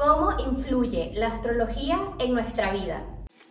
¿Cómo 0.00 0.30
influye 0.38 1.12
la 1.14 1.26
astrología 1.26 1.98
en 2.18 2.32
nuestra 2.32 2.72
vida? 2.72 3.04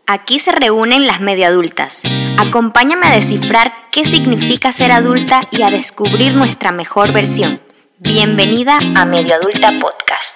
Aquí 0.07 0.39
se 0.39 0.51
reúnen 0.51 1.05
las 1.05 1.21
medio 1.21 1.45
adultas. 1.45 2.01
Acompáñame 2.39 3.05
a 3.05 3.15
descifrar 3.15 3.71
qué 3.91 4.03
significa 4.03 4.71
ser 4.71 4.91
adulta 4.91 5.41
y 5.51 5.61
a 5.61 5.69
descubrir 5.69 6.33
nuestra 6.33 6.71
mejor 6.71 7.13
versión. 7.13 7.61
Bienvenida 7.99 8.79
a 8.97 9.05
Medio 9.05 9.35
Adulta 9.35 9.69
Podcast. 9.79 10.35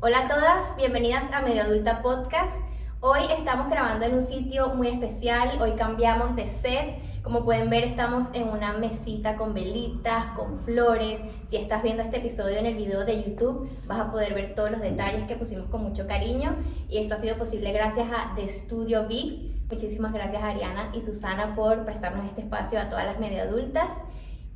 Hola 0.00 0.24
a 0.24 0.28
todas, 0.28 0.76
bienvenidas 0.76 1.30
a 1.32 1.42
Medio 1.42 1.62
Adulta 1.62 2.02
Podcast. 2.02 2.56
Hoy 3.00 3.20
estamos 3.30 3.68
grabando 3.70 4.04
en 4.06 4.14
un 4.14 4.22
sitio 4.22 4.74
muy 4.74 4.88
especial, 4.88 5.62
hoy 5.62 5.72
cambiamos 5.76 6.34
de 6.34 6.48
set 6.48 7.00
como 7.22 7.44
pueden 7.44 7.68
ver, 7.68 7.84
estamos 7.84 8.28
en 8.32 8.48
una 8.48 8.72
mesita 8.72 9.36
con 9.36 9.52
velitas, 9.52 10.28
con 10.36 10.60
flores. 10.60 11.20
Si 11.46 11.56
estás 11.56 11.82
viendo 11.82 12.02
este 12.02 12.18
episodio 12.18 12.56
en 12.56 12.64
el 12.64 12.74
video 12.74 13.04
de 13.04 13.22
YouTube, 13.22 13.68
vas 13.86 14.00
a 14.00 14.10
poder 14.10 14.32
ver 14.32 14.54
todos 14.54 14.70
los 14.70 14.80
detalles 14.80 15.24
que 15.24 15.36
pusimos 15.36 15.66
con 15.66 15.82
mucho 15.82 16.06
cariño. 16.06 16.56
Y 16.88 16.96
esto 16.96 17.14
ha 17.14 17.16
sido 17.18 17.36
posible 17.36 17.70
gracias 17.72 18.08
a 18.10 18.34
The 18.34 18.48
Studio 18.48 19.06
B. 19.06 19.52
Muchísimas 19.70 20.14
gracias 20.14 20.42
a 20.42 20.48
Ariana 20.48 20.90
y 20.94 21.02
Susana 21.02 21.54
por 21.54 21.84
prestarnos 21.84 22.24
este 22.24 22.40
espacio 22.40 22.80
a 22.80 22.88
todas 22.88 23.04
las 23.04 23.20
medio 23.20 23.42
adultas. 23.42 23.92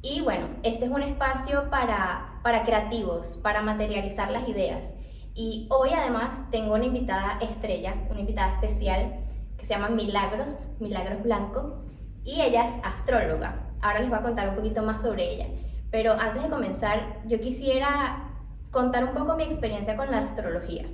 Y 0.01 0.23
bueno, 0.23 0.49
este 0.63 0.87
es 0.87 0.91
un 0.91 1.03
espacio 1.03 1.69
para, 1.69 2.41
para 2.43 2.65
creativos, 2.65 3.39
para 3.43 3.61
materializar 3.61 4.31
las 4.31 4.49
ideas. 4.49 4.95
Y 5.35 5.67
hoy 5.71 5.91
además 5.97 6.51
tengo 6.51 6.75
una 6.75 6.85
invitada 6.85 7.39
estrella, 7.41 7.95
una 8.11 8.21
invitada 8.21 8.55
especial 8.55 9.21
que 9.57 9.65
se 9.65 9.75
llama 9.75 9.89
Milagros, 9.89 10.67
Milagros 10.79 11.23
Blanco 11.23 11.83
y 12.25 12.41
ella 12.41 12.67
es 12.67 12.75
astróloga. 12.85 13.71
Ahora 13.81 14.01
les 14.01 14.11
voy 14.11 14.19
a 14.19 14.23
contar 14.23 14.49
un 14.51 14.57
poquito 14.57 14.83
más 14.83 15.03
sobre 15.03 15.33
ella. 15.35 15.47
Pero 15.91 16.13
antes 16.13 16.43
de 16.43 16.49
comenzar, 16.49 17.23
yo 17.27 17.41
quisiera 17.41 18.31
contar 18.71 19.05
un 19.05 19.15
poco 19.15 19.37
mi 19.37 19.43
experiencia 19.45 19.97
con 19.97 20.11
la 20.11 20.19
astrología, 20.19 20.87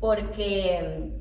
porque 0.00 1.12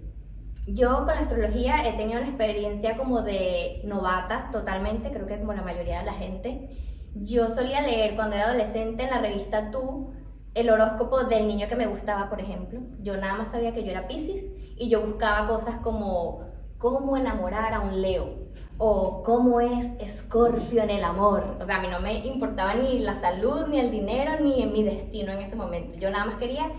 mm, 0.65 0.73
yo 0.73 1.05
con 1.05 1.07
la 1.07 1.21
astrología 1.21 1.87
he 1.87 1.93
tenido 1.93 2.19
una 2.19 2.29
experiencia 2.29 2.97
como 2.97 3.21
de 3.21 3.81
novata 3.85 4.49
totalmente, 4.51 5.11
creo 5.11 5.27
que 5.27 5.39
como 5.39 5.53
la 5.53 5.61
mayoría 5.61 5.99
de 5.99 6.05
la 6.05 6.13
gente. 6.13 6.69
Yo 7.15 7.49
solía 7.49 7.81
leer 7.81 8.15
cuando 8.15 8.35
era 8.35 8.45
adolescente 8.45 9.03
en 9.03 9.09
la 9.09 9.19
revista 9.19 9.71
Tú 9.71 10.13
el 10.53 10.69
horóscopo 10.69 11.23
del 11.23 11.47
niño 11.47 11.67
que 11.67 11.75
me 11.75 11.87
gustaba, 11.87 12.29
por 12.29 12.39
ejemplo. 12.39 12.81
Yo 13.01 13.17
nada 13.17 13.35
más 13.35 13.51
sabía 13.51 13.73
que 13.73 13.83
yo 13.83 13.91
era 13.91 14.07
Pisces 14.07 14.53
y 14.77 14.89
yo 14.89 15.01
buscaba 15.01 15.47
cosas 15.47 15.75
como 15.77 16.49
cómo 16.77 17.17
enamorar 17.17 17.73
a 17.73 17.81
un 17.81 18.01
Leo 18.01 18.49
o 18.77 19.21
cómo 19.23 19.59
es 19.59 19.85
Escorpio 19.99 20.81
en 20.81 20.89
el 20.89 21.03
amor. 21.03 21.57
O 21.59 21.65
sea, 21.65 21.77
a 21.77 21.81
mí 21.81 21.87
no 21.89 21.99
me 21.99 22.25
importaba 22.25 22.73
ni 22.75 22.99
la 22.99 23.13
salud, 23.13 23.67
ni 23.67 23.79
el 23.79 23.91
dinero, 23.91 24.39
ni 24.39 24.65
mi 24.65 24.83
destino 24.83 25.33
en 25.33 25.39
ese 25.39 25.57
momento. 25.57 25.97
Yo 25.97 26.09
nada 26.09 26.25
más 26.25 26.35
quería 26.37 26.71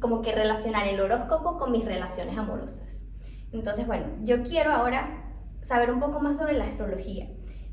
como 0.00 0.20
que 0.22 0.32
relacionar 0.32 0.86
el 0.86 1.00
horóscopo 1.00 1.56
con 1.56 1.72
mis 1.72 1.84
relaciones 1.84 2.36
amorosas. 2.36 3.04
Entonces, 3.52 3.86
bueno, 3.86 4.06
yo 4.24 4.42
quiero 4.42 4.72
ahora 4.72 5.24
saber 5.60 5.90
un 5.90 6.00
poco 6.00 6.20
más 6.20 6.38
sobre 6.38 6.54
la 6.54 6.64
astrología. 6.64 7.28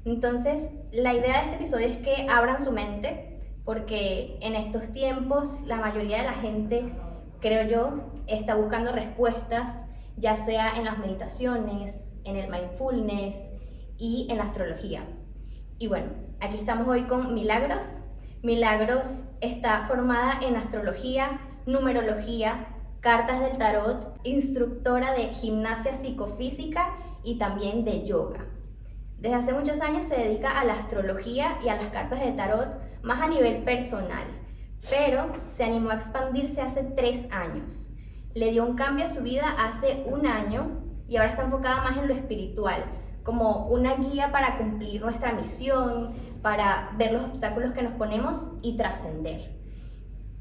Entonces, 0.05 0.69
la 0.91 1.13
idea 1.15 1.39
de 1.39 1.45
este 1.45 1.55
episodio 1.55 1.87
es 1.87 1.97
que 1.97 2.27
abran 2.29 2.63
su 2.63 2.71
mente, 2.71 3.34
porque 3.65 4.37
en 4.41 4.55
estos 4.55 4.91
tiempos 4.91 5.61
la 5.65 5.77
mayoría 5.77 6.19
de 6.19 6.23
la 6.23 6.33
gente, 6.33 6.93
creo 7.41 7.67
yo, 7.67 8.03
está 8.27 8.55
buscando 8.55 8.91
respuestas 8.91 9.87
ya 10.17 10.35
sea 10.35 10.77
en 10.77 10.85
las 10.85 10.97
meditaciones, 10.97 12.21
en 12.23 12.37
el 12.37 12.49
mindfulness 12.49 13.53
y 13.97 14.27
en 14.29 14.37
la 14.37 14.43
astrología. 14.43 15.03
Y 15.77 15.87
bueno, 15.87 16.11
aquí 16.39 16.55
estamos 16.55 16.87
hoy 16.87 17.03
con 17.03 17.33
Milagros. 17.33 17.97
Milagros 18.41 19.25
está 19.41 19.85
formada 19.87 20.39
en 20.41 20.55
astrología, 20.55 21.41
numerología, 21.65 22.67
cartas 23.01 23.41
del 23.41 23.57
tarot, 23.57 24.19
instructora 24.23 25.13
de 25.13 25.27
gimnasia 25.29 25.93
psicofísica 25.93 26.95
y 27.23 27.37
también 27.37 27.83
de 27.83 28.05
yoga. 28.05 28.45
Desde 29.17 29.35
hace 29.35 29.53
muchos 29.53 29.81
años 29.81 30.05
se 30.05 30.15
dedica 30.15 30.59
a 30.59 30.65
la 30.65 30.73
astrología 30.73 31.57
y 31.63 31.69
a 31.69 31.75
las 31.75 31.87
cartas 31.87 32.19
de 32.19 32.31
tarot 32.31 32.79
más 33.05 33.21
a 33.21 33.27
nivel 33.27 33.63
personal, 33.63 34.25
pero 34.89 35.31
se 35.47 35.63
animó 35.63 35.91
a 35.91 35.95
expandirse 35.95 36.61
hace 36.61 36.83
tres 36.83 37.27
años 37.31 37.91
le 38.35 38.51
dio 38.51 38.65
un 38.65 38.75
cambio 38.75 39.05
a 39.05 39.09
su 39.09 39.21
vida 39.23 39.55
hace 39.57 40.03
un 40.07 40.27
año 40.27 40.81
y 41.07 41.15
ahora 41.15 41.29
está 41.29 41.43
enfocada 41.43 41.81
más 41.83 41.97
en 41.97 42.09
lo 42.09 42.13
espiritual, 42.13 42.83
como 43.23 43.67
una 43.67 43.95
guía 43.95 44.31
para 44.31 44.57
cumplir 44.57 45.01
nuestra 45.01 45.31
misión, 45.31 46.13
para 46.41 46.91
ver 46.97 47.13
los 47.13 47.23
obstáculos 47.23 47.71
que 47.71 47.81
nos 47.81 47.93
ponemos 47.93 48.51
y 48.61 48.75
trascender. 48.75 49.55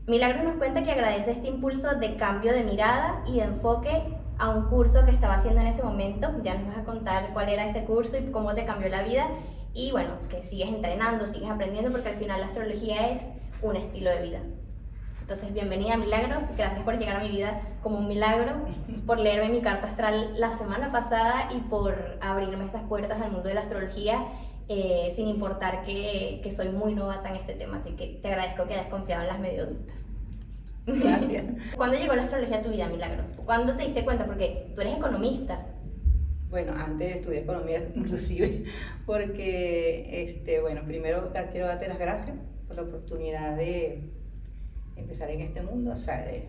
Milagros 0.09 0.43
nos 0.43 0.57
cuenta 0.57 0.83
que 0.83 0.91
agradece 0.91 1.31
este 1.31 1.47
impulso 1.47 1.95
de 1.95 2.17
cambio 2.17 2.53
de 2.53 2.65
mirada 2.65 3.23
y 3.29 3.37
de 3.37 3.45
enfoque 3.45 4.19
a 4.39 4.51
un 4.51 4.65
curso 4.65 5.05
que 5.05 5.13
estaba 5.13 5.35
haciendo 5.35 5.61
en 5.61 5.69
ese 5.69 5.85
momento. 5.85 6.29
Ya 6.43 6.57
nos 6.57 6.67
vas 6.67 6.79
a 6.79 6.85
contar 6.85 7.33
cuál 7.33 7.49
era 7.49 7.65
ese 7.65 7.85
curso 7.85 8.19
y 8.19 8.33
cómo 8.33 8.55
te 8.55 8.67
cambió 8.67 8.89
la 8.89 9.03
vida. 9.03 9.29
Y 9.75 9.91
bueno, 9.91 10.19
que 10.31 10.45
sigues 10.45 10.69
entrenando, 10.69 11.27
sigues 11.27 11.51
aprendiendo, 11.51 11.91
porque 11.91 12.09
al 12.09 12.15
final 12.15 12.41
la 12.41 12.47
astrología 12.47 13.09
es 13.09 13.33
un 13.61 13.75
estilo 13.75 14.11
de 14.11 14.23
vida. 14.23 14.41
Entonces, 15.21 15.53
bienvenida 15.53 15.95
a 15.95 15.97
Milagros, 15.97 16.45
gracias 16.57 16.83
por 16.85 16.97
llegar 16.97 17.17
a 17.17 17.21
mi 17.25 17.31
vida 17.31 17.61
como 17.83 17.99
un 17.99 18.07
milagro, 18.07 18.53
por 19.07 19.19
leerme 19.19 19.49
mi 19.49 19.63
carta 19.63 19.89
astral 19.89 20.39
la 20.39 20.53
semana 20.53 20.93
pasada 20.93 21.49
y 21.57 21.59
por 21.59 22.19
abrirme 22.21 22.65
estas 22.65 22.85
puertas 22.85 23.21
al 23.21 23.33
mundo 23.33 23.49
de 23.49 23.55
la 23.55 23.63
astrología, 23.63 24.25
eh, 24.69 25.09
sin 25.15 25.27
importar 25.27 25.83
que, 25.83 26.41
que, 26.45 26.53
soy 26.53 26.69
muy 26.69 26.95
novata 26.95 27.31
en 27.31 27.37
este 27.37 27.55
tema, 27.55 27.79
así 27.79 27.97
que 27.97 28.21
te 28.23 28.29
agradezco 28.29 28.67
que 28.69 28.75
hayas 28.75 28.87
confiado 28.87 29.23
en 29.23 29.29
las 29.29 29.41
medio 29.41 29.65
adultas. 29.65 30.07
Gracias. 30.87 31.45
¿Cuándo 31.77 31.99
llegó 31.99 32.15
la 32.15 32.23
astrología 32.23 32.59
a 32.59 32.63
tu 32.63 32.71
vida, 32.71 32.87
Milagros? 32.87 33.41
¿Cuándo 33.45 33.75
te 33.75 33.83
diste 33.83 34.05
cuenta? 34.05 34.25
Porque 34.25 34.71
tú 34.75 34.83
eres 34.83 34.97
economista. 34.97 35.67
Bueno, 36.55 36.73
antes 36.79 37.17
estudié 37.17 37.41
economía 37.41 37.83
inclusive, 37.97 38.63
porque, 39.07 40.23
este, 40.23 40.61
bueno, 40.61 40.83
primero 40.85 41.33
quiero 41.51 41.67
darte 41.67 41.89
las 41.89 41.99
gracias 41.99 42.37
por 42.69 42.77
la 42.77 42.83
oportunidad 42.83 43.57
de 43.57 44.09
empezar 44.95 45.31
en 45.31 45.41
este 45.41 45.63
mundo, 45.63 45.91
o 45.91 45.97
sea, 45.97 46.23
de, 46.23 46.49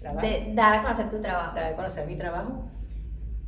trabajo. 0.00 0.24
De 0.24 0.54
dar 0.54 0.76
a 0.76 0.82
conocer 0.82 1.10
tu 1.10 1.20
trabajo. 1.20 1.56
Dar 1.56 1.64
a 1.64 1.74
conocer 1.74 2.06
mi 2.06 2.14
trabajo. 2.14 2.70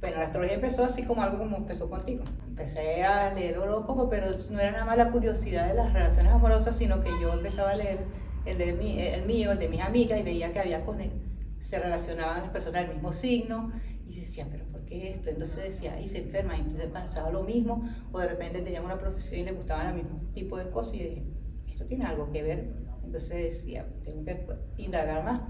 Bueno, 0.00 0.16
la 0.16 0.24
astrología 0.24 0.56
empezó 0.56 0.84
así 0.84 1.04
como 1.04 1.22
algo 1.22 1.38
como 1.38 1.56
empezó 1.58 1.88
contigo. 1.88 2.24
Empecé 2.48 3.04
a 3.04 3.32
leer 3.32 3.56
horóscopo, 3.58 4.08
pero 4.10 4.26
no 4.50 4.58
era 4.58 4.72
nada 4.72 4.84
más 4.84 4.98
la 4.98 5.12
curiosidad 5.12 5.68
de 5.68 5.74
las 5.74 5.92
relaciones 5.92 6.32
amorosas, 6.32 6.76
sino 6.76 7.00
que 7.00 7.10
yo 7.20 7.32
empezaba 7.32 7.70
a 7.70 7.76
leer 7.76 8.00
el, 8.44 8.58
de 8.58 8.72
mi, 8.72 9.00
el 9.00 9.24
mío, 9.24 9.52
el 9.52 9.60
de 9.60 9.68
mis 9.68 9.80
amigas, 9.80 10.18
y 10.18 10.24
veía 10.24 10.52
que 10.52 10.58
había 10.58 10.84
con 10.84 11.00
él. 11.00 11.12
Se 11.60 11.78
relacionaban 11.78 12.42
las 12.42 12.50
personas 12.50 12.88
del 12.88 12.96
mismo 12.96 13.12
signo, 13.12 13.70
y 14.16 14.20
decía, 14.20 14.46
pero 14.50 14.64
¿por 14.66 14.84
qué 14.84 15.10
esto? 15.10 15.30
Entonces 15.30 15.64
decía, 15.64 16.00
y 16.00 16.08
se 16.08 16.18
enferma, 16.18 16.56
y 16.56 16.60
entonces 16.60 16.86
pensaba 16.86 17.30
lo 17.30 17.42
mismo, 17.42 17.88
o 18.12 18.18
de 18.18 18.28
repente 18.28 18.60
tenían 18.60 18.84
una 18.84 18.98
profesión 18.98 19.40
y 19.40 19.44
le 19.44 19.52
gustaban 19.52 19.88
el 19.88 19.94
mismo 19.94 20.20
tipo 20.34 20.56
de 20.56 20.70
cosas, 20.70 20.94
y 20.94 20.98
dije, 20.98 21.22
esto 21.66 21.84
tiene 21.86 22.04
algo 22.04 22.30
que 22.30 22.42
ver 22.42 22.82
entonces 23.04 23.60
decía, 23.60 23.86
tengo 24.04 24.24
que 24.24 24.46
indagar 24.78 25.22
más. 25.22 25.42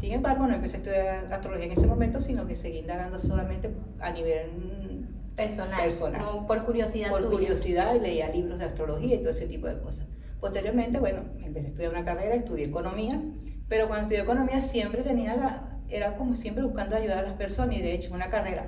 Sin 0.00 0.12
embargo, 0.12 0.46
no 0.46 0.54
empecé 0.54 0.76
a 0.76 0.78
estudiar 0.78 1.32
astrología 1.32 1.66
en 1.66 1.72
ese 1.72 1.86
momento, 1.86 2.20
sino 2.20 2.46
que 2.46 2.56
seguí 2.56 2.78
indagando 2.78 3.18
solamente 3.18 3.70
a 4.00 4.10
nivel 4.10 5.06
personal, 5.36 5.84
personal. 5.84 6.46
por 6.48 6.64
curiosidad. 6.64 7.10
Por 7.10 7.30
curiosidad 7.30 7.94
y 7.94 8.00
leía 8.00 8.28
libros 8.30 8.58
de 8.58 8.64
astrología 8.64 9.14
y 9.14 9.18
todo 9.18 9.30
ese 9.30 9.46
tipo 9.46 9.68
de 9.68 9.78
cosas. 9.78 10.08
Posteriormente, 10.40 10.98
bueno, 10.98 11.20
empecé 11.44 11.66
a 11.66 11.70
estudiar 11.70 11.92
una 11.92 12.04
carrera, 12.04 12.34
estudié 12.34 12.66
economía, 12.66 13.22
pero 13.68 13.86
cuando 13.86 14.02
estudié 14.04 14.22
economía 14.22 14.60
siempre 14.60 15.02
tenía 15.02 15.36
la, 15.36 15.75
era 15.90 16.16
como 16.16 16.34
siempre 16.34 16.64
buscando 16.64 16.96
ayudar 16.96 17.18
a 17.18 17.22
las 17.22 17.34
personas 17.34 17.76
y 17.76 17.82
de 17.82 17.94
hecho 17.94 18.14
una 18.14 18.30
carrera 18.30 18.66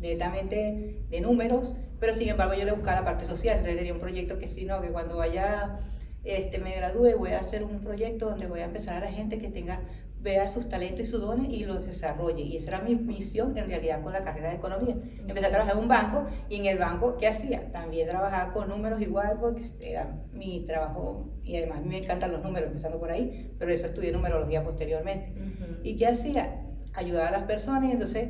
netamente 0.00 1.04
de 1.10 1.20
números, 1.20 1.72
pero 1.98 2.12
sin 2.14 2.30
embargo 2.30 2.54
yo 2.54 2.64
le 2.64 2.72
buscaba 2.72 3.00
la 3.00 3.04
parte 3.04 3.26
social, 3.26 3.58
entonces 3.58 3.76
tenía 3.76 3.92
un 3.92 4.00
proyecto 4.00 4.38
que 4.38 4.48
si 4.48 4.64
no, 4.64 4.80
que 4.80 4.88
cuando 4.88 5.16
vaya 5.16 5.78
este, 6.24 6.58
me 6.58 6.76
gradúe, 6.76 7.16
voy 7.16 7.30
a 7.30 7.40
hacer 7.40 7.64
un 7.64 7.80
proyecto 7.80 8.30
donde 8.30 8.46
voy 8.46 8.60
a 8.60 8.64
empezar 8.64 8.96
a 8.96 9.00
la 9.00 9.12
gente 9.12 9.38
que 9.38 9.48
tenga, 9.48 9.80
vea 10.22 10.48
sus 10.48 10.68
talentos 10.68 11.00
y 11.00 11.06
sus 11.06 11.20
dones 11.20 11.50
y 11.50 11.64
los 11.64 11.84
desarrolle. 11.84 12.42
Y 12.42 12.56
esa 12.56 12.76
era 12.76 12.80
mi 12.82 12.94
misión 12.94 13.56
en 13.56 13.66
realidad 13.66 14.02
con 14.02 14.12
la 14.12 14.22
carrera 14.22 14.50
de 14.50 14.56
economía. 14.56 14.96
Empecé 15.26 15.46
a 15.46 15.50
trabajar 15.50 15.74
en 15.74 15.82
un 15.82 15.88
banco 15.88 16.26
y 16.48 16.56
en 16.56 16.66
el 16.66 16.78
banco, 16.78 17.16
¿qué 17.18 17.28
hacía? 17.28 17.70
También 17.72 18.08
trabajaba 18.08 18.52
con 18.52 18.68
números 18.68 19.00
igual 19.00 19.38
porque 19.40 19.62
era 19.80 20.14
mi 20.32 20.64
trabajo 20.66 21.30
y 21.42 21.56
además 21.56 21.78
a 21.78 21.80
mí 21.82 21.88
me 21.88 21.98
encantan 21.98 22.32
los 22.32 22.42
números, 22.42 22.68
empezando 22.68 22.98
por 22.98 23.10
ahí, 23.10 23.54
pero 23.58 23.72
eso 23.72 23.86
estudié 23.86 24.12
numerología 24.12 24.62
posteriormente. 24.62 25.34
¿Y 25.82 25.96
qué 25.96 26.06
hacía? 26.06 26.66
Ayudar 26.92 27.28
a 27.28 27.38
las 27.38 27.44
personas 27.44 27.88
y 27.88 27.92
entonces 27.92 28.28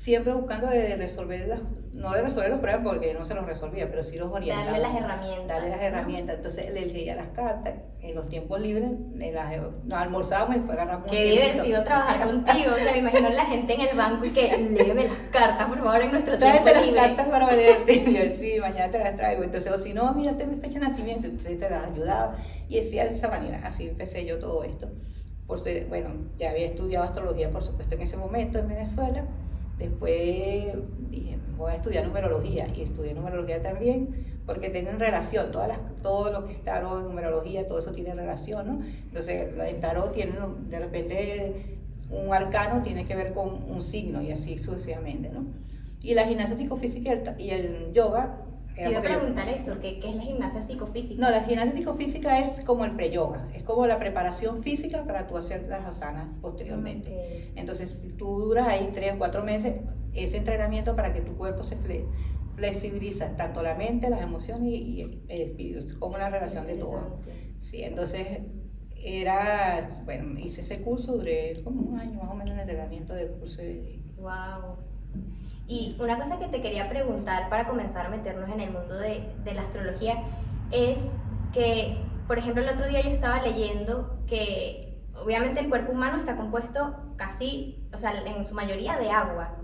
siempre 0.00 0.32
buscando 0.32 0.68
de 0.68 0.96
resolver 0.96 1.46
las, 1.46 1.60
no 1.92 2.10
de 2.12 2.22
resolver 2.22 2.48
los 2.48 2.60
problemas 2.60 2.86
porque 2.86 3.12
no 3.12 3.26
se 3.26 3.34
los 3.34 3.44
resolvía, 3.44 3.86
pero 3.90 4.02
sí 4.02 4.16
los 4.16 4.32
orientaba. 4.32 4.70
Darle 4.70 4.80
las 4.80 4.96
herramientas. 4.96 5.46
Darle 5.46 5.68
las 5.68 5.82
herramientas. 5.82 6.36
Entonces 6.36 6.72
le 6.72 6.86
leía 6.86 7.16
las 7.16 7.28
cartas 7.28 7.74
en 8.00 8.14
los 8.14 8.26
tiempos 8.30 8.62
libres, 8.62 8.90
las, 9.14 9.52
nos 9.84 10.00
almorzábamos 10.00 10.56
y 10.56 10.70
agarrábamos 10.70 11.10
Qué 11.10 11.24
divertido 11.24 11.84
trabajar 11.84 12.26
contigo. 12.26 12.72
O 12.72 12.76
sea, 12.76 12.92
me 12.92 12.98
imagino 13.00 13.28
la 13.28 13.44
gente 13.44 13.74
en 13.74 13.80
el 13.82 13.94
banco 13.94 14.24
y 14.24 14.30
que 14.30 14.56
léeme 14.70 15.04
las 15.04 15.18
cartas, 15.30 15.68
por 15.68 15.78
favor, 15.80 16.00
en 16.00 16.12
nuestro 16.12 16.38
tiempo 16.38 16.62
Tráete 16.62 16.86
libre. 16.86 17.02
las 17.02 17.06
cartas 17.08 17.28
para 17.28 17.50
yo, 17.54 18.36
sí, 18.38 18.56
mañana 18.58 18.90
te 18.90 18.98
las 19.00 19.16
traigo. 19.16 19.42
Entonces, 19.42 19.70
o 19.70 19.78
si 19.78 19.92
no, 19.92 20.14
mira, 20.14 20.30
es 20.30 20.46
mi 20.46 20.56
fecha 20.56 20.80
de 20.80 20.86
nacimiento. 20.86 21.26
Entonces 21.26 21.58
te 21.58 21.68
las 21.68 21.84
ayudaba. 21.84 22.36
Y 22.70 22.76
decía 22.76 23.04
de 23.04 23.10
esa 23.10 23.28
manera, 23.28 23.60
así 23.64 23.88
empecé 23.88 24.24
yo 24.24 24.38
todo 24.38 24.64
esto. 24.64 24.88
Por, 25.46 25.60
bueno, 25.90 26.08
ya 26.38 26.52
había 26.52 26.64
estudiado 26.64 27.04
astrología, 27.04 27.50
por 27.50 27.64
supuesto, 27.64 27.96
en 27.96 28.00
ese 28.00 28.16
momento 28.16 28.60
en 28.60 28.68
Venezuela. 28.68 29.24
Después 29.80 30.74
dije, 31.10 31.38
voy 31.56 31.72
a 31.72 31.76
estudiar 31.76 32.06
numerología 32.06 32.68
y 32.76 32.82
estudié 32.82 33.14
numerología 33.14 33.62
también 33.62 34.26
porque 34.46 34.68
tienen 34.68 35.00
relación, 35.00 35.50
todas 35.50 35.68
las, 35.68 35.78
todo 36.02 36.30
lo 36.32 36.46
que 36.46 36.52
es 36.52 36.62
tarot, 36.62 37.02
numerología, 37.02 37.66
todo 37.66 37.78
eso 37.78 37.92
tiene 37.92 38.14
relación, 38.14 38.66
¿no? 38.66 38.84
Entonces, 38.84 39.48
el 39.58 39.80
tarot 39.80 40.12
tiene 40.12 40.32
de 40.68 40.78
repente 40.78 41.78
un 42.10 42.34
arcano 42.34 42.82
tiene 42.82 43.06
que 43.06 43.14
ver 43.14 43.32
con 43.32 43.62
un 43.70 43.82
signo 43.82 44.20
y 44.22 44.32
así 44.32 44.58
sucesivamente, 44.58 45.30
¿no? 45.30 45.46
Y 46.02 46.14
la 46.14 46.26
gimnasia 46.26 46.56
psicofísica 46.56 47.36
y 47.38 47.50
el 47.50 47.92
yoga 47.92 48.38
te 48.84 48.90
iba 48.90 49.00
a 49.00 49.02
preguntar 49.02 49.48
eso, 49.48 49.78
¿qué, 49.80 50.00
¿qué, 50.00 50.10
es 50.10 50.16
la 50.16 50.22
gimnasia 50.22 50.62
psicofísica? 50.62 51.20
No, 51.20 51.30
la 51.30 51.42
gimnasia 51.42 51.72
psicofísica 51.72 52.40
es 52.40 52.60
como 52.62 52.84
el 52.84 52.92
pre-yoga, 52.92 53.48
es 53.54 53.62
como 53.62 53.86
la 53.86 53.98
preparación 53.98 54.62
física 54.62 55.04
para 55.04 55.26
tú 55.26 55.36
hacer 55.36 55.66
las 55.68 55.84
asanas 55.86 56.28
posteriormente. 56.40 57.52
Entonces, 57.56 58.00
si 58.02 58.12
tú 58.16 58.40
duras 58.40 58.68
ahí 58.68 58.90
tres 58.94 59.14
o 59.14 59.18
cuatro 59.18 59.42
meses, 59.42 59.74
ese 60.14 60.38
entrenamiento 60.38 60.96
para 60.96 61.12
que 61.12 61.20
tu 61.20 61.36
cuerpo 61.36 61.64
se 61.64 61.76
flexibiliza, 62.56 63.36
tanto 63.36 63.62
la 63.62 63.74
mente, 63.74 64.10
las 64.10 64.22
emociones 64.22 64.68
y, 64.72 65.22
el 65.28 65.40
espíritu, 65.40 65.86
es 65.86 65.94
como 65.94 66.16
una 66.16 66.30
relación 66.30 66.66
de 66.66 66.74
todo. 66.74 67.20
Sí, 67.60 67.82
entonces 67.82 68.26
era, 69.02 70.02
bueno, 70.04 70.38
hice 70.38 70.60
ese 70.60 70.80
curso, 70.82 71.16
duré 71.16 71.62
como 71.62 71.82
un 71.82 71.98
año 71.98 72.18
más 72.20 72.30
o 72.30 72.34
menos 72.34 72.54
en 72.54 72.60
entrenamiento 72.60 73.14
del 73.14 73.28
curso 73.30 73.62
de... 73.62 74.00
¡Wow! 74.18 74.76
Y 75.70 75.94
una 76.00 76.18
cosa 76.18 76.40
que 76.40 76.48
te 76.48 76.60
quería 76.60 76.88
preguntar 76.88 77.48
para 77.48 77.68
comenzar 77.68 78.06
a 78.06 78.08
meternos 78.08 78.50
en 78.50 78.58
el 78.58 78.72
mundo 78.72 78.96
de, 78.96 79.32
de 79.44 79.54
la 79.54 79.62
astrología 79.62 80.16
es 80.72 81.12
que, 81.52 81.96
por 82.26 82.38
ejemplo, 82.38 82.64
el 82.64 82.70
otro 82.70 82.88
día 82.88 83.02
yo 83.02 83.10
estaba 83.10 83.40
leyendo 83.40 84.18
que 84.26 85.00
obviamente 85.14 85.60
el 85.60 85.68
cuerpo 85.68 85.92
humano 85.92 86.16
está 86.16 86.34
compuesto 86.34 86.96
casi, 87.14 87.86
o 87.94 87.98
sea, 87.98 88.12
en 88.20 88.44
su 88.44 88.52
mayoría 88.52 88.98
de 88.98 89.12
agua 89.12 89.58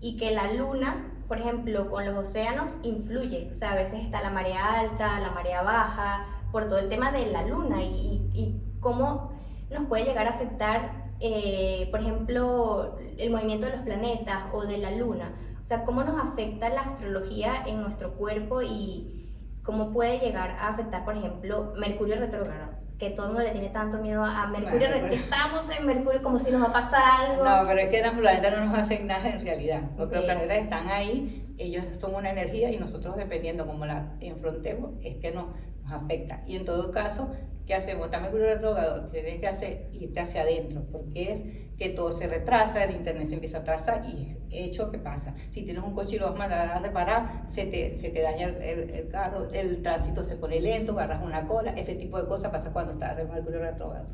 y 0.00 0.16
que 0.16 0.30
la 0.30 0.50
luna, 0.50 1.12
por 1.28 1.36
ejemplo, 1.36 1.90
con 1.90 2.06
los 2.06 2.16
océanos 2.16 2.78
influye, 2.82 3.50
o 3.50 3.54
sea, 3.54 3.72
a 3.72 3.74
veces 3.74 4.02
está 4.02 4.22
la 4.22 4.30
marea 4.30 4.80
alta, 4.80 5.20
la 5.20 5.30
marea 5.32 5.60
baja, 5.60 6.24
por 6.50 6.68
todo 6.68 6.78
el 6.78 6.88
tema 6.88 7.12
de 7.12 7.26
la 7.26 7.44
luna 7.44 7.82
y, 7.82 8.30
y 8.32 8.62
cómo 8.80 9.38
nos 9.70 9.86
puede 9.88 10.04
llegar 10.04 10.26
a 10.26 10.30
afectar, 10.30 11.10
eh, 11.20 11.86
por 11.90 12.00
ejemplo, 12.00 12.96
el 13.18 13.30
movimiento 13.30 13.66
de 13.66 13.76
los 13.76 13.84
planetas 13.84 14.44
o 14.54 14.64
de 14.64 14.78
la 14.78 14.90
luna. 14.92 15.34
O 15.60 15.64
sea, 15.64 15.84
cómo 15.84 16.02
nos 16.02 16.20
afecta 16.22 16.68
la 16.68 16.82
astrología 16.82 17.64
en 17.66 17.80
nuestro 17.80 18.14
cuerpo 18.14 18.62
y 18.62 19.28
cómo 19.62 19.92
puede 19.92 20.18
llegar 20.18 20.50
a 20.50 20.68
afectar, 20.68 21.04
por 21.04 21.16
ejemplo, 21.16 21.72
Mercurio 21.76 22.16
retrógrado 22.16 22.80
que 23.00 23.10
todo 23.10 23.26
el 23.26 23.32
mundo 23.32 23.46
le 23.46 23.52
tiene 23.52 23.70
tanto 23.70 23.98
miedo 23.98 24.22
a 24.22 24.46
Mercurio, 24.46 24.88
estamos 25.10 25.70
en 25.70 25.86
Mercurio 25.86 26.22
como 26.22 26.38
si 26.38 26.50
nos 26.50 26.62
va 26.62 26.66
a 26.66 26.72
pasar 26.74 27.02
algo. 27.02 27.42
No, 27.42 27.66
pero 27.66 27.80
es 27.80 27.88
que 27.88 28.02
los 28.02 28.12
planetas 28.12 28.58
no 28.58 28.66
nos 28.66 28.78
hacen 28.78 29.06
nada 29.06 29.26
en 29.26 29.40
realidad, 29.40 29.80
porque 29.96 30.16
los 30.16 30.24
planetas 30.26 30.58
están 30.58 30.88
ahí, 30.88 31.54
ellos 31.56 31.84
son 31.98 32.14
una 32.14 32.30
energía 32.30 32.70
y 32.70 32.76
nosotros 32.76 33.16
dependiendo 33.16 33.66
cómo 33.66 33.86
la 33.86 34.12
enfrentemos, 34.20 34.92
es 35.02 35.16
que 35.16 35.32
nos, 35.32 35.46
nos 35.82 35.92
afecta. 35.92 36.42
Y 36.46 36.56
en 36.56 36.66
todo 36.66 36.92
caso, 36.92 37.30
¿qué 37.70 37.76
hacemos? 37.76 38.06
Está 38.06 38.18
Mercurio 38.18 38.46
retrógrado, 38.46 39.08
tienes 39.12 39.38
que 39.38 39.46
hacer 39.46 39.86
irte 39.92 40.18
hacia 40.18 40.42
adentro, 40.42 40.82
porque 40.90 41.30
es 41.30 41.44
que 41.78 41.90
todo 41.90 42.10
se 42.10 42.26
retrasa, 42.26 42.82
el 42.82 42.96
internet 42.96 43.28
se 43.28 43.34
empieza 43.34 43.58
a 43.58 43.60
atrasar 43.60 44.02
y 44.06 44.36
hecho 44.50 44.90
que 44.90 44.98
pasa. 44.98 45.36
Si 45.50 45.62
tienes 45.62 45.80
un 45.84 45.94
coche 45.94 46.16
y 46.16 46.18
lo 46.18 46.32
vas 46.32 46.50
a 46.50 46.74
a 46.74 46.78
reparar, 46.80 47.44
se 47.46 47.66
te, 47.66 47.94
se 47.94 48.08
te 48.08 48.22
daña 48.22 48.48
el, 48.48 48.90
el, 48.90 49.08
carro, 49.08 49.48
el 49.52 49.82
tránsito 49.82 50.24
se 50.24 50.34
pone 50.34 50.60
lento, 50.60 50.94
agarras 50.94 51.22
una 51.22 51.46
cola, 51.46 51.70
ese 51.78 51.94
tipo 51.94 52.20
de 52.20 52.26
cosas 52.26 52.50
pasa 52.50 52.72
cuando 52.72 52.94
está 52.94 53.14
de 53.14 53.22
Mercurio 53.22 53.60
retrógrado. 53.60 54.08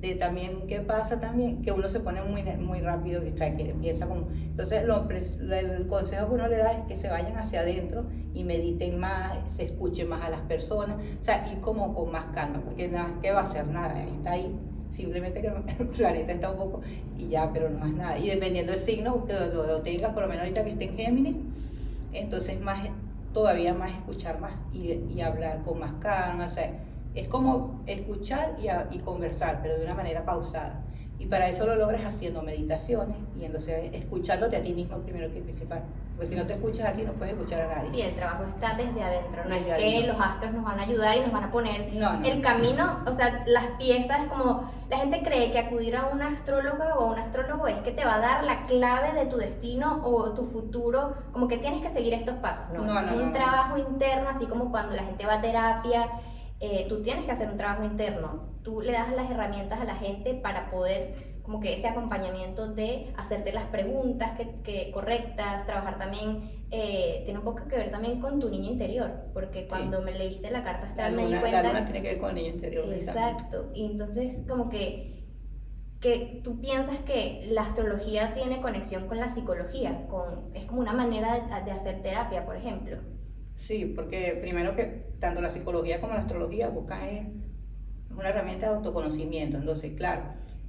De 0.00 0.14
también, 0.14 0.66
¿qué 0.66 0.80
pasa 0.80 1.20
también? 1.20 1.60
Que 1.60 1.72
uno 1.72 1.86
se 1.88 2.00
pone 2.00 2.22
muy, 2.22 2.42
muy 2.42 2.80
rápido 2.80 3.26
y 3.26 3.32
trae, 3.32 3.54
que 3.54 3.68
empieza 3.68 4.06
como... 4.06 4.28
Entonces, 4.32 4.86
lo, 4.86 5.06
el 5.10 5.86
consejo 5.88 6.28
que 6.28 6.34
uno 6.34 6.48
le 6.48 6.56
da 6.56 6.72
es 6.72 6.84
que 6.86 6.96
se 6.96 7.08
vayan 7.08 7.36
hacia 7.36 7.60
adentro 7.60 8.06
y 8.32 8.44
mediten 8.44 8.98
más, 8.98 9.38
se 9.52 9.64
escuchen 9.64 10.08
más 10.08 10.22
a 10.22 10.30
las 10.30 10.40
personas, 10.42 10.96
o 11.20 11.24
sea, 11.24 11.46
ir 11.52 11.60
como 11.60 11.94
con 11.94 12.10
más 12.10 12.24
calma, 12.32 12.62
porque 12.64 12.88
nada, 12.88 13.10
¿qué 13.20 13.30
va 13.30 13.40
a 13.40 13.42
hacer? 13.42 13.66
Nada, 13.66 14.02
está 14.02 14.32
ahí 14.32 14.58
simplemente 14.90 15.40
que 15.40 15.48
el 15.78 15.86
planeta 15.88 16.32
está 16.32 16.50
un 16.50 16.56
poco 16.56 16.80
y 17.18 17.28
ya, 17.28 17.50
pero 17.52 17.68
no 17.68 17.78
más 17.78 17.92
nada. 17.92 18.18
Y 18.18 18.28
dependiendo 18.28 18.72
del 18.72 18.80
signo 18.80 19.26
que 19.26 19.34
lo, 19.34 19.66
lo, 19.66 19.82
por 20.14 20.22
lo 20.22 20.28
menos 20.28 20.42
ahorita 20.42 20.64
que 20.64 20.70
esté 20.70 20.84
en 20.84 20.96
Géminis, 20.96 21.36
entonces 22.12 22.60
más, 22.60 22.88
todavía 23.34 23.74
más 23.74 23.92
escuchar 23.92 24.40
más 24.40 24.52
y, 24.72 24.92
y 25.14 25.20
hablar 25.20 25.62
con 25.64 25.78
más 25.78 25.92
calma, 26.00 26.46
o 26.46 26.48
sea, 26.48 26.72
es 27.14 27.28
como 27.28 27.82
escuchar 27.86 28.56
y, 28.60 28.68
y 28.94 28.98
conversar, 29.00 29.60
pero 29.62 29.76
de 29.76 29.84
una 29.84 29.94
manera 29.94 30.24
pausada. 30.24 30.80
Y 31.20 31.26
para 31.26 31.48
eso 31.48 31.66
lo 31.66 31.76
logras 31.76 32.02
haciendo 32.06 32.40
meditaciones 32.40 33.14
y 33.38 33.44
entonces 33.44 33.92
escuchándote 33.92 34.56
a 34.56 34.62
ti 34.62 34.72
mismo 34.72 34.96
primero 34.98 35.30
que 35.30 35.40
principal. 35.40 35.82
Porque 36.16 36.30
si 36.30 36.34
no 36.34 36.46
te 36.46 36.54
escuchas 36.54 36.86
a 36.86 36.92
ti, 36.92 37.02
no 37.02 37.12
puedes 37.12 37.34
escuchar 37.34 37.60
a 37.60 37.76
nadie. 37.76 37.90
Sí, 37.90 38.00
el 38.00 38.14
trabajo 38.14 38.44
está 38.44 38.74
desde 38.74 39.02
adentro. 39.02 39.44
No 39.46 39.54
es 39.54 39.64
que 39.64 40.06
los 40.06 40.18
astros 40.18 40.54
nos 40.54 40.64
van 40.64 40.80
a 40.80 40.82
ayudar 40.84 41.18
y 41.18 41.20
nos 41.20 41.32
van 41.32 41.44
a 41.44 41.50
poner 41.50 41.90
el 42.24 42.40
camino, 42.40 43.00
o 43.06 43.12
sea, 43.12 43.44
las 43.46 43.66
piezas, 43.78 44.26
como 44.28 44.70
la 44.88 44.96
gente 44.96 45.22
cree 45.22 45.52
que 45.52 45.58
acudir 45.58 45.94
a 45.94 46.06
un 46.06 46.22
astrólogo 46.22 46.84
o 46.96 47.04
a 47.04 47.12
un 47.12 47.18
astrólogo 47.18 47.66
es 47.66 47.76
que 47.82 47.92
te 47.92 48.04
va 48.04 48.14
a 48.14 48.20
dar 48.20 48.44
la 48.44 48.62
clave 48.62 49.12
de 49.12 49.26
tu 49.26 49.36
destino 49.36 50.00
o 50.02 50.32
tu 50.32 50.44
futuro, 50.44 51.16
como 51.32 51.48
que 51.48 51.58
tienes 51.58 51.82
que 51.82 51.90
seguir 51.90 52.14
estos 52.14 52.36
pasos. 52.36 52.64
No, 52.72 52.82
no 52.84 52.98
es 52.98 53.20
un 53.20 53.32
trabajo 53.32 53.76
interno, 53.76 54.30
así 54.30 54.46
como 54.46 54.70
cuando 54.70 54.96
la 54.96 55.04
gente 55.04 55.26
va 55.26 55.34
a 55.34 55.40
terapia 55.42 56.08
eh, 56.60 56.84
tú 56.90 57.02
tienes 57.02 57.24
que 57.24 57.32
hacer 57.32 57.48
un 57.48 57.56
trabajo 57.56 57.84
interno. 57.84 58.50
Tú 58.62 58.82
le 58.82 58.92
das 58.92 59.10
las 59.14 59.30
herramientas 59.30 59.80
a 59.80 59.84
la 59.84 59.96
gente 59.96 60.34
para 60.34 60.70
poder, 60.70 61.40
como 61.42 61.58
que 61.58 61.72
ese 61.72 61.88
acompañamiento 61.88 62.74
de 62.74 63.14
hacerte 63.16 63.50
las 63.50 63.64
preguntas 63.64 64.38
que, 64.62 64.90
correctas, 64.92 65.64
trabajar 65.64 65.98
también, 65.98 66.66
eh, 66.70 67.22
tiene 67.24 67.38
un 67.38 67.46
poco 67.46 67.66
que 67.66 67.76
ver 67.76 67.90
también 67.90 68.20
con 68.20 68.38
tu 68.38 68.50
niño 68.50 68.70
interior, 68.70 69.10
porque 69.32 69.66
cuando 69.66 70.02
me 70.02 70.12
leíste 70.12 70.50
la 70.50 70.62
carta 70.62 70.86
astral 70.88 71.14
me 71.14 71.26
di 71.26 71.34
cuenta... 71.34 71.62
La 71.62 71.68
luna 71.68 71.84
tiene 71.86 72.02
que 72.02 72.08
ver 72.08 72.18
con 72.18 72.28
el 72.30 72.34
niño 72.36 72.48
interior. 72.50 72.92
Exacto, 72.92 73.70
y 73.74 73.86
entonces 73.86 74.44
como 74.46 74.68
que, 74.68 75.24
que 75.98 76.42
tú 76.44 76.60
piensas 76.60 76.98
que 76.98 77.48
la 77.50 77.62
astrología 77.62 78.34
tiene 78.34 78.60
conexión 78.60 79.08
con 79.08 79.18
la 79.18 79.30
psicología, 79.30 80.06
con, 80.08 80.54
es 80.54 80.66
como 80.66 80.82
una 80.82 80.92
manera 80.92 81.36
de, 81.36 81.64
de 81.64 81.70
hacer 81.70 82.02
terapia, 82.02 82.44
por 82.44 82.56
ejemplo. 82.56 82.98
Sí, 83.60 83.92
porque 83.94 84.38
primero 84.40 84.74
que 84.74 84.84
tanto 85.18 85.42
la 85.42 85.50
psicología 85.50 86.00
como 86.00 86.14
la 86.14 86.20
astrología 86.20 86.68
buscan 86.68 87.02
es 87.04 87.26
una 88.10 88.30
herramienta 88.30 88.70
de 88.70 88.76
autoconocimiento. 88.76 89.58
Entonces, 89.58 89.92
claro, 89.94 90.22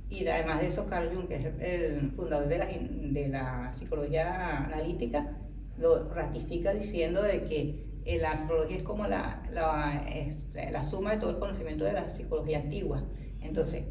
y 0.10 0.28
además 0.28 0.60
de 0.60 0.68
eso, 0.68 0.88
Carl 0.88 1.10
Jung, 1.16 1.28
que 1.30 1.36
es 1.36 1.46
el 1.62 2.12
fundador 2.12 2.48
de 2.50 2.58
la, 2.58 2.66
de 2.68 3.30
la 3.30 3.72
psicología 3.74 4.66
analítica, 4.66 5.38
lo 5.78 6.10
ratifica 6.14 6.74
diciendo 6.74 7.24
de 7.24 7.46
que 7.46 8.18
la 8.20 8.32
astrología 8.34 8.76
es 8.78 8.84
como 8.84 9.08
la, 9.08 9.42
la, 9.50 10.06
la 10.70 10.84
suma 10.84 11.12
de 11.14 11.20
todo 11.20 11.30
el 11.30 11.40
conocimiento 11.40 11.86
de 11.86 11.94
la 11.94 12.10
psicología 12.10 12.60
antigua. 12.60 13.04
Entonces, 13.40 13.86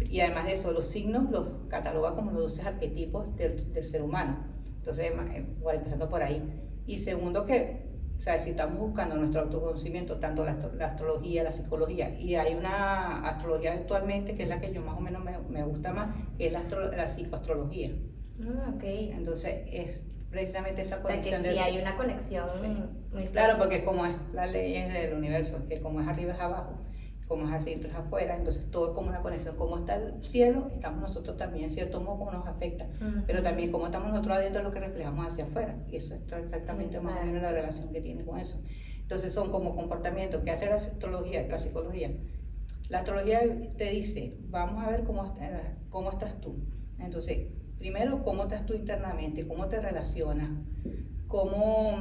y 0.00 0.20
además 0.20 0.46
de 0.46 0.52
eso, 0.52 0.72
los 0.72 0.86
signos 0.86 1.30
los 1.30 1.48
cataloga 1.68 2.14
como 2.14 2.32
los 2.32 2.42
12 2.56 2.62
arquetipos 2.62 3.36
del, 3.36 3.72
del 3.74 3.84
ser 3.84 4.00
humano. 4.02 4.38
Entonces, 4.78 5.12
igual 5.58 5.76
empezando 5.76 6.08
por 6.08 6.22
ahí. 6.22 6.42
Y 6.86 6.98
segundo, 6.98 7.44
que 7.46 7.85
o 8.18 8.22
sea, 8.22 8.38
si 8.38 8.50
estamos 8.50 8.78
buscando 8.78 9.16
nuestro 9.16 9.42
autoconocimiento, 9.42 10.18
tanto 10.18 10.44
la, 10.44 10.58
astrología, 10.86 11.44
la 11.44 11.52
psicología, 11.52 12.18
y 12.18 12.34
hay 12.34 12.54
una 12.54 13.26
astrología 13.28 13.72
actualmente 13.74 14.34
que 14.34 14.44
es 14.44 14.48
la 14.48 14.60
que 14.60 14.72
yo 14.72 14.80
más 14.82 14.96
o 14.96 15.00
menos 15.00 15.22
me, 15.22 15.38
me 15.50 15.62
gusta 15.64 15.92
más, 15.92 16.14
que 16.36 16.46
es 16.46 16.52
la, 16.52 16.62
la 16.96 17.06
psicoastrología. 17.06 17.90
Ah, 18.42 18.72
ok. 18.74 18.82
Entonces, 18.84 19.62
es 19.70 20.06
precisamente 20.30 20.82
esa 20.82 21.00
conexión. 21.00 21.40
O 21.40 21.42
sea, 21.42 21.52
que 21.52 21.58
sí 21.58 21.58
hay 21.58 21.80
una 21.80 21.96
conexión 21.96 22.46
muy 23.12 23.24
Claro, 23.28 23.58
porque 23.58 23.84
como 23.84 24.06
es 24.06 24.16
la 24.32 24.46
ley 24.46 24.72
del 24.90 25.14
universo, 25.14 25.66
que 25.68 25.80
como 25.80 26.00
es 26.00 26.08
arriba 26.08 26.32
es 26.32 26.40
abajo, 26.40 26.78
como 27.28 27.48
es 27.48 27.54
así, 27.54 27.72
es 27.72 27.94
afuera, 27.94 28.36
entonces 28.36 28.70
todo 28.70 28.88
es 28.88 28.94
como 28.94 29.08
una 29.08 29.20
conexión, 29.20 29.56
como 29.56 29.78
está 29.78 29.96
el 29.96 30.24
cielo, 30.24 30.70
estamos 30.72 31.00
nosotros 31.00 31.36
también, 31.36 31.64
en 31.64 31.70
cierto 31.70 32.00
modo, 32.00 32.18
como 32.18 32.32
nos 32.32 32.46
afecta, 32.46 32.86
pero 33.26 33.42
también 33.42 33.72
como 33.72 33.86
estamos 33.86 34.10
nosotros 34.10 34.36
adentro, 34.36 34.62
lo 34.62 34.70
que 34.70 34.80
reflejamos 34.80 35.26
hacia 35.26 35.44
afuera, 35.44 35.76
y 35.90 35.96
eso 35.96 36.14
es 36.14 36.20
exactamente 36.32 37.00
más 37.00 37.20
o 37.20 37.26
menos 37.26 37.42
la 37.42 37.52
relación 37.52 37.92
que 37.92 38.00
tiene 38.00 38.24
con 38.24 38.38
eso. 38.38 38.60
Entonces 39.00 39.32
son 39.32 39.50
como 39.50 39.74
comportamientos 39.74 40.42
que 40.42 40.50
hace 40.50 40.66
la 40.66 40.76
astrología, 40.76 41.46
la 41.48 41.58
psicología. 41.58 42.10
La 42.88 42.98
astrología 42.98 43.40
te 43.76 43.90
dice, 43.90 44.36
vamos 44.48 44.84
a 44.84 44.90
ver 44.90 45.04
cómo, 45.04 45.36
cómo 45.90 46.10
estás 46.10 46.40
tú. 46.40 46.56
Entonces, 46.98 47.48
primero, 47.78 48.22
cómo 48.24 48.44
estás 48.44 48.66
tú 48.66 48.74
internamente, 48.74 49.46
cómo 49.46 49.66
te 49.66 49.80
relacionas, 49.80 50.50
cómo 51.26 51.98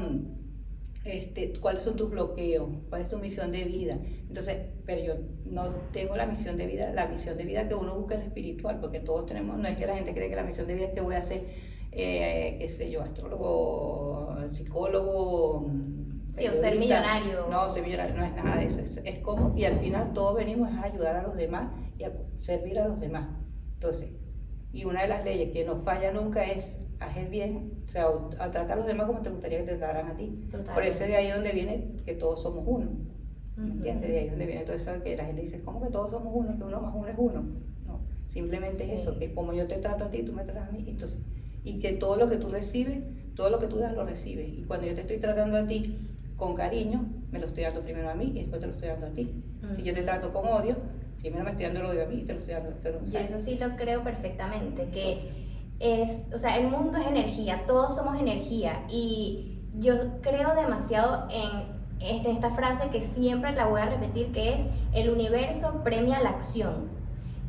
este, 1.06 1.54
cuáles 1.60 1.84
son 1.84 1.96
tus 1.96 2.10
bloqueos, 2.10 2.68
cuál 2.90 3.04
es 3.04 3.10
tu 3.10 3.18
misión 3.18 3.52
de 3.52 3.64
vida. 3.64 3.98
Entonces, 4.28 4.58
pero 4.86 5.02
yo 5.02 5.14
no 5.46 5.70
tengo 5.94 6.18
la 6.18 6.26
misión 6.26 6.58
de 6.58 6.66
vida, 6.66 6.92
la 6.92 7.08
misión 7.08 7.38
de 7.38 7.46
vida 7.46 7.68
que 7.68 7.76
uno 7.76 7.96
busca 7.96 8.16
es 8.16 8.26
espiritual, 8.26 8.80
porque 8.82 9.00
todos 9.00 9.28
tenemos, 9.28 9.58
no 9.58 9.68
es 9.68 9.78
que 9.78 9.86
la 9.86 9.96
gente 9.96 10.14
cree 10.14 10.30
que 10.30 10.36
la 10.36 10.44
misión 10.44 10.68
de 10.68 10.76
vida 10.76 10.88
es 10.88 10.94
que 10.94 11.02
voy 11.02 11.16
a 11.16 11.22
ser, 11.22 11.46
eh, 11.92 12.58
qué 12.60 12.68
sé 12.68 12.90
yo, 12.90 13.02
astrólogo, 13.02 14.36
psicólogo, 14.52 15.70
Sí, 16.34 16.46
o 16.50 16.54
ser 16.54 16.78
millonario. 16.78 17.48
No, 17.50 17.70
ser 17.70 17.84
millonario 17.84 18.14
no 18.14 18.26
es 18.26 18.36
nada 18.36 18.58
de 18.58 18.66
eso. 18.66 18.82
Es, 18.82 19.00
es, 19.06 19.20
como, 19.20 19.58
y 19.58 19.64
al 19.64 19.80
final 19.80 20.12
todos 20.12 20.36
venimos 20.36 20.70
a 20.70 20.84
ayudar 20.84 21.16
a 21.16 21.24
los 21.24 21.38
demás 21.38 21.72
y 21.98 22.04
a 22.04 22.12
servir 22.36 22.78
a 22.78 22.90
los 22.90 23.00
demás. 23.00 23.30
Entonces, 23.76 24.10
y 24.74 24.84
una 24.84 25.04
de 25.04 25.08
las 25.08 25.24
leyes 25.24 25.54
que 25.54 25.64
no 25.64 25.78
falla 25.78 26.12
nunca 26.12 26.44
es 26.44 26.85
hacer 27.00 27.30
bien, 27.30 27.72
o 27.88 27.92
sea, 27.92 28.08
a 28.40 28.52
tratar 28.52 28.74
a 28.74 28.76
los 28.78 28.88
demás 28.88 29.08
como 29.08 29.22
te 29.22 29.30
gustaría 29.30 29.60
que 29.60 29.66
te 29.66 29.78
trataran 29.78 30.12
a 30.12 30.18
ti. 30.18 30.40
Por 30.74 30.84
eso 30.84 31.04
de 31.04 31.16
ahí 31.16 31.30
donde 31.30 31.52
viene 31.52 31.92
que 32.06 32.14
todos 32.14 32.42
somos 32.42 32.64
uno. 32.66 32.92
¿Me 33.58 33.72
entiendes? 33.72 34.10
De 34.10 34.20
ahí 34.20 34.30
donde 34.30 34.46
viene 34.46 34.64
todo 34.64 34.76
eso 34.76 34.92
que 35.02 35.16
la 35.16 35.26
gente 35.26 35.42
dice, 35.42 35.62
¿cómo 35.62 35.82
que 35.82 35.90
todos 35.90 36.12
somos 36.12 36.34
uno? 36.36 36.58
Que 36.58 36.64
uno 36.64 36.82
más 36.82 36.94
uno 36.94 37.08
es 37.08 37.16
uno. 37.18 37.42
No, 37.86 38.00
simplemente 38.28 38.84
es 38.84 39.02
eso, 39.02 39.18
que 39.18 39.34
como 39.34 39.54
yo 39.54 39.68
te 39.68 39.78
trato 39.78 40.06
a 40.06 40.10
ti, 40.10 40.24
tú 40.24 40.34
me 40.34 40.44
tratas 40.44 40.70
a 40.70 40.72
mí. 40.72 40.84
Entonces, 40.88 41.20
y 41.64 41.80
que 41.80 41.94
todo 41.94 42.18
lo 42.18 42.30
que 42.30 42.38
tú 42.38 42.50
recibes, 42.50 43.00
todo 43.36 43.50
lo 43.50 43.60
que 43.60 43.68
tú 43.68 43.78
das, 43.78 43.94
lo 43.94 44.06
recibes. 44.06 44.48
Y 44.48 44.64
cuando 44.64 44.88
yo 44.88 44.96
te 44.96 45.02
estoy 45.02 45.18
tratando 45.18 45.58
a 45.58 45.66
ti 45.66 45.96
con 46.36 46.56
cariño, 46.56 47.06
me 47.32 47.40
lo 47.40 47.48
estoy 47.48 47.64
dando 47.64 47.82
primero 47.82 48.10
a 48.10 48.16
mí 48.16 48.32
y 48.36 48.40
después 48.40 48.60
te 48.60 48.68
lo 48.68 48.74
estoy 48.74 48.90
dando 48.90 49.08
a 49.08 49.12
ti. 49.12 49.44
Si 49.74 49.84
yo 49.84 49.94
te 49.94 50.04
trato 50.04 50.32
con 50.32 50.48
odio, 50.48 50.76
primero 51.20 51.44
me 51.44 51.52
estoy 51.52 51.66
dando 51.66 51.80
el 51.80 51.86
odio 51.88 52.04
a 52.04 52.08
mí 52.08 52.22
y 52.22 52.26
te 52.26 52.34
lo 52.34 52.40
estoy 52.40 52.54
dando. 52.54 52.70
a 52.70 53.12
yo 53.12 53.20
eso 53.20 53.40
sí 53.40 53.58
lo 53.58 53.76
creo 53.76 54.04
perfectamente, 54.04 54.90
que 54.94 55.45
es, 55.80 56.28
o 56.34 56.40
sea, 56.40 56.58
el 56.58 56.70
mundo 56.70 56.98
es 56.98 57.08
energía, 57.08 57.64
todos 57.66 57.96
somos 57.96 58.20
energía 58.20 58.84
y 58.90 59.60
yo 59.78 60.22
creo 60.22 60.56
demasiado 60.56 61.28
en 61.30 62.26
esta 62.26 62.52
frase 62.52 62.90
que 62.90 63.02
siempre 63.02 63.54
la 63.54 63.68
voy 63.68 63.82
a 63.82 63.86
repetir, 63.86 64.32
que 64.32 64.56
es 64.56 64.68
el 64.94 65.10
universo 65.10 65.82
premia 65.84 66.22
la 66.22 66.30
acción. 66.30 66.95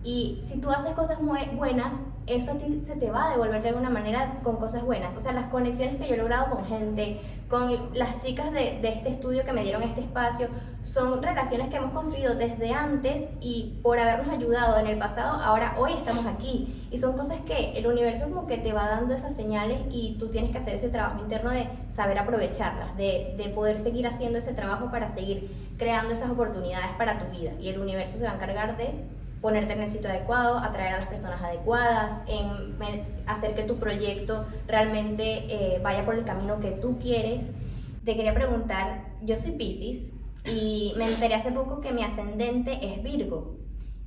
Y 0.06 0.38
si 0.44 0.60
tú 0.60 0.70
haces 0.70 0.92
cosas 0.92 1.20
muy 1.20 1.40
buenas, 1.56 2.06
eso 2.28 2.52
a 2.52 2.54
ti 2.54 2.80
se 2.84 2.94
te 2.94 3.10
va 3.10 3.26
a 3.26 3.30
devolver 3.32 3.60
de 3.60 3.70
alguna 3.70 3.90
manera 3.90 4.38
con 4.44 4.54
cosas 4.54 4.84
buenas. 4.84 5.16
O 5.16 5.20
sea, 5.20 5.32
las 5.32 5.46
conexiones 5.46 5.96
que 5.96 6.06
yo 6.06 6.14
he 6.14 6.16
logrado 6.16 6.48
con 6.54 6.64
gente, 6.64 7.20
con 7.48 7.90
las 7.92 8.18
chicas 8.24 8.52
de, 8.52 8.78
este 8.88 9.08
estudio 9.08 9.44
que 9.44 9.52
me 9.52 9.64
dieron 9.64 9.82
este 9.82 10.02
espacio, 10.02 10.46
son 10.84 11.20
relaciones 11.24 11.70
que 11.70 11.78
hemos 11.78 11.90
construido 11.90 12.36
desde 12.36 12.72
antes 12.72 13.30
y 13.40 13.80
por 13.82 13.98
habernos 13.98 14.28
ayudado 14.28 14.78
en 14.78 14.86
el 14.86 14.96
pasado, 14.96 15.42
ahora 15.42 15.74
hoy 15.76 15.94
estamos 15.94 16.24
aquí. 16.26 16.86
Y 16.92 16.98
son 16.98 17.16
cosas 17.16 17.40
que 17.40 17.76
el 17.76 17.88
universo 17.88 18.28
como 18.28 18.46
que 18.46 18.58
te 18.58 18.72
va 18.72 18.86
dando 18.86 19.12
esas 19.12 19.34
señales 19.34 19.80
y 19.90 20.18
tú 20.20 20.28
tienes 20.28 20.52
que 20.52 20.58
hacer 20.58 20.76
ese 20.76 20.88
trabajo 20.88 21.20
interno 21.20 21.50
de 21.50 21.66
saber 21.88 22.16
aprovecharlas, 22.20 22.96
de 22.96 23.52
poder 23.56 23.80
seguir 23.80 24.06
haciendo 24.06 24.38
ese 24.38 24.54
trabajo 24.54 24.88
para 24.88 25.08
seguir 25.08 25.50
creando 25.76 26.12
esas 26.12 26.30
oportunidades 26.30 26.92
para 26.96 27.18
tu 27.18 27.36
vida. 27.36 27.50
Y 27.60 27.70
el 27.70 27.80
universo 27.80 28.18
se 28.18 28.24
va 28.24 28.30
a 28.30 28.34
encargar 28.34 28.76
de 28.76 28.94
ponerte 29.46 29.74
en 29.74 29.82
el 29.82 29.92
sitio 29.92 30.10
adecuado, 30.10 30.58
atraer 30.58 30.94
a 30.94 30.98
las 30.98 31.08
personas 31.08 31.40
adecuadas, 31.40 32.20
en 32.26 32.76
hacer 33.26 33.54
que 33.54 33.62
tu 33.62 33.76
proyecto 33.76 34.44
realmente 34.66 35.44
eh, 35.48 35.80
vaya 35.84 36.04
por 36.04 36.16
el 36.16 36.24
camino 36.24 36.58
que 36.58 36.72
tú 36.72 36.98
quieres. 36.98 37.54
Te 38.04 38.16
quería 38.16 38.34
preguntar, 38.34 39.04
yo 39.22 39.36
soy 39.36 39.52
Pisces 39.52 40.14
y 40.52 40.94
me 40.96 41.06
enteré 41.06 41.36
hace 41.36 41.52
poco 41.52 41.80
que 41.80 41.92
mi 41.92 42.02
ascendente 42.02 42.80
es 42.82 43.04
Virgo. 43.04 43.54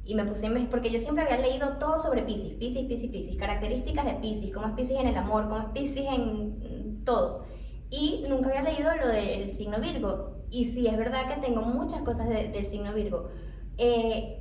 Y 0.03 0.13
me 0.15 0.25
puse 0.25 0.49
porque 0.69 0.89
yo 0.89 0.99
siempre 0.99 1.23
había 1.23 1.37
leído 1.37 1.77
todo 1.77 1.97
sobre 1.99 2.23
Pisces, 2.23 2.55
Pisces, 2.55 2.85
Pisces, 2.87 3.09
Pisces, 3.09 3.37
características 3.37 4.03
de 4.07 4.15
Pisces, 4.15 4.51
cómo 4.53 4.67
es 4.67 4.73
Pisces 4.73 4.99
en 4.99 5.07
el 5.07 5.15
amor, 5.15 5.43
cómo 5.47 5.59
es 5.59 5.67
Pisces 5.67 6.05
en 6.05 7.05
todo. 7.05 7.45
Y 7.89 8.25
nunca 8.27 8.49
había 8.49 8.63
leído 8.63 8.93
lo 8.97 9.07
del 9.07 9.55
signo 9.55 9.79
Virgo. 9.79 10.33
Y 10.51 10.65
sí, 10.65 10.85
es 10.87 10.97
verdad 10.97 11.33
que 11.33 11.39
tengo 11.39 11.61
muchas 11.61 12.01
cosas 12.01 12.27
del 12.27 12.65
signo 12.65 12.93
Virgo. 12.93 13.29
Eh, 13.77 14.38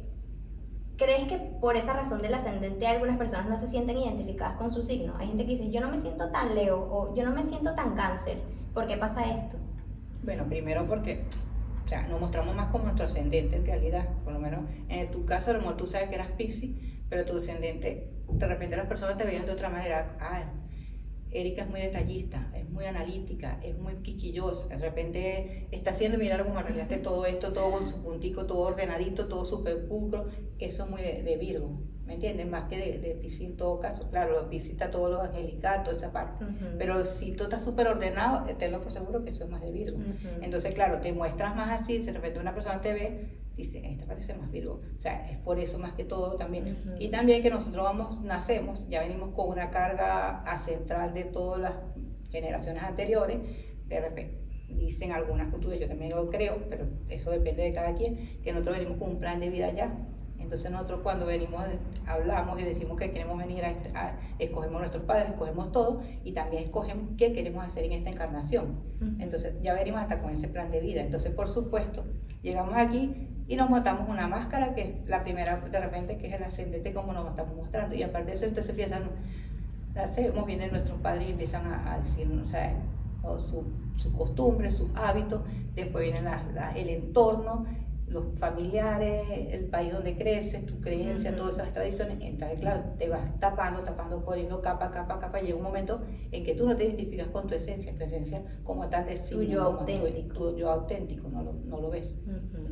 ¿Crees 0.98 1.28
que 1.28 1.38
por 1.38 1.76
esa 1.76 1.92
razón 1.92 2.20
del 2.20 2.34
ascendente 2.34 2.84
algunas 2.88 3.16
personas 3.16 3.48
no 3.48 3.56
se 3.56 3.68
sienten 3.68 3.96
identificadas 3.96 4.56
con 4.56 4.72
su 4.72 4.82
signo? 4.82 5.14
Hay 5.16 5.28
gente 5.28 5.44
que 5.44 5.50
dice, 5.50 5.70
yo 5.70 5.80
no 5.80 5.88
me 5.88 5.98
siento 5.98 6.30
tan 6.30 6.56
Leo 6.56 6.76
o 6.76 7.14
yo 7.14 7.24
no 7.24 7.30
me 7.30 7.44
siento 7.44 7.72
tan 7.76 7.94
cáncer. 7.94 8.38
¿Por 8.74 8.88
qué 8.88 8.96
pasa 8.96 9.24
esto? 9.24 9.56
Bueno, 10.24 10.44
primero 10.48 10.86
porque 10.88 11.24
o 11.86 11.88
sea, 11.88 12.02
nos 12.08 12.20
mostramos 12.20 12.54
más 12.56 12.72
como 12.72 12.84
nuestro 12.84 13.06
ascendente 13.06 13.54
en 13.54 13.64
realidad. 13.64 14.08
Por 14.24 14.32
lo 14.32 14.40
menos 14.40 14.60
en 14.88 15.08
tu 15.12 15.24
caso, 15.24 15.52
a 15.52 15.54
lo 15.54 15.60
mejor 15.60 15.76
tú 15.76 15.86
sabes 15.86 16.08
que 16.08 16.16
eras 16.16 16.32
Pixie, 16.32 17.00
pero 17.08 17.24
tu 17.24 17.36
descendente, 17.36 18.10
de 18.28 18.46
repente 18.46 18.76
las 18.76 18.88
personas 18.88 19.16
te 19.16 19.24
veían 19.24 19.46
de 19.46 19.52
otra 19.52 19.68
manera. 19.68 20.16
Ah, 20.20 20.42
Erika 21.30 21.62
es 21.62 21.70
muy 21.70 21.80
detallista, 21.80 22.50
es 22.54 22.68
muy 22.68 22.86
analítica, 22.86 23.60
es 23.62 23.78
muy 23.78 23.94
quisquillosa. 23.96 24.68
De 24.68 24.76
repente 24.76 25.68
está 25.70 25.90
haciendo, 25.90 26.18
mirar 26.18 26.44
cómo 26.44 26.58
arreglaste 26.58 26.96
todo 26.98 27.26
esto, 27.26 27.52
todo 27.52 27.70
con 27.70 27.88
su 27.88 28.02
puntico, 28.02 28.46
todo 28.46 28.60
ordenadito, 28.60 29.28
todo 29.28 29.44
súper 29.44 29.86
pulcro. 29.86 30.26
Eso 30.58 30.84
es 30.84 30.90
muy 30.90 31.02
de, 31.02 31.36
Virgo, 31.36 31.82
¿me 32.08 32.14
entiendes? 32.14 32.48
Más 32.48 32.68
que 32.68 32.78
de, 32.78 32.98
de 32.98 33.28
en 33.44 33.56
todo 33.56 33.78
caso. 33.78 34.08
Claro, 34.10 34.42
lo 34.42 34.50
está 34.50 34.90
todo 34.90 35.10
lo 35.10 35.22
angelical, 35.22 35.84
toda 35.84 35.94
esa 35.96 36.10
parte. 36.10 36.44
Pero 36.78 37.04
si 37.04 37.32
tú 37.32 37.44
estás 37.44 37.62
súper 37.62 37.86
ordenado, 37.86 38.46
tenlo 38.56 38.80
por 38.80 38.90
seguro 38.90 39.22
que 39.22 39.30
eso 39.30 39.44
es 39.44 39.50
más 39.50 39.60
de 39.60 39.70
Virgo. 39.70 39.98
Entonces, 40.40 40.74
claro, 40.74 41.00
te 41.00 41.12
muestras 41.12 41.54
más 41.54 41.80
así, 41.80 41.98
de 41.98 42.12
repente 42.12 42.40
una 42.40 42.54
persona 42.54 42.80
te 42.80 42.94
ve, 42.94 43.28
dice, 43.56 43.86
esta 43.86 44.06
parece 44.06 44.34
más 44.34 44.50
Virgo. 44.50 44.80
O 44.96 45.00
sea, 45.00 45.30
es 45.30 45.36
por 45.38 45.60
eso 45.60 45.78
más 45.78 45.92
que 45.92 46.04
todo 46.04 46.36
también. 46.36 46.74
Y 46.98 47.10
también 47.10 47.42
que 47.42 47.50
nosotros 47.50 47.84
vamos, 47.84 48.22
nacemos, 48.22 48.88
ya 48.88 49.02
venimos 49.02 49.34
con 49.34 49.50
una 49.50 49.70
carga 49.70 50.42
acentral 50.44 51.12
de 51.12 51.24
todas 51.24 51.60
las 51.60 51.74
generaciones 52.30 52.82
anteriores, 52.82 53.38
de 53.86 54.00
repente 54.00 54.48
dicen 54.68 55.12
algunas 55.12 55.50
culturas, 55.50 55.80
yo 55.80 55.88
también 55.88 56.14
lo 56.14 56.28
creo, 56.28 56.58
pero 56.68 56.86
eso 57.08 57.30
depende 57.30 57.62
de 57.62 57.72
cada 57.72 57.94
quien, 57.94 58.40
que 58.42 58.52
nosotros 58.52 58.76
venimos 58.78 58.98
con 58.98 59.10
un 59.10 59.18
plan 59.18 59.40
de 59.40 59.48
vida 59.48 59.72
ya. 59.72 59.94
Entonces 60.48 60.70
nosotros 60.70 61.00
cuando 61.02 61.26
venimos, 61.26 61.62
hablamos 62.06 62.58
y 62.58 62.64
decimos 62.64 62.98
que 62.98 63.10
queremos 63.12 63.36
venir 63.36 63.66
a, 63.66 63.68
a 63.94 64.12
escogemos 64.38 64.80
nuestros 64.80 65.04
padres, 65.04 65.28
escogemos 65.28 65.72
todo 65.72 66.00
y 66.24 66.32
también 66.32 66.62
escogemos 66.62 67.10
qué 67.18 67.34
queremos 67.34 67.62
hacer 67.66 67.84
en 67.84 67.92
esta 67.92 68.08
encarnación. 68.08 68.80
Entonces 69.18 69.52
ya 69.60 69.74
venimos 69.74 70.00
hasta 70.00 70.22
con 70.22 70.30
ese 70.30 70.48
plan 70.48 70.70
de 70.70 70.80
vida. 70.80 71.02
Entonces 71.02 71.34
por 71.34 71.50
supuesto, 71.50 72.02
llegamos 72.42 72.72
aquí 72.74 73.28
y 73.46 73.56
nos 73.56 73.68
montamos 73.68 74.08
una 74.08 74.26
máscara 74.26 74.74
que 74.74 74.80
es 74.80 75.06
la 75.06 75.22
primera 75.22 75.56
de 75.56 75.80
repente 75.80 76.16
que 76.16 76.28
es 76.28 76.32
el 76.32 76.44
ascendente 76.44 76.94
como 76.94 77.12
nos 77.12 77.28
estamos 77.28 77.54
mostrando 77.54 77.94
y 77.94 78.02
aparte 78.02 78.30
de 78.30 78.36
eso 78.36 78.46
entonces 78.46 78.70
empiezan 78.70 79.02
hacemos 79.96 80.46
vienen 80.46 80.70
nuestros 80.70 80.98
padres 81.00 81.28
y 81.28 81.32
empiezan 81.32 81.66
a, 81.66 81.92
a 81.92 81.98
decir 81.98 82.26
o 82.30 82.48
sea 82.48 82.74
sus 83.36 83.64
su 83.96 84.12
costumbres 84.12 84.76
sus 84.76 84.88
hábitos 84.94 85.42
después 85.74 86.04
viene 86.04 86.20
el 86.76 86.88
entorno 86.88 87.66
los 88.10 88.38
familiares, 88.38 89.26
el 89.50 89.66
país 89.66 89.92
donde 89.92 90.16
creces, 90.16 90.64
tu 90.66 90.80
creencia, 90.80 91.36
todas 91.36 91.56
esas 91.56 91.72
tradiciones, 91.72 92.18
entonces 92.20 92.58
claro, 92.60 92.82
te 92.98 93.08
vas 93.08 93.38
tapando, 93.38 93.80
tapando, 93.80 94.24
poniendo 94.24 94.60
capa, 94.62 94.90
capa, 94.90 95.18
capa, 95.20 95.40
llega 95.40 95.56
un 95.56 95.62
momento 95.62 96.00
en 96.30 96.44
que 96.44 96.54
tú 96.54 96.66
no 96.66 96.76
te 96.76 96.84
identificas 96.84 97.28
con 97.28 97.46
tu 97.46 97.54
esencia, 97.54 97.94
tu 97.96 98.04
esencia 98.04 98.42
como 98.64 98.88
tal 98.88 99.06
de 99.06 99.16
tu 99.16 99.42
yo 99.42 99.62
auténtico. 99.62 100.50
Tu, 100.50 100.56
yo 100.56 100.70
auténtico, 100.70 101.28
no 101.28 101.42
lo, 101.42 101.52
no 101.52 101.80
lo 101.80 101.90
ves. 101.90 102.24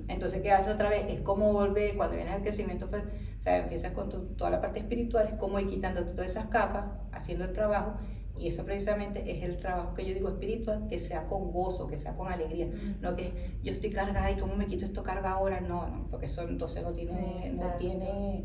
Entonces, 0.09 0.41
¿qué 0.41 0.53
haces 0.53 0.75
otra 0.75 0.89
vez? 0.89 1.05
Es 1.09 1.21
como 1.21 1.53
volver, 1.53 1.97
cuando 1.97 2.17
viene 2.17 2.35
el 2.35 2.43
crecimiento, 2.43 2.89
pues, 2.89 3.03
o 3.39 3.43
sea, 3.43 3.59
empiezas 3.59 3.93
con 3.93 4.37
toda 4.37 4.51
la 4.51 4.61
parte 4.61 4.81
espiritual, 4.81 5.29
es 5.33 5.39
como 5.39 5.59
ir 5.61 5.69
quitando 5.69 6.05
todas 6.05 6.31
esas 6.31 6.47
capas, 6.47 6.87
haciendo 7.13 7.45
el 7.45 7.53
trabajo, 7.53 7.95
y 8.39 8.49
eso 8.49 8.65
precisamente 8.65 9.31
es 9.31 9.43
el 9.43 9.57
trabajo 9.57 9.95
que 9.95 10.05
yo 10.05 10.15
digo 10.15 10.29
espiritual, 10.29 10.87
que 10.89 10.99
sea 10.99 11.27
con 11.27 11.53
gozo, 11.53 11.87
que 11.87 11.97
sea 11.97 12.15
con 12.15 12.31
alegría. 12.31 12.69
No 13.01 13.17
que 13.17 13.33
yo 13.63 13.73
estoy 13.73 13.91
cargada 13.91 14.31
y 14.31 14.37
cómo 14.37 14.57
me 14.57 14.67
quito 14.67 14.85
esto 14.85 15.03
carga 15.03 15.33
ahora, 15.33 15.61
no, 15.61 15.89
no, 15.89 16.07
porque 16.11 16.27
eso 16.27 16.43
entonces 16.43 16.83
no 16.83 16.93
tiene, 16.93 17.55
no 17.59 17.71
tiene 17.79 18.45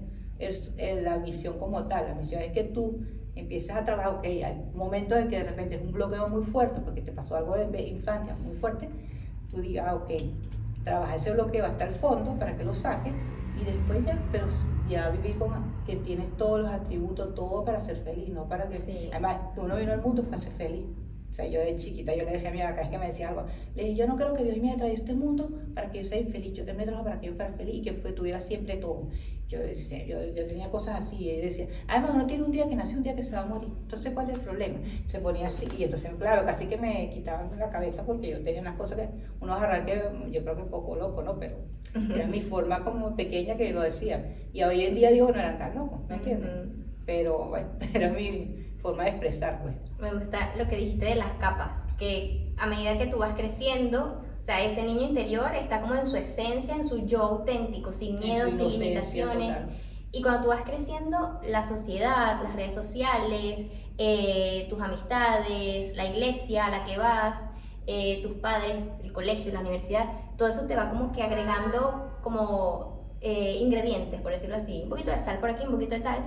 la 1.02 1.18
misión 1.18 1.60
como 1.60 1.84
tal. 1.86 2.08
La 2.08 2.16
misión 2.16 2.42
es 2.42 2.52
que 2.52 2.64
tú 2.64 3.02
empieces 3.36 3.76
a 3.76 3.84
trabajar, 3.84 4.16
ok, 4.16 4.26
hay 4.26 4.64
momentos 4.74 5.18
en 5.18 5.30
que 5.30 5.38
de 5.38 5.44
repente 5.44 5.76
es 5.76 5.82
un 5.82 5.92
bloqueo 5.92 6.28
muy 6.30 6.44
fuerte, 6.44 6.80
porque 6.82 7.02
te 7.02 7.12
pasó 7.12 7.36
algo 7.36 7.56
de 7.56 7.82
infancia 7.82 8.36
muy 8.36 8.56
fuerte, 8.56 8.90
tú 9.50 9.62
digas, 9.62 9.88
ah, 9.90 9.96
ok, 9.96 10.12
trabaja 10.84 11.16
ese 11.16 11.32
bloqueo 11.32 11.66
hasta 11.66 11.86
el 11.86 11.94
fondo 11.94 12.38
para 12.38 12.56
que 12.58 12.64
lo 12.64 12.74
saques 12.74 13.14
y 13.60 13.66
después 13.66 14.06
ya, 14.06 14.18
pero 14.32 14.46
ya 14.90 15.10
vivir 15.10 15.38
con 15.38 15.52
que 15.86 15.96
tienes 15.98 16.36
todos 16.38 16.62
los 16.62 16.70
atributos, 16.72 17.34
todo 17.36 17.64
para 17.64 17.80
ser 17.80 17.98
feliz, 17.98 18.30
no 18.30 18.46
para 18.46 18.68
que... 18.68 19.10
Además, 19.12 19.38
uno 19.58 19.76
vino 19.76 19.94
al 19.94 20.02
mundo 20.02 20.24
para 20.24 20.40
ser 20.40 20.54
feliz. 20.54 20.86
O 21.32 21.34
sea, 21.34 21.48
yo 21.48 21.62
de 21.62 21.76
chiquita, 21.78 22.14
yo 22.14 22.26
le 22.26 22.32
decía 22.32 22.50
a 22.50 22.52
mi 22.52 22.60
cada 22.60 22.74
vez 22.74 22.90
que 22.90 22.98
me 22.98 23.08
decía 23.08 23.30
algo, 23.30 23.46
le 23.76 23.84
dije, 23.84 23.96
yo 23.96 24.08
no 24.08 24.18
creo 24.18 24.34
que 24.34 24.44
Dios 24.44 24.58
me 24.58 24.70
haya 24.70 24.78
traído 24.78 24.96
este 24.96 25.14
mundo 25.14 25.50
para 25.74 25.90
que 25.90 26.00
yo 26.00 26.04
sea 26.04 26.20
infeliz, 26.20 26.54
yo 26.54 26.66
te 26.66 26.74
me 26.74 26.86
trajo 26.86 27.04
para 27.04 27.20
que 27.20 27.28
yo 27.28 27.34
fuera 27.34 27.54
feliz 27.54 27.76
y 27.76 27.82
que 27.82 27.94
fue, 27.94 28.12
tuviera 28.12 28.42
siempre 28.42 28.76
todo. 28.78 29.08
Yo, 29.48 29.60
decía, 29.60 30.06
yo, 30.06 30.24
yo, 30.34 30.46
tenía 30.48 30.70
cosas 30.70 31.04
así, 31.04 31.18
y 31.18 31.30
él 31.30 31.42
decía, 31.42 31.68
además 31.88 32.12
uno 32.16 32.26
tiene 32.26 32.44
un 32.44 32.52
día 32.52 32.70
que 32.70 32.76
nace, 32.76 32.96
un 32.96 33.04
día 33.04 33.16
que 33.16 33.24
se 33.24 33.36
va 33.36 33.42
a 33.42 33.46
morir, 33.46 33.70
entonces 33.82 34.14
¿cuál 34.14 34.30
es 34.30 34.38
el 34.38 34.46
problema? 34.46 34.80
Se 35.06 35.20
ponía 35.20 35.48
así, 35.48 35.68
y 35.78 35.84
entonces, 35.84 36.10
claro, 36.18 36.46
casi 36.46 36.68
que 36.68 36.78
me 36.78 37.10
quitaban 37.10 37.50
la 37.60 37.70
cabeza 37.70 38.06
porque 38.06 38.30
yo 38.30 38.42
tenía 38.42 38.62
unas 38.62 38.78
cosas 38.78 39.00
que, 39.00 39.10
unos 39.42 39.62
arranques, 39.62 40.04
yo 40.32 40.42
creo 40.42 40.56
que 40.56 40.62
un 40.62 40.70
poco 40.70 40.96
loco, 40.96 41.22
¿no? 41.22 41.38
Pero 41.38 41.58
era 42.16 42.28
mi 42.28 42.42
forma 42.42 42.86
como 42.86 43.14
pequeña 43.18 43.58
que 43.58 43.70
yo 43.70 43.76
lo 43.76 43.82
decía, 43.82 44.36
y 44.54 44.64
hoy 44.64 44.86
en 44.86 44.96
día 44.96 45.12
digo, 45.12 45.30
no 45.32 45.40
eran 45.40 45.58
tan 45.58 45.76
locos, 45.76 46.00
¿me 46.08 46.16
entiendes? 46.16 46.50
Pero 47.06 47.50
bueno, 47.50 47.68
era 47.94 48.10
mi 48.10 48.71
forma 48.82 49.04
de 49.04 49.10
expresar, 49.12 49.62
pues. 49.62 49.76
Me 50.00 50.14
gusta 50.14 50.54
lo 50.58 50.68
que 50.68 50.78
dijiste 50.78 51.06
de 51.06 51.16
las 51.16 51.32
capas, 51.34 51.88
que 51.98 52.54
a 52.58 52.68
medida 52.68 52.98
que 52.98 53.08
tú 53.08 53.18
vas 53.18 53.34
creciendo, 53.34 54.22
o 54.40 54.44
sea, 54.44 54.64
ese 54.64 54.84
niño 54.84 55.02
interior 55.02 55.54
está 55.56 55.82
como 55.82 55.96
en 55.96 56.08
su 56.08 56.18
esencia, 56.18 56.76
en 56.76 56.84
su 56.84 57.06
yo 57.06 57.22
auténtico, 57.22 57.94
sin 57.94 58.20
miedo, 58.20 58.52
sin 58.52 58.70
limitaciones. 58.70 59.58
Y 60.12 60.22
cuando 60.22 60.42
tú 60.42 60.48
vas 60.50 60.64
creciendo, 60.64 61.40
la 61.48 61.64
sociedad, 61.64 62.42
las 62.42 62.56
redes 62.56 62.74
sociales, 62.74 63.68
eh, 63.98 64.66
tus 64.70 64.82
amistades, 64.82 65.96
la 65.96 66.06
iglesia 66.06 66.66
a 66.66 66.70
la 66.72 66.84
que 66.86 66.98
vas, 66.98 67.46
eh, 67.88 68.22
tus 68.24 68.34
padres, 68.34 68.92
el 69.04 69.14
colegio, 69.14 69.54
la 69.54 69.60
universidad, 69.60 70.06
todo 70.38 70.50
eso 70.50 70.66
te 70.66 70.76
va 70.76 70.90
como 70.90 71.12
que 71.12 71.22
agregando 71.22 72.18
como 72.22 73.16
eh, 73.22 73.58
ingredientes, 73.60 74.20
por 74.22 74.32
decirlo 74.32 74.56
así, 74.56 74.82
un 74.84 74.90
poquito 74.90 75.12
de 75.12 75.20
sal 75.20 75.40
por 75.40 75.52
aquí, 75.52 75.66
un 75.66 75.74
poquito 75.74 75.96
de 75.96 76.02
tal, 76.02 76.26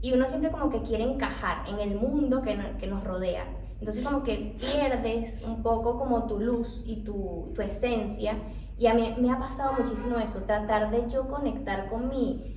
y 0.00 0.12
uno 0.12 0.26
siempre 0.26 0.50
como 0.50 0.70
que 0.70 0.82
quiere 0.82 1.04
encajar 1.04 1.68
en 1.68 1.80
el 1.80 1.98
mundo 1.98 2.42
que, 2.42 2.58
que 2.78 2.86
nos 2.86 3.04
rodea. 3.04 3.44
Entonces 3.78 4.04
como 4.04 4.22
que 4.22 4.56
pierdes 4.58 5.42
un 5.46 5.62
poco 5.62 5.98
como 5.98 6.26
tu 6.26 6.40
luz 6.40 6.82
y 6.86 7.04
tu, 7.04 7.52
tu 7.54 7.62
esencia. 7.62 8.34
Y 8.78 8.86
a 8.86 8.94
mí 8.94 9.14
me 9.18 9.30
ha 9.30 9.38
pasado 9.38 9.74
muchísimo 9.78 10.18
eso, 10.18 10.42
tratar 10.42 10.90
de 10.90 11.08
yo 11.10 11.28
conectar 11.28 11.88
con 11.88 12.08
mi 12.08 12.56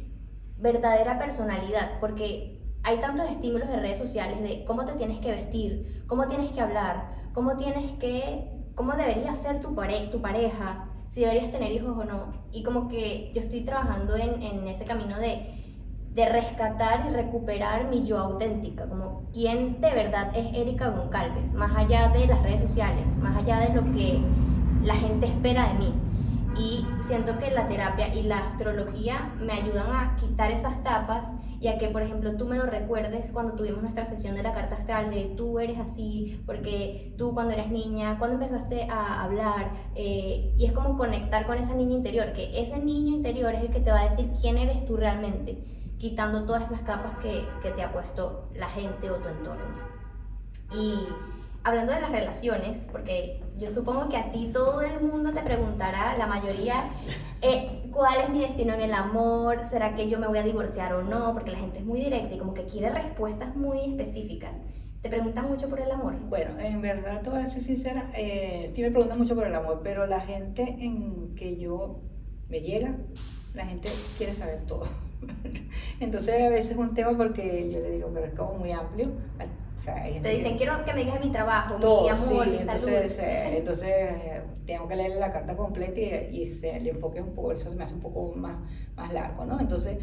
verdadera 0.58 1.17
personalidad, 1.17 2.00
porque 2.00 2.60
hay 2.84 2.98
tantos 2.98 3.29
estímulos 3.29 3.69
de 3.69 3.77
redes 3.77 3.98
sociales 3.98 4.41
de 4.41 4.65
cómo 4.65 4.86
te 4.86 4.93
tienes 4.93 5.19
que 5.19 5.31
vestir, 5.31 6.03
cómo 6.08 6.27
tienes 6.27 6.51
que 6.51 6.62
hablar, 6.62 7.29
cómo 7.34 7.55
tienes 7.55 7.91
que, 7.93 8.72
cómo 8.75 8.93
debería 8.93 9.34
ser 9.36 9.62
tu, 9.62 9.75
pare, 9.75 10.08
tu 10.12 10.22
pareja, 10.22 10.89
si 11.08 11.22
deberías 11.22 11.51
tener 11.51 11.72
hijos 11.72 11.98
o 11.98 12.03
no. 12.03 12.34
Y 12.51 12.63
como 12.63 12.88
que 12.88 13.31
yo 13.34 13.41
estoy 13.41 13.62
trabajando 13.62 14.15
en, 14.15 14.41
en 14.41 14.67
ese 14.67 14.86
camino 14.86 15.17
de 15.17 15.58
de 16.13 16.27
rescatar 16.27 17.05
y 17.07 17.13
recuperar 17.13 17.87
mi 17.87 18.03
yo 18.03 18.17
auténtica, 18.17 18.87
como 18.87 19.23
quién 19.31 19.79
de 19.79 19.91
verdad 19.91 20.31
es 20.35 20.57
Erika 20.57 20.89
Goncalves, 20.89 21.53
más 21.53 21.75
allá 21.75 22.09
de 22.09 22.27
las 22.27 22.41
redes 22.41 22.61
sociales, 22.61 23.19
más 23.19 23.37
allá 23.37 23.59
de 23.59 23.75
lo 23.75 23.83
que 23.91 24.19
la 24.83 24.95
gente 24.95 25.27
espera 25.27 25.67
de 25.69 25.73
mí. 25.79 25.93
Y 26.57 26.85
siento 27.03 27.37
que 27.37 27.51
la 27.51 27.67
terapia 27.67 28.13
y 28.13 28.23
la 28.23 28.39
astrología 28.39 29.33
me 29.39 29.53
ayudan 29.53 29.91
a 29.91 30.15
quitar 30.15 30.51
esas 30.51 30.83
tapas 30.83 31.35
y 31.61 31.67
a 31.67 31.77
que, 31.77 31.89
por 31.89 32.01
ejemplo, 32.01 32.35
tú 32.35 32.47
me 32.47 32.57
lo 32.57 32.65
recuerdes 32.65 33.31
cuando 33.31 33.53
tuvimos 33.53 33.81
nuestra 33.81 34.05
sesión 34.05 34.35
de 34.35 34.43
la 34.43 34.51
carta 34.51 34.75
astral, 34.75 35.11
de 35.11 35.25
tú 35.37 35.59
eres 35.59 35.77
así, 35.79 36.41
porque 36.45 37.13
tú 37.17 37.33
cuando 37.33 37.53
eras 37.53 37.69
niña, 37.69 38.17
cuando 38.17 38.35
empezaste 38.35 38.87
a 38.89 39.23
hablar, 39.23 39.71
eh, 39.95 40.53
y 40.57 40.65
es 40.65 40.73
como 40.73 40.97
conectar 40.97 41.45
con 41.45 41.57
esa 41.57 41.75
niña 41.75 41.95
interior, 41.95 42.33
que 42.33 42.61
ese 42.61 42.79
niño 42.79 43.15
interior 43.15 43.53
es 43.53 43.61
el 43.61 43.69
que 43.69 43.79
te 43.79 43.91
va 43.91 44.01
a 44.01 44.09
decir 44.09 44.29
quién 44.41 44.57
eres 44.57 44.85
tú 44.85 44.97
realmente 44.97 45.78
quitando 45.99 46.45
todas 46.45 46.63
esas 46.63 46.81
capas 46.81 47.17
que, 47.19 47.45
que 47.61 47.71
te 47.71 47.83
ha 47.83 47.91
puesto 47.91 48.49
la 48.55 48.69
gente 48.69 49.11
o 49.11 49.17
tu 49.17 49.27
entorno. 49.27 49.75
Y 50.73 51.05
hablando 51.63 51.93
de 51.93 52.01
las 52.01 52.11
relaciones, 52.11 52.87
porque 52.91 53.43
yo 53.57 53.69
supongo 53.69 54.07
que 54.07 54.17
a 54.17 54.31
ti 54.31 54.49
todo 54.53 54.81
el 54.81 55.01
mundo 55.01 55.31
te 55.33 55.41
preguntará, 55.41 56.17
la 56.17 56.25
mayoría, 56.25 56.89
eh, 57.41 57.89
¿cuál 57.91 58.21
es 58.21 58.29
mi 58.29 58.39
destino 58.39 58.73
en 58.73 58.81
el 58.81 58.93
amor? 58.93 59.65
¿Será 59.65 59.95
que 59.95 60.09
yo 60.09 60.19
me 60.19 60.27
voy 60.27 60.37
a 60.37 60.43
divorciar 60.43 60.93
o 60.93 61.03
no? 61.03 61.33
Porque 61.33 61.51
la 61.51 61.59
gente 61.59 61.79
es 61.79 61.85
muy 61.85 61.99
directa 61.99 62.33
y 62.35 62.37
como 62.37 62.53
que 62.53 62.65
quiere 62.65 62.89
respuestas 62.89 63.55
muy 63.55 63.81
específicas. 63.81 64.61
¿Te 65.01 65.09
preguntan 65.09 65.47
mucho 65.47 65.69
por 65.69 65.79
el 65.79 65.91
amor? 65.91 66.15
Bueno, 66.27 66.59
en 66.59 66.81
verdad, 66.81 67.21
te 67.21 67.29
voy 67.29 67.41
a 67.41 67.47
ser 67.47 67.61
sincera, 67.61 68.09
eh, 68.15 68.69
sí 68.73 68.81
me 68.81 68.91
preguntan 68.91 69.17
mucho 69.17 69.33
por 69.33 69.47
el 69.47 69.55
amor, 69.55 69.79
pero 69.81 70.05
la 70.07 70.19
gente 70.19 70.63
en 70.79 71.35
que 71.35 71.57
yo 71.57 72.01
me 72.49 72.59
llega, 72.59 72.97
la 73.53 73.65
gente 73.65 73.89
quiere 74.17 74.33
saber 74.33 74.65
todo. 74.65 74.83
Entonces 75.99 76.41
a 76.41 76.49
veces 76.49 76.71
es 76.71 76.77
un 76.77 76.93
tema 76.93 77.15
porque 77.17 77.69
yo 77.71 77.79
le 77.79 77.91
digo, 77.91 78.09
pero 78.13 78.25
es 78.25 78.33
como 78.33 78.53
muy 78.55 78.71
amplio. 78.71 79.11
Te 80.21 80.29
dicen, 80.29 80.57
quiero 80.57 80.83
que 80.85 80.93
me 80.93 81.03
digas 81.03 81.23
mi 81.23 81.31
trabajo, 81.31 81.77
mi 81.79 82.09
amor, 82.09 82.47
mi 82.47 82.57
entonces, 82.57 83.13
salud. 83.13 83.29
Eh, 83.29 83.57
entonces, 83.57 84.09
tengo 84.65 84.88
que 84.88 84.95
leer 84.95 85.17
la 85.17 85.31
carta 85.31 85.55
completa 85.55 85.99
y, 85.99 86.41
y 86.41 86.47
se, 86.47 86.75
el 86.75 86.88
enfoque 86.88 87.21
un 87.21 87.33
poco, 87.33 87.53
eso 87.53 87.71
me 87.71 87.83
hace 87.83 87.95
un 87.95 88.01
poco 88.01 88.33
más, 88.35 88.57
más 88.95 89.11
largo, 89.13 89.45
¿no? 89.45 89.59
Entonces, 89.59 89.97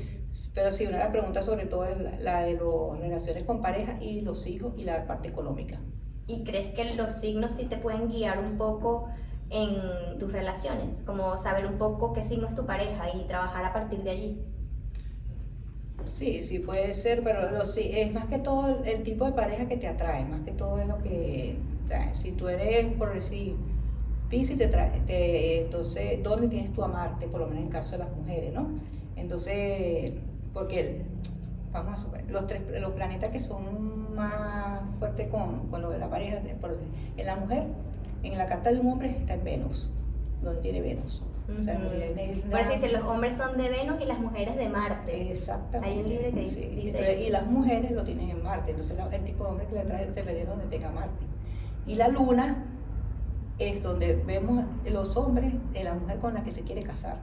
pero 0.54 0.72
sí, 0.72 0.86
una 0.86 0.98
de 0.98 1.04
las 1.04 1.12
preguntas 1.12 1.44
sobre 1.44 1.66
todo 1.66 1.84
es 1.84 1.98
la, 2.20 2.42
de 2.42 2.54
las 2.54 2.98
relaciones 3.00 3.44
con 3.44 3.62
pareja 3.62 4.02
y 4.02 4.22
los 4.22 4.46
hijos 4.46 4.74
y 4.76 4.84
la 4.84 5.06
parte 5.06 5.28
económica. 5.28 5.78
¿Y 6.26 6.44
crees 6.44 6.74
que 6.74 6.94
los 6.94 7.14
signos 7.14 7.52
sí 7.52 7.66
te 7.66 7.76
pueden 7.76 8.08
guiar 8.08 8.38
un 8.38 8.58
poco 8.58 9.08
en 9.50 10.18
tus 10.18 10.32
relaciones? 10.32 11.02
Como 11.06 11.36
saber 11.38 11.66
un 11.66 11.78
poco 11.78 12.12
qué 12.12 12.24
signo 12.24 12.48
es 12.48 12.54
tu 12.54 12.66
pareja 12.66 13.14
y 13.14 13.26
trabajar 13.26 13.64
a 13.64 13.72
partir 13.72 14.02
de 14.02 14.10
allí. 14.10 14.44
Sí, 16.12 16.42
sí 16.42 16.58
puede 16.58 16.94
ser, 16.94 17.22
pero 17.22 17.64
sí, 17.64 17.90
es 17.92 18.12
más 18.12 18.26
que 18.26 18.38
todo 18.38 18.82
el, 18.84 19.02
tipo 19.02 19.24
de 19.26 19.32
pareja 19.32 19.66
que 19.66 19.76
te 19.76 19.86
atrae, 19.86 20.24
más 20.24 20.40
que 20.42 20.52
todo 20.52 20.80
es 20.80 20.86
lo 20.86 20.98
que, 21.02 21.56
si 22.14 22.32
tú 22.32 22.48
eres, 22.48 22.92
por 22.94 23.12
decir, 23.12 23.54
Pisces, 24.30 24.58
te 24.58 24.66
trae, 24.66 25.02
entonces, 25.62 26.22
¿dónde 26.22 26.48
tienes 26.48 26.72
tú 26.72 26.82
amarte? 26.82 27.26
Por 27.26 27.40
lo 27.40 27.46
menos 27.46 27.60
en 27.60 27.66
el 27.66 27.72
caso 27.72 27.92
de 27.92 27.98
las 27.98 28.16
mujeres, 28.16 28.52
¿no? 28.52 28.68
Entonces, 29.16 30.12
porque, 30.52 31.02
vamos 31.72 32.06
los, 32.28 32.46
tres, 32.46 32.62
los 32.80 32.92
planetas 32.92 33.30
que 33.30 33.40
son 33.40 34.14
más 34.14 34.80
fuertes 34.98 35.28
con, 35.28 35.68
con 35.68 35.82
lo 35.82 35.90
de 35.90 35.98
la 35.98 36.08
pareja, 36.08 36.38
en 37.16 37.26
la 37.26 37.36
mujer, 37.36 37.64
en 38.22 38.38
la 38.38 38.46
carta 38.46 38.72
de 38.72 38.80
un 38.80 38.88
hombre 38.88 39.10
está 39.10 39.34
en 39.34 39.44
Venus, 39.44 39.90
donde 40.42 40.60
tiene 40.60 40.80
Venus. 40.80 41.22
Por 41.46 42.60
eso 42.60 42.70
dicen, 42.70 42.92
los 42.92 43.02
hombres 43.02 43.36
son 43.36 43.56
de 43.56 43.68
Venus 43.68 44.00
y 44.00 44.06
las 44.06 44.18
mujeres 44.18 44.56
de 44.56 44.68
Marte. 44.68 45.30
Exactamente. 45.30 45.88
Hay 45.88 46.02
un 46.02 46.08
libro 46.08 46.30
que 46.32 46.40
dice, 46.40 47.22
Y 47.22 47.30
las 47.30 47.46
mujeres 47.46 47.92
lo 47.92 48.04
tienen 48.04 48.30
en 48.30 48.42
Marte. 48.42 48.72
Entonces 48.72 48.98
el 49.12 49.24
tipo 49.24 49.44
de 49.44 49.50
hombre 49.50 49.66
que 49.66 49.74
le 49.74 49.84
trae 49.84 50.12
se 50.12 50.22
ve 50.22 50.44
donde 50.44 50.66
tenga 50.66 50.90
Marte. 50.90 51.24
Y 51.86 51.94
la 51.94 52.08
luna 52.08 52.64
es 53.58 53.82
donde 53.82 54.16
vemos 54.26 54.64
los 54.84 55.16
hombres 55.16 55.52
de 55.72 55.84
la 55.84 55.94
mujer 55.94 56.18
con 56.18 56.34
la 56.34 56.42
que 56.42 56.50
se 56.50 56.62
quiere 56.62 56.82
casar. 56.82 57.18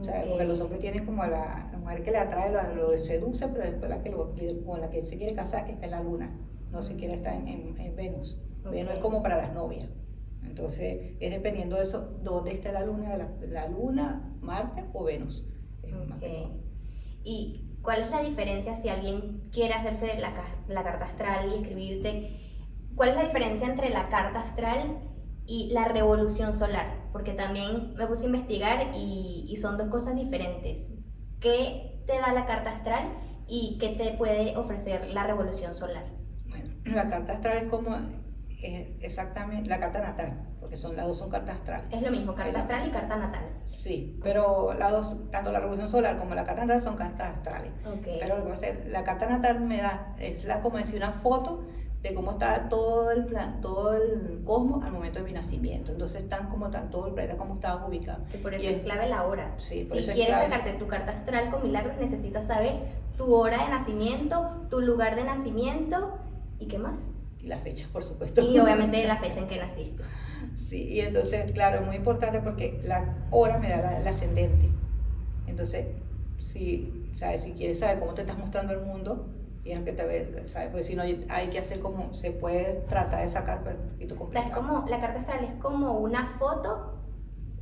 O 0.00 0.04
sea, 0.04 0.24
porque 0.28 0.44
los 0.44 0.60
hombres 0.60 0.80
tienen 0.80 1.06
como 1.06 1.22
a 1.22 1.28
la, 1.28 1.70
mujer 1.78 2.02
que 2.02 2.10
le 2.10 2.18
atrae, 2.18 2.50
lo, 2.74 2.96
seduce, 2.98 3.46
pero 3.48 3.64
después 3.64 3.88
la 3.88 4.02
que 4.02 4.10
lo, 4.10 4.34
con 4.66 4.80
la 4.80 4.90
que 4.90 5.06
se 5.06 5.16
quiere 5.16 5.34
casar 5.34 5.68
está 5.70 5.84
en 5.84 5.90
la 5.92 6.00
luna, 6.00 6.30
no 6.72 6.82
se 6.82 6.96
quiere 6.96 7.14
estar 7.14 7.32
en, 7.32 7.76
en, 7.78 7.96
Venus. 7.96 8.38
Venus 8.64 8.94
es 8.94 8.98
como 8.98 9.22
para 9.22 9.36
las 9.36 9.52
novias. 9.54 9.88
Entonces, 10.44 11.16
es 11.20 11.30
dependiendo 11.30 11.76
de 11.76 11.82
eso, 11.82 12.18
dónde 12.22 12.52
está 12.52 12.72
la 12.72 12.84
luna, 12.84 13.16
la, 13.16 13.28
la 13.48 13.68
luna, 13.68 14.36
Marte 14.40 14.84
o 14.92 15.04
Venus. 15.04 15.44
¿Y 17.24 17.78
cuál 17.82 18.02
es 18.02 18.10
la 18.10 18.22
diferencia 18.22 18.74
si 18.74 18.88
alguien 18.88 19.48
quiere 19.50 19.74
hacerse 19.74 20.18
la, 20.20 20.32
la 20.68 20.84
carta 20.84 21.04
astral 21.04 21.50
y 21.50 21.62
escribirte? 21.62 22.40
¿Cuál 22.94 23.10
es 23.10 23.16
la 23.16 23.24
diferencia 23.24 23.66
entre 23.66 23.90
la 23.90 24.08
carta 24.08 24.40
astral 24.40 24.98
y 25.46 25.70
la 25.72 25.86
revolución 25.86 26.54
solar? 26.54 27.08
Porque 27.12 27.32
también 27.32 27.94
me 27.94 28.06
puse 28.06 28.24
a 28.24 28.26
investigar 28.26 28.92
y, 28.94 29.46
y 29.48 29.56
son 29.56 29.76
dos 29.76 29.88
cosas 29.88 30.14
diferentes. 30.14 30.92
¿Qué 31.40 32.02
te 32.06 32.18
da 32.18 32.32
la 32.32 32.46
carta 32.46 32.70
astral 32.70 33.12
y 33.48 33.78
qué 33.78 33.90
te 33.90 34.16
puede 34.16 34.56
ofrecer 34.56 35.10
la 35.12 35.26
revolución 35.26 35.74
solar? 35.74 36.04
Bueno, 36.48 36.74
la 36.84 37.08
carta 37.08 37.34
astral 37.34 37.64
es 37.64 37.70
como 37.70 37.96
exactamente 39.00 39.68
la 39.68 39.78
carta 39.78 40.00
natal, 40.00 40.32
porque 40.60 40.76
son 40.76 40.96
las 40.96 41.06
dos 41.06 41.18
son 41.18 41.30
cartas 41.30 41.56
astrales. 41.56 41.86
Es 41.90 42.02
lo 42.02 42.10
mismo, 42.10 42.34
carta 42.34 42.60
astral 42.60 42.88
y 42.88 42.90
carta 42.90 43.16
natal. 43.16 43.44
Sí, 43.66 44.18
pero 44.22 44.72
las 44.74 44.92
dos, 44.92 45.30
tanto 45.30 45.52
la 45.52 45.60
revolución 45.60 45.90
solar 45.90 46.18
como 46.18 46.34
la 46.34 46.44
carta 46.44 46.64
natal 46.64 46.82
son 46.82 46.96
cartas 46.96 47.36
astrales. 47.36 47.72
Pero 48.04 48.38
lo 48.38 48.58
que 48.58 48.84
la 48.88 49.04
carta 49.04 49.26
natal 49.26 49.60
me 49.60 49.82
da, 49.82 50.14
es 50.18 50.44
la, 50.44 50.60
como 50.60 50.78
decir, 50.78 50.96
una 50.96 51.12
foto 51.12 51.64
de 52.02 52.12
cómo 52.12 52.32
está 52.32 52.68
todo 52.68 53.10
el 53.10 53.24
plan, 53.24 53.60
todo 53.62 53.94
el 53.94 54.42
cosmos 54.44 54.84
al 54.84 54.92
momento 54.92 55.20
de 55.20 55.24
mi 55.24 55.32
nacimiento. 55.32 55.92
Entonces 55.92 56.22
están 56.22 56.48
como 56.50 56.66
están 56.66 56.90
todo 56.90 57.06
el 57.06 57.14
planeta 57.14 57.36
como 57.36 57.54
estaba 57.54 57.86
ubicado. 57.86 58.24
Y 58.32 58.36
por 58.38 58.52
eso 58.52 58.68
es, 58.68 58.82
clave 58.82 59.08
la 59.08 59.24
hora. 59.24 59.54
si 59.58 59.86
quieres 59.86 60.36
sacarte 60.36 60.74
tu 60.74 60.86
carta 60.86 61.12
astral 61.12 61.50
con 61.50 61.62
milagros, 61.62 61.96
necesitas 61.98 62.46
saber 62.46 62.74
tu 63.16 63.34
hora 63.34 63.64
de 63.64 63.70
nacimiento, 63.70 64.66
tu 64.68 64.80
lugar 64.80 65.16
de 65.16 65.24
nacimiento 65.24 66.18
y 66.58 66.66
qué 66.66 66.78
más 66.78 66.98
y 67.44 67.48
la 67.48 67.58
fecha, 67.58 67.86
por 67.92 68.02
supuesto. 68.02 68.40
Y 68.40 68.58
obviamente 68.58 69.06
la 69.06 69.18
fecha 69.18 69.40
en 69.40 69.48
que 69.48 69.58
naciste. 69.58 70.02
Sí, 70.56 70.84
y 70.84 71.00
entonces, 71.00 71.52
claro, 71.52 71.82
muy 71.82 71.96
importante 71.96 72.40
porque 72.40 72.80
la 72.84 73.26
hora 73.30 73.58
me 73.58 73.68
da 73.68 73.98
el 73.98 74.08
ascendente. 74.08 74.68
Entonces, 75.46 75.86
si, 76.38 77.12
¿sabes? 77.16 77.44
si 77.44 77.52
quieres 77.52 77.78
saber 77.80 78.00
cómo 78.00 78.14
te 78.14 78.22
estás 78.22 78.38
mostrando 78.38 78.72
el 78.72 78.80
mundo, 78.80 79.28
tienes 79.62 79.84
que 79.84 79.92
ver, 80.04 80.44
¿sabes? 80.48 80.70
Porque 80.70 80.84
si 80.84 80.96
no, 80.96 81.02
hay 81.02 81.48
que 81.50 81.58
hacer 81.58 81.80
como, 81.80 82.14
se 82.14 82.30
puede 82.30 82.82
tratar 82.88 83.24
de 83.24 83.30
sacar, 83.30 83.62
pero 83.62 83.78
un 83.78 83.88
poquito 83.88 84.16
O 84.18 84.30
sea, 84.30 84.42
es 84.42 84.52
como, 84.52 84.86
la 84.88 85.00
carta 85.00 85.20
astral 85.20 85.44
es 85.44 85.62
como 85.62 85.98
una 85.98 86.26
foto 86.38 86.94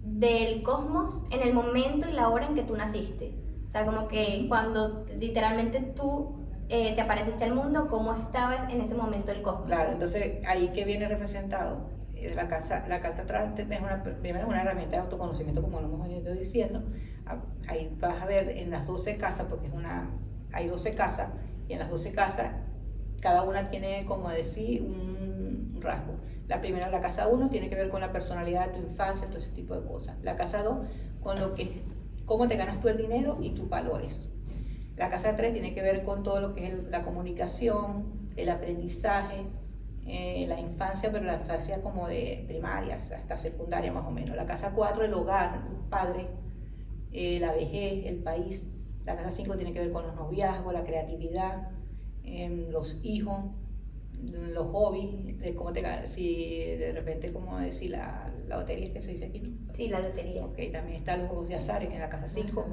del 0.03 0.63
cosmos 0.63 1.25
en 1.31 1.43
el 1.43 1.55
momento 1.55 2.09
y 2.09 2.13
la 2.13 2.29
hora 2.29 2.47
en 2.47 2.55
que 2.55 2.63
tú 2.63 2.77
naciste. 2.77 3.35
O 3.67 3.71
sea, 3.71 3.85
como 3.85 4.09
que 4.09 4.47
cuando 4.49 5.07
literalmente 5.19 5.81
tú 5.81 6.37
eh, 6.73 6.95
te 6.95 7.03
apareciste 7.03 7.45
al 7.45 7.55
mundo, 7.55 7.89
cómo 7.91 8.15
estaba 8.15 8.71
en 8.71 8.81
ese 8.81 8.95
momento 8.95 9.31
el 9.31 9.43
cosmos. 9.43 9.67
Claro, 9.67 9.93
entonces 9.93 10.43
ahí 10.47 10.69
que 10.69 10.87
viene 10.87 11.07
representado. 11.07 11.91
Eh, 12.15 12.35
la, 12.35 12.49
casa, 12.49 12.83
la 12.89 13.01
carta 13.03 13.23
atrás 13.23 13.53
es 13.59 13.67
una, 13.81 14.03
primero 14.03 14.49
una 14.49 14.63
herramienta 14.63 14.97
de 14.97 15.03
autoconocimiento, 15.03 15.61
como 15.61 15.83
lo 15.83 15.89
hemos 15.89 16.09
ido 16.09 16.33
diciendo. 16.33 16.83
Ah, 17.27 17.43
ahí 17.69 17.95
vas 18.01 18.23
a 18.23 18.25
ver 18.25 18.49
en 18.49 18.71
las 18.71 18.87
12 18.87 19.19
casas, 19.19 19.47
porque 19.51 19.67
es 19.67 19.73
una, 19.75 20.09
hay 20.51 20.67
12 20.67 20.95
casas, 20.95 21.29
y 21.69 21.75
en 21.75 21.81
las 21.81 21.91
12 21.91 22.13
casas 22.13 22.55
cada 23.21 23.43
una 23.43 23.69
tiene, 23.69 24.07
como 24.07 24.31
decir, 24.31 24.83
un 24.83 25.79
rasgo. 25.79 26.15
La 26.49 26.63
primera, 26.63 26.89
la 26.89 27.03
casa 27.03 27.29
1, 27.29 27.51
tiene 27.51 27.69
que 27.69 27.75
ver 27.75 27.91
con 27.91 28.01
la 28.01 28.13
personalidad 28.13 28.69
de 28.69 28.79
tu 28.79 28.81
infancia, 28.81 29.27
todo 29.29 29.37
ese 29.37 29.53
tipo 29.53 29.75
de 29.75 29.87
cosas. 29.87 30.17
La 30.23 30.37
casa 30.37 30.63
2, 30.63 30.87
con 31.23 31.39
lo 31.39 31.55
que, 31.55 31.83
cómo 32.25 32.49
te 32.49 32.57
ganas 32.57 32.81
tú 32.81 32.89
el 32.89 32.97
dinero 32.97 33.37
y 33.43 33.51
tus 33.51 33.69
valores. 33.69 34.32
La 34.97 35.09
casa 35.11 35.37
3 35.37 35.53
tiene 35.53 35.75
que 35.75 35.83
ver 35.83 36.05
con 36.05 36.23
todo 36.23 36.41
lo 36.41 36.55
que 36.55 36.67
es 36.67 36.85
la 36.85 37.03
comunicación, 37.03 38.31
el 38.37 38.49
aprendizaje, 38.51 39.47
eh, 40.07 40.47
la 40.49 40.61
infancia, 40.61 41.11
pero 41.13 41.25
la 41.25 41.37
infancia 41.37 41.81
como 41.81 42.09
de 42.09 42.45
primaria 42.47 42.95
hasta 42.97 43.37
secundaria 43.37 43.93
más 43.93 44.07
o 44.07 44.11
menos. 44.11 44.37
La 44.37 44.47
casa 44.47 44.73
4, 44.75 45.05
el 45.05 45.15
hogar, 45.15 45.63
el 45.71 45.89
padre, 45.89 46.27
eh, 47.13 47.39
la 47.41 47.53
vejez, 47.53 48.07
el 48.07 48.17
país. 48.23 48.67
La 49.05 49.17
casa 49.17 49.31
5 49.31 49.57
tiene 49.57 49.73
que 49.73 49.81
ver 49.81 49.93
con 49.93 50.07
los 50.07 50.15
noviazgos, 50.15 50.73
la 50.73 50.85
creatividad, 50.85 51.71
em, 52.25 52.71
los 52.71 53.05
hijos, 53.05 53.45
los 54.23 54.67
hobbies, 54.69 55.55
como 55.57 55.73
te, 55.73 55.83
si 56.07 56.77
de 56.77 56.93
repente, 56.93 57.33
como 57.33 57.59
decir, 57.59 57.91
la, 57.91 58.33
la 58.47 58.59
lotería 58.59 58.93
que 58.93 59.03
se 59.03 59.13
dice 59.13 59.27
aquí, 59.27 59.41
¿no? 59.41 59.75
Sí, 59.75 59.89
la 59.89 60.01
lotería. 60.01 60.45
Ok, 60.45 60.59
también 60.73 60.99
está 60.99 61.17
los 61.17 61.29
juegos 61.29 61.49
de 61.49 61.57
azar 61.57 61.83
en 61.83 61.99
la 61.99 62.09
casa 62.09 62.29
5. 62.29 62.67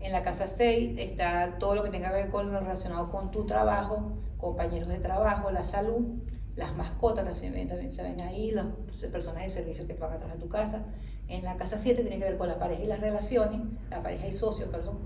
En 0.00 0.12
la 0.12 0.22
casa 0.22 0.46
6 0.46 0.98
está 0.98 1.56
todo 1.58 1.74
lo 1.74 1.82
que 1.82 1.90
tenga 1.90 2.10
que 2.10 2.14
ver 2.14 2.30
con 2.30 2.52
lo 2.52 2.60
relacionado 2.60 3.10
con 3.10 3.30
tu 3.30 3.44
trabajo, 3.46 4.12
compañeros 4.36 4.88
de 4.88 4.98
trabajo, 4.98 5.50
la 5.50 5.62
salud, 5.62 6.20
las 6.54 6.74
mascotas 6.76 7.24
también, 7.24 7.68
también 7.68 7.92
se 7.92 8.02
ven 8.02 8.20
ahí, 8.20 8.50
las 8.50 8.66
personas 9.12 9.44
de 9.44 9.50
servicio 9.50 9.86
que 9.86 9.94
van 9.94 10.12
atrás 10.12 10.34
de 10.34 10.38
tu 10.38 10.48
casa. 10.48 10.84
En 11.28 11.44
la 11.44 11.56
casa 11.56 11.76
7 11.76 12.02
tiene 12.02 12.18
que 12.18 12.24
ver 12.24 12.38
con 12.38 12.48
la 12.48 12.58
pareja 12.58 12.82
y 12.82 12.86
las 12.86 13.00
relaciones, 13.00 13.60
la 13.90 14.02
pareja 14.02 14.26
y 14.26 14.32
socios, 14.32 14.68
perdón. 14.68 14.98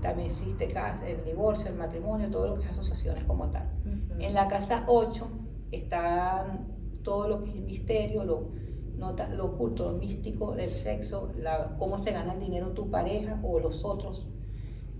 también 0.00 0.26
existe 0.26 0.72
el 1.06 1.24
divorcio, 1.24 1.68
el 1.68 1.76
matrimonio, 1.76 2.30
todo 2.30 2.48
lo 2.48 2.54
que 2.54 2.62
es 2.64 2.70
asociaciones 2.70 3.24
como 3.24 3.48
tal. 3.50 3.68
En 4.18 4.34
la 4.34 4.48
casa 4.48 4.84
8 4.86 5.26
está 5.72 6.60
todo 7.02 7.28
lo 7.28 7.42
que 7.42 7.50
es 7.50 7.56
el 7.56 7.62
misterio, 7.62 8.24
lo, 8.24 8.50
lo 8.96 9.44
oculto, 9.44 9.90
lo 9.90 9.98
místico, 9.98 10.54
el 10.54 10.70
sexo, 10.70 11.32
la, 11.36 11.76
cómo 11.78 11.98
se 11.98 12.12
gana 12.12 12.34
el 12.34 12.40
dinero 12.40 12.68
tu 12.70 12.90
pareja 12.90 13.40
o 13.42 13.58
los 13.60 13.84
otros. 13.84 14.26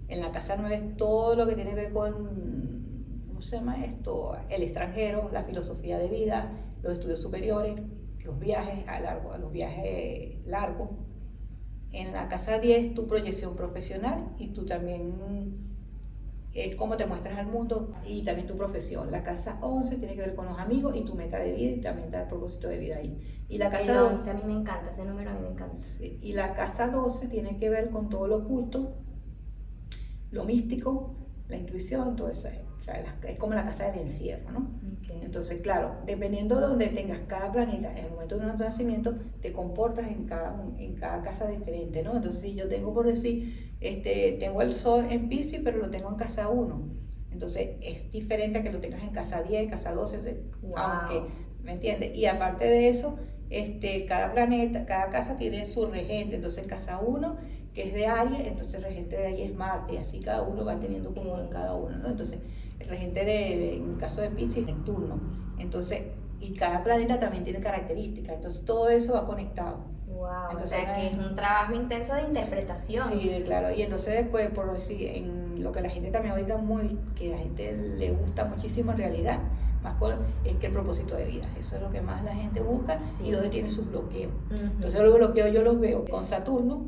En 0.08 0.20
la 0.20 0.30
casa 0.30 0.56
9 0.58 0.94
todo 0.96 1.34
lo 1.34 1.46
que 1.46 1.54
tiene 1.54 1.70
que 1.70 1.76
ver 1.76 1.92
con, 1.92 3.24
¿cómo 3.26 3.40
se 3.40 3.56
llama 3.56 3.84
esto? 3.84 4.36
El 4.50 4.62
extranjero, 4.62 5.30
la 5.32 5.44
filosofía 5.44 5.98
de 5.98 6.08
vida, 6.08 6.52
los 6.82 6.94
estudios 6.94 7.22
superiores, 7.22 7.80
los 8.24 8.38
viajes 8.38 8.86
a, 8.88 9.00
largo, 9.00 9.36
los 9.38 9.52
viajes 9.52 10.44
largos. 10.46 10.90
En 11.92 12.12
la 12.12 12.28
casa 12.28 12.58
10, 12.58 12.94
tu 12.94 13.06
proyección 13.06 13.54
profesional 13.54 14.34
y 14.38 14.48
tú 14.48 14.66
también 14.66 15.73
es 16.54 16.76
cómo 16.76 16.96
te 16.96 17.06
muestras 17.06 17.38
al 17.38 17.46
mundo 17.46 17.92
y 18.06 18.22
también 18.24 18.46
tu 18.46 18.56
profesión. 18.56 19.10
La 19.10 19.24
casa 19.24 19.58
11 19.60 19.96
tiene 19.96 20.14
que 20.14 20.20
ver 20.20 20.34
con 20.34 20.46
los 20.46 20.58
amigos 20.58 20.94
y 20.96 21.04
tu 21.04 21.14
meta 21.14 21.38
de 21.38 21.52
vida 21.52 21.70
y 21.72 21.80
también 21.80 22.06
está 22.06 22.22
el 22.22 22.28
propósito 22.28 22.68
de 22.68 22.78
vida 22.78 22.96
ahí. 22.96 23.44
Y 23.48 23.58
la 23.58 23.70
casa 23.70 23.92
el 23.92 23.98
11 23.98 24.30
a 24.30 24.34
mí 24.34 24.42
me 24.46 24.52
encanta, 24.52 24.90
ese 24.90 25.04
número 25.04 25.30
a 25.30 25.34
mí 25.34 25.40
me 25.40 25.48
encanta. 25.48 25.84
y 26.00 26.32
la 26.32 26.54
casa 26.54 26.88
12 26.88 27.28
tiene 27.28 27.58
que 27.58 27.68
ver 27.68 27.90
con 27.90 28.08
todo 28.08 28.26
lo 28.28 28.36
oculto, 28.36 28.94
lo 30.30 30.44
místico, 30.44 31.16
la 31.48 31.56
intuición, 31.56 32.16
todo 32.16 32.28
eso 32.28 32.48
es 33.26 33.38
como 33.38 33.54
la 33.54 33.64
casa 33.64 33.90
del 33.90 34.00
encierro, 34.00 34.50
¿no? 34.50 34.68
Entonces, 35.22 35.60
claro, 35.60 35.96
dependiendo 36.06 36.56
de 36.56 36.66
donde 36.66 36.86
tengas 36.88 37.20
cada 37.20 37.50
planeta, 37.50 37.90
en 37.92 38.06
el 38.06 38.10
momento 38.10 38.36
de 38.36 38.44
nuestro 38.44 38.66
nacimiento, 38.66 39.14
te 39.40 39.52
comportas 39.52 40.06
en 40.08 40.24
cada, 40.26 40.54
en 40.78 40.94
cada 40.94 41.22
casa 41.22 41.48
diferente, 41.48 42.02
¿no? 42.02 42.16
Entonces, 42.16 42.42
si 42.42 42.54
yo 42.54 42.68
tengo, 42.68 42.92
por 42.92 43.06
decir, 43.06 43.74
este, 43.80 44.36
tengo 44.38 44.62
el 44.62 44.74
sol 44.74 45.06
en 45.10 45.28
Pisces, 45.28 45.60
pero 45.64 45.78
lo 45.78 45.90
tengo 45.90 46.08
en 46.08 46.16
casa 46.16 46.48
1, 46.48 46.82
entonces 47.32 47.70
es 47.80 48.12
diferente 48.12 48.58
a 48.58 48.62
que 48.62 48.70
lo 48.70 48.80
tengas 48.80 49.02
en 49.02 49.10
casa 49.10 49.42
10, 49.42 49.70
casa 49.70 49.92
12, 49.92 50.18
aunque, 50.76 51.28
¿me 51.62 51.72
entiendes? 51.72 52.16
Y 52.16 52.26
aparte 52.26 52.64
de 52.64 52.88
eso, 52.88 53.18
este, 53.50 54.06
cada 54.06 54.32
planeta, 54.32 54.84
cada 54.86 55.10
casa 55.10 55.36
tiene 55.36 55.68
su 55.68 55.86
regente, 55.86 56.36
entonces 56.36 56.62
en 56.62 56.68
casa 56.68 56.98
1 56.98 57.36
que 57.74 57.88
es 57.88 57.92
de 57.92 58.06
Aries, 58.06 58.46
entonces 58.46 58.74
el 58.74 58.84
regente 58.84 59.16
de 59.16 59.26
Aries 59.26 59.50
es 59.50 59.56
Marte, 59.56 59.94
y 59.94 59.96
así 59.96 60.20
cada 60.20 60.42
uno 60.42 60.64
va 60.64 60.78
teniendo 60.78 61.12
como 61.12 61.40
en 61.40 61.48
cada 61.48 61.74
uno, 61.74 61.98
¿no? 61.98 62.08
Entonces, 62.08 62.38
regente 62.88 63.24
de, 63.24 63.76
en 63.76 63.90
el 63.90 63.96
caso 63.98 64.20
de 64.20 64.30
Pisces, 64.30 64.66
Neptuno. 64.66 65.18
Entonces, 65.58 66.02
y 66.40 66.54
cada 66.54 66.82
planeta 66.82 67.18
también 67.18 67.44
tiene 67.44 67.60
características, 67.60 68.36
entonces 68.36 68.64
todo 68.64 68.88
eso 68.88 69.14
va 69.14 69.26
conectado. 69.26 69.78
Wow, 70.08 70.58
o 70.58 70.62
sea 70.62 70.94
que 70.94 71.08
es 71.08 71.18
un 71.18 71.34
trabajo 71.34 71.74
intenso 71.74 72.14
de 72.14 72.22
interpretación. 72.22 73.08
Sí, 73.08 73.42
claro, 73.44 73.74
y 73.74 73.82
entonces 73.82 74.14
después, 74.14 74.50
por 74.50 74.72
decir, 74.72 75.08
en 75.08 75.62
lo 75.62 75.72
que 75.72 75.80
la 75.80 75.90
gente 75.90 76.10
también 76.10 76.32
ahorita 76.32 76.56
muy, 76.58 76.98
que 77.16 77.32
a 77.32 77.36
la 77.36 77.42
gente 77.42 77.72
le 77.72 78.12
gusta 78.12 78.44
muchísimo 78.44 78.92
en 78.92 78.98
realidad, 78.98 79.38
más 79.82 79.96
es 80.44 80.56
que 80.56 80.66
el 80.66 80.72
propósito 80.72 81.14
de 81.14 81.26
vida, 81.26 81.46
eso 81.58 81.76
es 81.76 81.82
lo 81.82 81.90
que 81.90 82.00
más 82.00 82.24
la 82.24 82.34
gente 82.34 82.60
busca 82.60 82.98
y 83.22 83.30
donde 83.30 83.50
tiene 83.50 83.68
su 83.68 83.84
bloqueo. 83.84 84.30
Entonces 84.50 85.02
los 85.02 85.14
bloqueos 85.14 85.52
yo 85.52 85.62
los 85.62 85.78
veo 85.78 86.04
con 86.06 86.24
Saturno, 86.24 86.86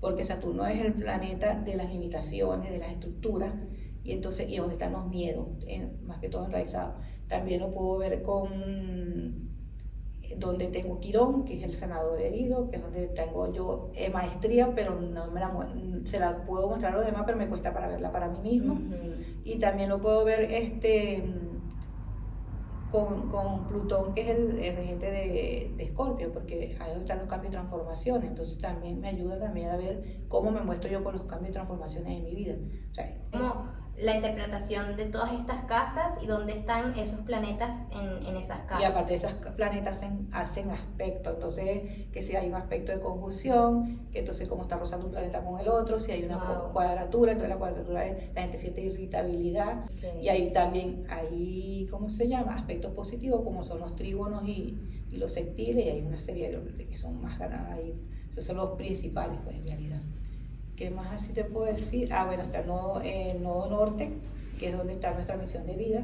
porque 0.00 0.24
Saturno 0.24 0.66
es 0.66 0.80
el 0.80 0.92
planeta 0.92 1.54
de 1.54 1.76
las 1.76 1.90
limitaciones, 1.90 2.70
de 2.70 2.78
las 2.78 2.92
estructuras, 2.92 3.52
y 4.04 4.12
entonces, 4.12 4.48
y 4.50 4.58
donde 4.58 4.74
están 4.74 4.92
los 4.92 5.06
miedos, 5.08 5.48
más 6.02 6.18
que 6.18 6.28
todo 6.28 6.44
enraizados. 6.44 6.94
También 7.28 7.60
lo 7.60 7.72
puedo 7.72 7.98
ver 7.98 8.22
con 8.22 8.50
donde 10.38 10.68
tengo 10.68 11.00
Quirón, 11.00 11.44
que 11.44 11.54
es 11.54 11.62
el 11.62 11.74
sanador 11.74 12.20
herido, 12.20 12.70
que 12.70 12.76
es 12.76 12.82
donde 12.82 13.06
tengo 13.08 13.52
yo 13.52 13.90
eh, 13.94 14.10
maestría, 14.10 14.72
pero 14.74 15.00
no 15.00 15.30
me 15.30 15.40
la, 15.40 15.52
se 16.04 16.18
la 16.18 16.44
puedo 16.44 16.68
mostrar 16.68 16.94
a 16.94 16.96
los 16.96 17.06
demás, 17.06 17.22
pero 17.26 17.38
me 17.38 17.48
cuesta 17.48 17.72
para 17.72 17.88
verla 17.88 18.12
para 18.12 18.28
mí 18.28 18.38
mismo. 18.40 18.78
Y 19.44 19.58
también 19.58 19.88
lo 19.88 20.00
puedo 20.00 20.24
ver 20.24 20.50
este 20.50 21.22
con, 22.90 23.28
con, 23.28 23.66
Plutón, 23.66 24.14
que 24.14 24.20
es 24.20 24.28
el, 24.28 24.52
regente 24.76 25.06
de, 25.06 25.72
de 25.76 25.82
Escorpio, 25.82 26.32
porque 26.32 26.76
ahí 26.78 26.92
están 27.00 27.18
los 27.18 27.28
cambios 27.28 27.52
y 27.52 27.56
transformaciones, 27.56 28.30
entonces 28.30 28.60
también 28.60 29.00
me 29.00 29.08
ayuda 29.08 29.36
también 29.40 29.70
a 29.70 29.76
ver 29.76 30.20
cómo 30.28 30.52
me 30.52 30.60
muestro 30.60 30.88
yo 30.88 31.02
con 31.02 31.14
los 31.14 31.24
cambios 31.24 31.50
y 31.50 31.54
transformaciones 31.54 32.18
en 32.18 32.24
mi 32.24 32.34
vida. 32.36 32.54
O 32.92 32.94
sea, 32.94 33.18
la 33.98 34.16
interpretación 34.16 34.96
de 34.96 35.06
todas 35.06 35.32
estas 35.32 35.64
casas 35.64 36.18
y 36.22 36.26
dónde 36.26 36.52
están 36.52 36.98
esos 36.98 37.20
planetas 37.20 37.88
en, 37.92 38.26
en 38.26 38.36
esas 38.36 38.60
casas. 38.60 38.80
Y 38.80 38.84
aparte 38.84 39.14
esos 39.14 39.32
planetas 39.56 39.98
hacen, 39.98 40.28
hacen 40.32 40.70
aspectos, 40.70 41.34
entonces 41.34 42.08
que 42.12 42.22
si 42.22 42.34
hay 42.34 42.48
un 42.48 42.56
aspecto 42.56 42.90
de 42.92 43.00
conjunción, 43.00 44.08
que 44.10 44.20
entonces 44.20 44.48
cómo 44.48 44.62
está 44.62 44.76
rozando 44.76 45.06
un 45.06 45.12
planeta 45.12 45.44
con 45.44 45.60
el 45.60 45.68
otro, 45.68 46.00
si 46.00 46.10
hay 46.10 46.24
una 46.24 46.38
cuadratura, 46.72 47.32
entonces 47.32 47.50
la 47.50 47.58
cuadratura 47.58 48.06
es, 48.06 48.34
la 48.34 48.42
gente 48.42 48.58
siente 48.58 48.80
irritabilidad 48.80 49.84
y 50.20 50.28
ahí 50.28 50.52
también 50.52 51.06
hay, 51.08 51.86
¿cómo 51.90 52.10
se 52.10 52.28
llama? 52.28 52.56
Aspectos 52.56 52.92
positivos 52.94 53.42
como 53.42 53.62
son 53.62 53.78
los 53.78 53.94
trígonos 53.94 54.46
y, 54.48 54.76
y 55.12 55.16
los 55.16 55.32
sextiles 55.32 55.86
y 55.86 55.88
hay 55.88 56.02
una 56.02 56.18
serie 56.18 56.50
de 56.50 56.86
que 56.86 56.96
son 56.96 57.22
más 57.22 57.38
ganadas 57.38 57.72
ahí. 57.72 57.94
Esos 58.30 58.44
son 58.44 58.56
los 58.56 58.70
principales 58.70 59.38
pues 59.44 59.56
en 59.56 59.66
realidad. 59.66 60.00
¿Qué 60.76 60.90
más 60.90 61.12
así 61.12 61.32
te 61.32 61.44
puedo 61.44 61.66
decir? 61.66 62.12
Ah, 62.12 62.24
bueno, 62.26 62.42
está 62.42 62.60
el 62.60 62.66
nodo, 62.66 63.00
nodo 63.40 63.70
norte, 63.70 64.12
que 64.58 64.70
es 64.70 64.76
donde 64.76 64.94
está 64.94 65.12
nuestra 65.12 65.36
misión 65.36 65.66
de 65.66 65.76
vida, 65.76 66.02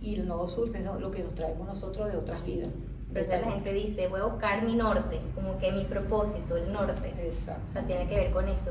y 0.00 0.16
el 0.16 0.26
nodo 0.26 0.48
sur, 0.48 0.74
es 0.74 0.84
lo 0.84 1.10
que 1.10 1.22
nos 1.22 1.34
traemos 1.34 1.66
nosotros 1.66 2.10
de 2.10 2.16
otras 2.16 2.44
vidas. 2.44 2.70
Pero 3.12 3.20
eso 3.20 3.32
la 3.32 3.52
gente 3.52 3.72
dice, 3.72 4.06
voy 4.08 4.20
a 4.20 4.24
buscar 4.24 4.62
mi 4.64 4.74
norte, 4.74 5.20
como 5.34 5.58
que 5.58 5.72
mi 5.72 5.84
propósito, 5.84 6.56
el 6.56 6.72
norte. 6.72 7.12
Exacto. 7.20 7.62
O 7.68 7.70
sea, 7.70 7.82
tiene 7.82 8.08
que 8.08 8.16
ver 8.16 8.30
con 8.30 8.48
eso. 8.48 8.70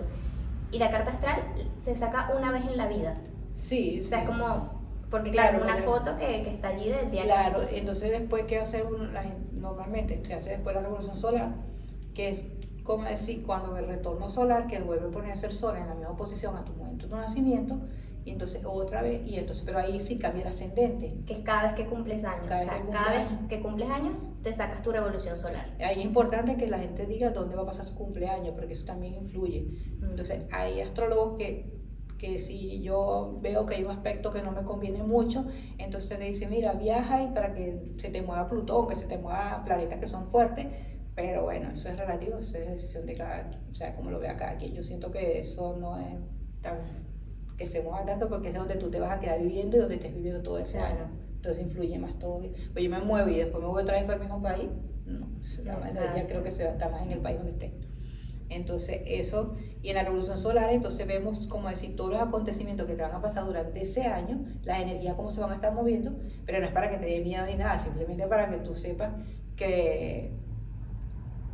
Y 0.71 0.80
la 0.80 0.89
carta 0.89 1.12
astral 1.12 1.43
se 1.80 1.95
saca 1.95 2.32
una 2.38 2.52
vez 2.52 2.63
en 2.65 2.78
la 2.78 2.88
vida. 2.88 3.17
Sí. 3.54 4.02
O 4.06 4.08
sea, 4.08 4.21
es 4.21 4.30
como, 4.30 4.82
porque 5.10 5.32
claro, 5.32 5.62
una 5.62 5.78
foto 5.78 6.17
que, 6.17 6.43
que, 6.43 6.52
está 6.52 6.69
allí 6.69 6.89
del 6.89 7.12
día 7.12 7.23
Claro, 7.23 7.63
entonces 7.69 8.12
después, 8.12 8.45
¿qué 8.45 8.60
hace 8.60 8.84
uno? 8.84 9.10
normalmente 9.52 10.21
se 10.23 10.34
hace 10.36 10.52
después 10.52 10.75
la 10.75 10.82
revolución 10.84 11.19
solar, 11.19 11.49
que 12.13 12.30
es 12.30 12.43
como 12.89 13.04
decir, 13.04 13.45
cuando 13.45 13.78
el 13.78 13.86
retorno 13.86 14.32
solar, 14.32 14.65
que 14.65 14.80
vuelve 14.80 15.10
a 15.10 15.12
ponerse 15.12 15.45
el 15.45 15.54
sol 15.54 15.78
en 15.78 15.86
la 15.86 15.93
misma 15.93 16.17
posición 16.17 16.58
a 16.58 16.65
tu 16.65 16.73
momento 16.73 17.08
de 17.08 17.17
nacimiento, 17.17 17.78
y 18.25 18.32
entonces 18.32 18.63
otra 18.65 19.04
vez, 19.04 19.21
y 19.28 19.38
entonces, 19.38 19.63
pero 19.63 19.78
ahí 19.78 19.99
sí 19.99 20.17
cambia 20.17 20.41
el 20.41 20.47
ascendente. 20.47 21.21
Que 21.28 21.34
es 21.34 21.39
cada 21.41 21.67
vez 21.67 21.73
que 21.75 21.86
cumples 21.86 22.23
años. 22.23 22.47
Cada 22.47 22.62
o 22.62 22.65
sea, 22.65 22.84
cada 22.91 23.12
vez 23.12 23.39
que 23.47 23.62
cumples 23.62 23.91
años, 23.91 24.32
te 24.41 24.52
sacas 24.54 24.82
tu 24.82 24.91
revolución 24.91 25.38
solar. 25.38 25.67
Ahí 25.80 25.99
es 25.99 26.04
importante 26.04 26.58
que 26.58 26.65
la 26.65 26.80
gente 26.80 27.06
diga 27.06 27.30
dónde 27.30 27.56
va 27.56 27.62
a 27.62 27.65
pasar 27.67 27.86
su 27.86 27.93
cumpleaños, 27.93 28.56
porque 28.56 28.73
eso 28.73 28.86
también 28.86 29.13
influye. 29.13 29.67
Entonces, 30.02 30.47
hay 30.52 30.82
astrólogos 30.82 31.38
que 31.38 31.78
que 32.17 32.38
si 32.38 32.82
yo 32.82 33.39
veo 33.41 33.65
que 33.65 33.75
hay 33.75 33.84
un 33.86 33.91
aspecto 33.91 34.32
que 34.32 34.41
no 34.41 34.52
me 34.52 34.63
conviene 34.63 35.02
mucho, 35.04 35.45
entonces 35.78 36.10
te 36.10 36.21
dice, 36.21 36.47
mira, 36.47 36.73
viaja 36.73 37.23
y 37.23 37.28
para 37.28 37.54
que 37.54 37.80
se 37.97 38.10
te 38.10 38.21
mueva 38.21 38.49
Plutón, 38.49 38.89
que 38.89 38.97
se 38.97 39.08
te 39.08 39.17
mueva 39.17 39.63
planetas 39.63 39.99
que 39.99 40.08
son 40.08 40.28
fuertes, 40.28 40.67
pero 41.19 41.43
bueno, 41.43 41.69
eso 41.73 41.89
es 41.89 41.97
relativo, 41.97 42.38
eso 42.38 42.58
es 42.58 42.69
decisión 42.69 43.05
de 43.05 43.13
cada 43.13 43.51
o 43.69 43.75
sea, 43.75 43.93
como 43.93 44.10
lo 44.10 44.19
vea 44.19 44.38
cada 44.38 44.55
quien. 44.55 44.73
Yo 44.73 44.84
siento 44.84 45.12
que 45.12 45.39
eso 45.39 45.75
no 45.77 45.99
es 45.99 46.15
tan, 46.62 46.77
que 47.58 47.65
se 47.65 47.82
mueva 47.82 48.05
tanto 48.05 48.29
porque 48.29 48.49
es 48.49 48.53
donde 48.53 48.75
tú 48.75 48.89
te 48.89 49.01
vas 49.01 49.17
a 49.17 49.19
quedar 49.19 49.41
viviendo 49.41 49.75
y 49.75 49.79
donde 49.82 49.95
estés 49.95 50.15
viviendo 50.15 50.41
todo 50.41 50.60
ese 50.60 50.79
año. 50.79 51.10
Entonces 51.36 51.63
influye 51.63 51.99
más 51.99 52.17
todo. 52.19 52.41
Pues 52.71 52.86
yo 52.86 52.89
me 52.89 53.01
muevo 53.01 53.27
y 53.27 53.36
después 53.36 53.62
me 53.62 53.69
voy 53.69 53.84
otra 53.84 53.95
vez 53.95 54.03
para 54.03 54.15
el 54.15 54.21
mismo 54.21 54.41
país, 54.41 54.69
no, 55.05 55.27
ya 55.65 56.25
creo 56.25 56.41
que 56.41 56.51
se 56.51 56.63
va 56.63 56.69
a 56.69 56.73
estar 56.73 56.89
más 56.89 57.01
en 57.01 57.12
el 57.12 57.19
país 57.19 57.38
donde 57.38 57.51
esté. 57.51 57.73
Entonces 58.47 59.01
eso, 59.05 59.55
y 59.84 59.89
en 59.89 59.95
la 59.95 60.03
revolución 60.03 60.39
solar, 60.39 60.71
entonces 60.71 61.05
vemos, 61.05 61.47
como 61.47 61.67
decir, 61.67 61.97
todos 61.97 62.12
los 62.12 62.21
acontecimientos 62.21 62.88
que 62.88 62.95
te 62.95 63.01
van 63.01 63.12
a 63.12 63.21
pasar 63.21 63.45
durante 63.45 63.82
ese 63.82 64.03
año, 64.03 64.39
las 64.63 64.79
energías 64.79 65.15
cómo 65.15 65.32
se 65.32 65.41
van 65.41 65.51
a 65.51 65.55
estar 65.55 65.73
moviendo, 65.73 66.13
pero 66.45 66.62
no 66.62 66.65
es 66.65 66.71
para 66.71 66.89
que 66.89 66.97
te 66.97 67.08
dé 67.08 67.19
miedo 67.19 67.45
ni 67.45 67.55
nada, 67.55 67.77
simplemente 67.77 68.25
para 68.25 68.49
que 68.49 68.58
tú 68.60 68.73
sepas 68.73 69.12
que 69.58 70.32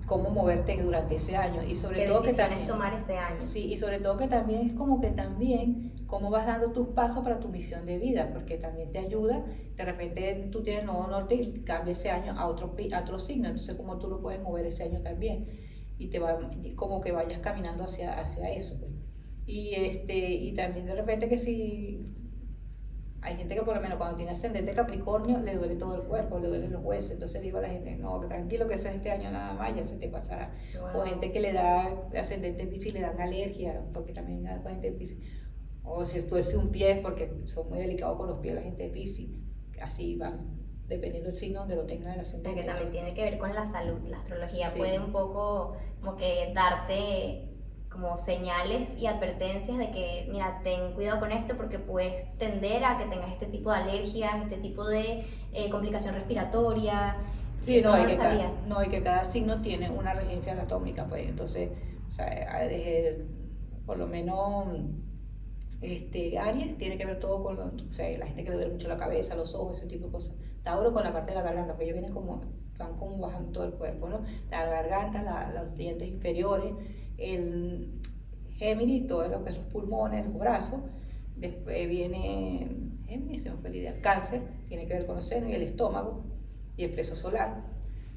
cómo 0.05 0.29
moverte 0.29 0.81
durante 0.81 1.15
ese 1.15 1.35
año 1.35 1.63
y 1.63 1.75
sobre 1.75 2.03
¿Qué 2.03 2.07
todo 2.07 2.21
que 2.21 2.33
también, 2.33 2.67
tomar 2.67 2.93
ese 2.93 3.17
año? 3.17 3.47
sí 3.47 3.73
y 3.73 3.77
sobre 3.77 3.99
todo 3.99 4.17
que 4.17 4.27
también 4.27 4.67
es 4.67 4.73
como 4.73 5.01
que 5.01 5.09
también 5.11 5.93
cómo 6.07 6.29
vas 6.29 6.45
dando 6.45 6.71
tus 6.71 6.89
pasos 6.89 7.23
para 7.23 7.39
tu 7.39 7.49
misión 7.49 7.85
de 7.85 7.97
vida 7.97 8.29
porque 8.31 8.57
también 8.57 8.91
te 8.91 8.99
ayuda 8.99 9.43
de 9.75 9.83
repente 9.83 10.49
tú 10.51 10.61
tienes 10.61 10.85
nuevo 10.85 11.07
norte 11.07 11.35
y 11.35 11.63
cambia 11.63 11.93
ese 11.93 12.11
año 12.11 12.33
a 12.37 12.47
otro 12.47 12.75
pi- 12.75 12.93
a 12.93 13.01
otro 13.01 13.17
signo 13.19 13.47
entonces 13.49 13.75
cómo 13.75 13.97
tú 13.97 14.07
lo 14.07 14.21
puedes 14.21 14.41
mover 14.41 14.65
ese 14.67 14.83
año 14.83 15.01
también 15.01 15.47
y 15.97 16.07
te 16.09 16.19
va 16.19 16.37
como 16.75 17.01
que 17.01 17.11
vayas 17.11 17.39
caminando 17.39 17.83
hacia 17.85 18.19
hacia 18.19 18.51
eso 18.51 18.77
pues. 18.79 18.91
y 19.47 19.73
este 19.75 20.17
y 20.33 20.53
también 20.53 20.85
de 20.85 20.95
repente 20.95 21.27
que 21.29 21.37
si 21.39 22.05
hay 23.25 23.37
gente 23.37 23.55
que 23.55 23.61
por 23.63 23.75
lo 23.75 23.81
menos 23.81 23.97
cuando 23.97 24.17
tiene 24.17 24.31
ascendente 24.31 24.71
Capricornio 24.73 25.39
le 25.39 25.55
duele 25.55 25.75
todo 25.75 25.95
el 25.95 26.01
cuerpo, 26.03 26.37
le 26.39 26.47
duelen 26.47 26.71
los 26.71 26.83
huesos. 26.83 27.11
Entonces 27.11 27.41
digo 27.41 27.57
a 27.57 27.61
la 27.61 27.69
gente, 27.69 27.95
no, 27.95 28.19
tranquilo 28.27 28.67
que 28.67 28.75
eso 28.75 28.87
es 28.87 28.95
este 28.95 29.09
año 29.11 29.31
nada 29.31 29.53
más, 29.53 29.75
ya 29.75 29.85
se 29.87 29.97
te 29.97 30.07
pasará. 30.09 30.53
O 30.93 30.97
Wow. 30.99 31.05
gente 31.07 31.31
que 31.31 31.39
le 31.39 31.51
da 31.53 31.87
ascendente 32.17 32.67
Piscis 32.67 32.93
le 32.93 33.01
dan 33.01 33.19
alergia, 33.19 33.81
porque 33.93 34.13
también 34.13 34.43
da 34.43 34.61
gente 34.69 34.91
de 34.91 34.97
Piscis. 34.97 35.19
O 35.83 36.05
si 36.05 36.21
fuese 36.21 36.55
un 36.57 36.71
pie, 36.71 36.99
porque 37.01 37.31
son 37.45 37.67
muy 37.69 37.79
delicados 37.79 38.17
con 38.17 38.27
los 38.29 38.39
pies 38.39 38.55
la 38.55 38.61
gente 38.61 38.83
de 38.83 38.89
Piscis. 38.89 39.31
Así 39.81 40.15
van, 40.17 40.55
dependiendo 40.87 41.29
del 41.29 41.37
signo 41.37 41.61
donde 41.61 41.75
lo 41.77 41.85
tenga 41.85 42.13
el 42.13 42.21
O 42.21 42.25
sea, 42.25 42.37
ascendente. 42.37 42.61
que 42.61 42.67
también 42.67 42.91
tiene 42.91 43.13
que 43.15 43.23
ver 43.23 43.37
con 43.39 43.53
la 43.53 43.65
salud. 43.65 43.99
La 44.07 44.17
astrología 44.19 44.69
Sí. 44.69 44.77
puede 44.79 44.99
un 44.99 45.11
poco 45.11 45.75
como 45.99 46.15
que 46.15 46.51
darte 46.53 47.44
como 47.95 48.17
señales 48.17 48.97
y 48.97 49.07
advertencias 49.07 49.77
de 49.77 49.91
que, 49.91 50.27
mira, 50.29 50.59
ten 50.63 50.93
cuidado 50.93 51.19
con 51.19 51.31
esto 51.31 51.55
porque 51.57 51.79
puedes 51.79 52.29
tender 52.37 52.83
a 52.83 52.97
que 52.97 53.05
tengas 53.05 53.31
este 53.31 53.45
tipo 53.47 53.71
de 53.71 53.77
alergias, 53.77 54.35
este 54.43 54.57
tipo 54.57 54.85
de 54.87 55.25
eh, 55.53 55.69
complicación 55.69 56.13
respiratoria. 56.15 57.15
Sí, 57.61 57.77
Eso 57.77 57.91
no, 57.95 58.03
no 58.03 58.07
que 58.09 58.17
cada, 58.17 58.51
no, 58.67 58.83
y 58.83 58.89
que 58.89 59.01
cada 59.01 59.23
signo 59.23 59.61
tiene 59.61 59.89
una 59.89 60.13
regencia 60.13 60.51
anatómica, 60.53 61.05
pues 61.05 61.27
entonces, 61.27 61.71
o 62.07 62.11
sea, 62.11 62.59
desde, 62.67 63.25
por 63.85 63.97
lo 63.97 64.07
menos, 64.07 64.67
este, 65.81 66.37
Aries 66.37 66.77
tiene 66.77 66.97
que 66.97 67.05
ver 67.05 67.19
todo 67.19 67.43
con, 67.43 67.57
o 67.59 67.93
sea, 67.93 68.15
la 68.17 68.25
gente 68.27 68.43
que 68.43 68.49
le 68.51 68.55
duele 68.57 68.71
mucho 68.73 68.87
la 68.87 68.97
cabeza, 68.97 69.35
los 69.35 69.55
ojos, 69.55 69.79
ese 69.79 69.87
tipo 69.87 70.07
de 70.07 70.11
cosas. 70.11 70.35
Tauro 70.63 70.93
con 70.93 71.03
la 71.03 71.13
parte 71.13 71.31
de 71.31 71.37
la 71.37 71.43
garganta, 71.43 71.73
porque 71.73 71.85
ellos 71.85 71.95
vienen 71.97 72.13
como, 72.13 72.41
van 72.77 72.97
como 72.97 73.17
bajando 73.17 73.51
todo 73.51 73.65
el 73.65 73.73
cuerpo, 73.73 74.09
¿no? 74.09 74.21
La 74.49 74.65
garganta, 74.65 75.21
la- 75.21 75.51
los 75.51 75.75
dientes 75.75 76.07
inferiores, 76.07 76.73
el 77.17 78.01
Géminis, 78.57 79.07
todo 79.07 79.27
lo 79.27 79.43
que 79.43 79.49
es 79.51 79.57
los 79.57 79.65
pulmones, 79.67 80.25
los 80.25 80.37
brazos. 80.39 80.79
Después 81.35 81.89
viene 81.89 82.67
Géminis, 83.05 83.43
se 83.43 83.49
me 83.51 83.57
fue 83.57 83.69
la 83.69 83.75
idea, 83.77 84.01
cáncer, 84.01 84.41
tiene 84.67 84.87
que 84.87 84.93
ver 84.93 85.05
con 85.05 85.17
los 85.17 85.27
senos 85.27 85.49
y 85.49 85.53
el 85.53 85.63
estómago 85.63 86.23
y 86.77 86.83
el 86.85 86.91
plexo 86.91 87.15
solar. 87.15 87.63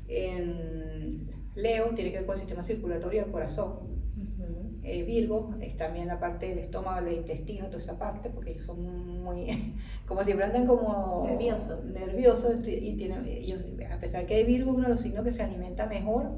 En 0.09 1.29
Leo 1.55 1.91
tiene 1.95 2.11
que 2.11 2.19
ver 2.19 2.27
con 2.27 2.35
el 2.35 2.39
sistema 2.41 2.63
circulatorio 2.63 3.21
y 3.21 3.25
el 3.25 3.31
corazón. 3.31 3.99
Ujú. 4.17 4.79
Eh, 4.83 5.03
Virgo 5.03 5.55
es 5.61 5.77
también 5.77 6.07
la 6.09 6.19
parte 6.19 6.49
del 6.49 6.59
estómago, 6.59 7.07
el 7.07 7.19
intestino, 7.19 7.67
toda 7.67 7.79
esa 7.79 7.99
parte, 7.99 8.31
porque 8.31 8.53
ellos 8.53 8.65
son 8.65 9.23
muy, 9.23 9.75
como 10.07 10.23
siempre 10.25 10.47
andan 10.47 10.67
como 10.67 11.25
Nerviosos. 11.27 11.85
nerviosos 11.85 12.67
y 12.67 12.95
tienen, 12.97 13.27
ellos, 13.27 13.61
a 13.93 13.99
pesar 14.01 14.27
que 14.27 14.35
hay 14.37 14.45
Virgo, 14.45 14.71
uno 14.73 14.85
de 14.85 14.89
los 14.91 15.01
signos 15.01 15.25
que 15.25 15.33
se 15.33 15.43
alimenta 15.43 15.87
mejor 15.87 16.31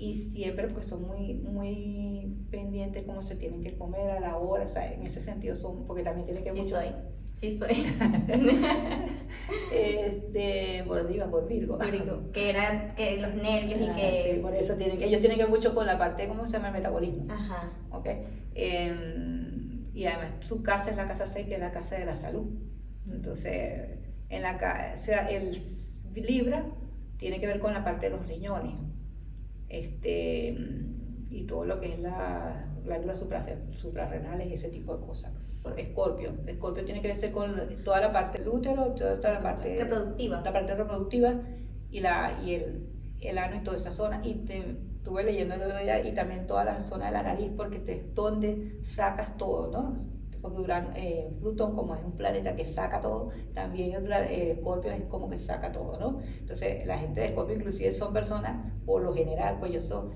y 0.00 0.14
siempre 0.14 0.66
pues 0.68 0.86
son 0.86 1.06
muy, 1.06 1.34
muy 1.34 2.34
pendientes 2.50 3.04
cómo 3.04 3.20
se 3.20 3.36
tienen 3.36 3.62
que 3.62 3.76
comer 3.76 4.10
a 4.10 4.20
la 4.20 4.38
hora, 4.38 4.64
o 4.64 4.66
sea, 4.66 4.90
en 4.90 5.06
ese 5.06 5.20
sentido 5.20 5.56
son, 5.58 5.86
porque 5.86 6.02
también 6.02 6.24
tiene 6.24 6.42
que 6.42 6.52
Sí 6.52 6.62
mucho, 6.62 6.76
soy, 6.76 6.86
sí 7.32 7.58
soy. 7.58 7.70
este, 9.72 10.84
por 10.86 11.06
Diva, 11.06 11.30
por 11.30 11.46
Virgo. 11.46 11.76
Virgo, 11.76 12.32
que 12.32 12.48
eran 12.48 12.94
que 12.94 13.18
los 13.20 13.34
nervios 13.34 13.78
y 13.78 13.88
Ah, 13.88 13.94
que... 13.94 14.32
sí, 14.34 14.40
por 14.40 14.54
eso 14.54 14.74
tienen 14.76 14.96
que, 14.96 15.04
ellos 15.04 15.20
tienen 15.20 15.36
que 15.36 15.44
ver 15.44 15.52
mucho 15.52 15.74
con 15.74 15.86
la 15.86 15.98
parte, 15.98 16.26
¿cómo 16.26 16.46
se 16.46 16.54
llama? 16.54 16.68
El 16.68 16.74
metabolismo. 16.74 17.26
Ajá. 17.30 17.70
¿ok? 17.90 18.06
Em, 18.54 19.84
y 19.92 20.06
además 20.06 20.30
su 20.40 20.62
casa 20.62 20.92
es 20.92 20.96
la 20.96 21.08
casa 21.08 21.26
6, 21.26 21.46
que 21.46 21.54
es 21.54 21.60
la 21.60 21.72
casa 21.72 21.98
de 21.98 22.06
la 22.06 22.14
salud. 22.14 22.46
Entonces, 23.06 23.98
en 24.30 24.42
la 24.42 24.94
o 24.94 24.98
sea, 24.98 25.28
el 25.28 25.58
Libra 26.14 26.64
tiene 27.18 27.38
que 27.38 27.46
ver 27.46 27.60
con 27.60 27.74
la 27.74 27.84
parte 27.84 28.08
de 28.08 28.16
los 28.16 28.26
riñones. 28.26 28.74
Este, 29.70 30.56
y 31.30 31.44
todo 31.46 31.64
lo 31.64 31.80
que 31.80 31.92
es 31.94 32.00
la 32.00 32.66
glándulas 32.84 33.18
supra- 33.20 33.44
suprarrenales 33.72 34.48
y 34.48 34.54
ese 34.54 34.68
tipo 34.68 34.96
de 34.96 35.06
cosas. 35.06 35.32
Escorpio. 35.76 36.32
Escorpio 36.46 36.84
tiene 36.84 37.00
que 37.02 37.08
ver 37.14 37.32
con 37.32 37.54
toda 37.84 38.00
la 38.00 38.12
parte 38.12 38.38
del 38.38 38.48
útero, 38.48 38.92
toda, 38.94 39.16
toda 39.20 39.34
la 39.34 39.42
parte 39.42 39.76
Reproductiva. 39.78 40.40
la 40.42 40.52
parte 40.52 40.74
reproductiva 40.74 41.34
y, 41.90 42.00
la, 42.00 42.40
y 42.44 42.54
el, 42.54 42.86
el 43.22 43.38
ano 43.38 43.56
y 43.56 43.60
toda 43.60 43.76
esa 43.76 43.92
zona. 43.92 44.20
Y 44.24 44.34
te, 44.46 44.58
estuve 44.96 45.22
leyendo 45.22 45.54
el 45.54 45.62
otro 45.62 45.78
día 45.78 46.04
y 46.06 46.12
también 46.14 46.46
toda 46.46 46.64
la 46.64 46.80
zona 46.80 47.06
de 47.06 47.12
la 47.12 47.22
nariz 47.22 47.50
porque 47.56 47.78
te, 47.78 47.92
es 47.94 48.14
donde 48.14 48.78
sacas 48.82 49.36
todo, 49.36 49.70
¿no? 49.70 50.19
Porque 50.40 50.58
Uran- 50.60 50.92
eh, 50.96 51.30
Plutón, 51.40 51.74
como 51.74 51.94
es 51.94 52.04
un 52.04 52.16
planeta 52.16 52.54
que 52.56 52.64
saca 52.64 53.00
todo, 53.00 53.28
también 53.54 53.92
el 53.92 54.10
eh, 54.12 54.52
Escorpio 54.52 54.90
es 54.92 55.04
como 55.04 55.28
que 55.28 55.38
saca 55.38 55.70
todo, 55.72 55.98
¿no? 55.98 56.18
Entonces, 56.38 56.86
la 56.86 56.98
gente 56.98 57.20
de 57.20 57.26
Escorpio 57.26 57.54
inclusive 57.56 57.92
son 57.92 58.12
personas, 58.12 58.56
por 58.84 59.02
lo 59.02 59.12
general, 59.12 59.56
pues 59.58 59.70
ellos 59.72 59.84
son, 59.84 60.08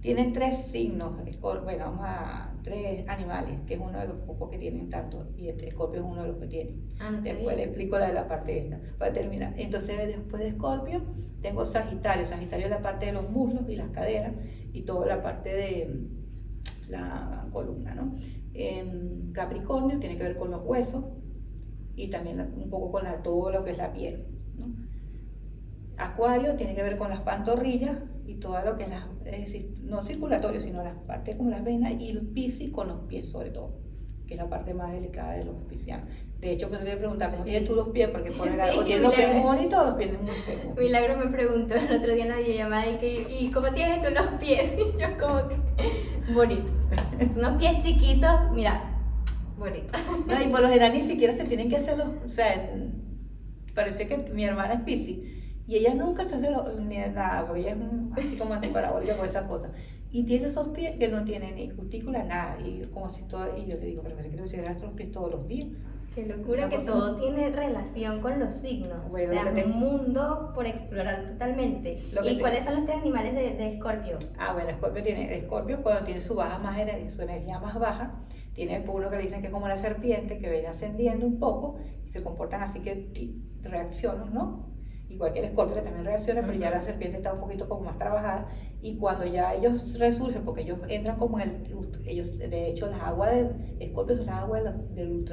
tienen 0.00 0.32
tres 0.32 0.56
signos, 0.70 1.18
Escor- 1.26 1.62
bueno, 1.64 1.86
vamos 1.86 2.04
a 2.06 2.52
tres 2.62 3.04
animales, 3.08 3.60
que 3.66 3.74
es 3.74 3.80
uno 3.80 3.98
de 3.98 4.06
los 4.06 4.18
pocos 4.18 4.50
que 4.50 4.58
tienen 4.58 4.88
tanto, 4.90 5.26
y 5.36 5.48
este 5.48 5.68
Escorpio 5.68 6.00
es 6.00 6.06
uno 6.06 6.22
de 6.22 6.28
los 6.28 6.38
que 6.38 6.46
tiene. 6.46 6.74
Ah, 7.00 7.10
no 7.10 7.20
Después 7.20 7.56
le 7.56 7.64
explico 7.64 7.98
la 7.98 8.06
de 8.06 8.12
la 8.12 8.28
parte 8.28 8.58
esta, 8.58 8.78
para 8.98 9.12
terminar. 9.12 9.54
Entonces, 9.56 9.96
después 10.08 10.42
de 10.42 10.48
Escorpio, 10.50 11.02
tengo 11.40 11.64
Sagitario. 11.64 12.26
Sagitario 12.26 12.66
es 12.66 12.70
la 12.70 12.82
parte 12.82 13.06
de 13.06 13.12
los 13.12 13.28
muslos 13.28 13.68
y 13.68 13.76
las 13.76 13.88
caderas 13.90 14.32
y 14.72 14.82
toda 14.82 15.06
la 15.06 15.22
parte 15.22 15.54
de 15.54 15.88
la 16.88 17.46
columna, 17.52 17.94
¿no? 17.94 18.14
En 18.54 19.32
Capricornio 19.32 19.98
tiene 19.98 20.16
que 20.16 20.22
ver 20.22 20.36
con 20.36 20.50
los 20.50 20.62
huesos 20.64 21.04
y 21.96 22.08
también 22.10 22.36
la- 22.38 22.44
un 22.56 22.70
poco 22.70 22.90
con 22.92 23.04
la, 23.04 23.22
todo 23.22 23.50
lo 23.50 23.64
que 23.64 23.72
es 23.72 23.78
la 23.78 23.92
piel, 23.92 24.26
¿no? 24.56 24.66
Acuario 25.96 26.54
tiene 26.56 26.74
que 26.74 26.82
ver 26.82 26.96
con 26.98 27.10
las 27.10 27.20
pantorrillas 27.20 27.96
y 28.26 28.34
todo 28.36 28.60
lo 28.64 28.76
que 28.76 28.84
es 28.84 28.88
las, 28.90 29.04
es 29.26 29.40
decir, 29.42 29.74
no 29.82 30.02
circulatorio, 30.02 30.60
sino 30.60 30.82
las 30.82 30.96
partes 31.06 31.36
como 31.36 31.50
las 31.50 31.62
venas 31.64 31.92
y 32.00 32.10
el 32.10 32.22
Piscis 32.28 32.70
con 32.72 32.88
los 32.88 33.00
pies 33.02 33.28
sobre 33.28 33.50
todo, 33.50 33.76
que 34.26 34.34
es 34.34 34.40
la 34.40 34.48
parte 34.48 34.74
más 34.74 34.92
delicada 34.92 35.32
de 35.34 35.44
los 35.44 35.56
piscianos. 35.68 36.08
De 36.40 36.52
hecho, 36.52 36.68
pues 36.68 36.82
le 36.82 36.96
preguntar 36.96 37.30
cómo 37.30 37.42
Sí. 37.44 37.50
tienes 37.50 37.68
tú 37.68 37.74
los 37.76 37.88
pies, 37.90 38.08
porque 38.10 38.30
por 38.38 38.48
Sí, 38.48 38.58
o 38.78 38.84
tienes 38.84 39.02
los 39.04 39.14
pies 39.14 39.32
muy 39.32 39.40
bonitos 39.42 39.78
o 39.80 39.84
los 39.86 39.94
pies 39.94 40.20
muy 40.20 40.30
feos. 40.32 40.76
Milagro 40.78 41.16
me 41.16 41.26
preguntó 41.30 41.74
el 41.76 41.96
otro 42.00 42.12
día 42.12 42.24
en 42.24 42.30
la 42.30 42.38
videollamada 42.38 42.90
y, 42.90 42.96
que, 42.96 43.26
¿y 43.40 43.50
cómo 43.50 43.68
tienes 43.72 44.02
tú 44.02 44.12
los 44.12 44.26
pies? 44.40 44.72
Y 44.78 45.00
yo 45.00 45.06
como 45.18 45.48
que 45.48 45.54
bonitos. 46.32 46.92
Unos 47.36 47.58
pies 47.58 47.84
chiquitos, 47.84 48.50
mira, 48.52 48.82
bonitos. 49.58 50.00
No, 50.26 50.42
y 50.42 50.46
por 50.46 50.60
lo 50.62 50.68
general 50.68 50.92
ni 50.92 51.02
siquiera 51.02 51.34
se 51.36 51.44
tienen 51.44 51.68
que 51.68 51.76
hacer 51.76 51.98
los, 51.98 52.08
o 52.24 52.28
sea, 52.28 52.70
parece 53.74 54.06
que 54.06 54.16
mi 54.18 54.44
hermana 54.44 54.74
es 54.74 54.80
Piscis 54.82 55.18
y 55.66 55.76
ella 55.76 55.94
nunca 55.94 56.24
se 56.24 56.36
hace 56.36 56.50
lo- 56.50 56.68
ni 56.80 56.96
nada, 56.96 57.44
porque 57.46 57.62
ella 57.62 57.70
es 57.72 57.76
un- 57.78 58.12
así 58.16 58.36
como 58.36 58.54
antiparabólica 58.54 59.16
con 59.16 59.26
esas 59.26 59.46
cosas. 59.46 59.72
Y 60.10 60.22
tiene 60.24 60.46
esos 60.46 60.68
pies 60.68 60.96
que 60.96 61.08
no 61.08 61.24
tienen 61.24 61.56
ni 61.56 61.70
cutícula, 61.70 62.22
nada, 62.22 62.56
y 62.60 62.86
como 62.92 63.08
si 63.08 63.24
todo, 63.24 63.46
y 63.58 63.66
yo 63.66 63.76
le 63.76 63.86
digo, 63.86 64.02
pero 64.02 64.14
pensé 64.14 64.30
que 64.30 64.36
te 64.36 64.42
pusieras 64.42 64.80
los 64.80 64.92
pies 64.92 65.10
todos 65.10 65.30
los 65.30 65.46
días. 65.48 65.66
Qué 66.14 66.26
locura 66.26 66.68
que 66.68 66.78
todo 66.78 67.16
tiene 67.16 67.50
relación 67.50 68.20
con 68.20 68.38
los 68.38 68.54
signos. 68.54 69.10
Bueno, 69.10 69.32
o 69.32 69.34
sea, 69.34 69.52
un 69.66 69.70
mundo 69.72 70.52
por 70.54 70.66
explorar 70.66 71.26
totalmente. 71.26 72.02
¿Y 72.22 72.36
te- 72.36 72.40
cuáles 72.40 72.64
son 72.64 72.76
los 72.76 72.84
tres 72.84 72.98
animales 72.98 73.34
de, 73.34 73.72
Escorpio? 73.74 74.18
Ah, 74.38 74.52
bueno, 74.52 74.70
Escorpio 74.70 75.02
tiene, 75.02 75.36
Escorpio 75.36 75.82
cuando 75.82 76.04
tiene 76.04 76.20
su 76.20 76.34
baja 76.34 76.58
más 76.58 76.78
su 77.12 77.22
energía 77.22 77.58
más 77.58 77.78
baja, 77.78 78.14
tiene 78.54 78.80
por 78.80 78.96
uno 79.00 79.10
que 79.10 79.16
le 79.16 79.22
dicen 79.22 79.40
que 79.40 79.48
es 79.48 79.52
como 79.52 79.66
la 79.66 79.76
serpiente, 79.76 80.38
que 80.38 80.48
viene 80.48 80.68
ascendiendo 80.68 81.26
un 81.26 81.40
poco, 81.40 81.78
y 82.06 82.10
se 82.10 82.22
comportan 82.22 82.62
así 82.62 82.80
que 82.80 83.10
reaccionan, 83.62 84.32
¿no? 84.32 84.72
Igual 85.08 85.32
que 85.32 85.40
el 85.40 85.44
escorpio 85.46 85.76
que 85.76 85.82
también 85.82 86.04
reacciona, 86.04 86.42
pero 86.42 86.54
ya 86.54 86.70
la 86.70 86.80
serpiente 86.80 87.18
está 87.18 87.32
un 87.32 87.40
poquito 87.40 87.68
como 87.68 87.82
más 87.82 87.98
trabajada, 87.98 88.48
y 88.80 88.96
cuando 88.98 89.26
ya 89.26 89.54
ellos 89.54 89.98
resurgen, 89.98 90.44
porque 90.44 90.62
ellos 90.62 90.78
entran 90.88 91.16
como 91.18 91.40
en 91.40 91.50
el, 91.50 91.76
ellos, 92.06 92.38
de 92.38 92.68
hecho, 92.68 92.86
las 92.86 93.00
aguas 93.00 93.32
del 93.32 93.76
escorpio 93.80 94.16
son 94.16 94.26
las 94.26 94.36
aguas 94.36 94.64
del, 94.64 94.94
del 94.94 95.24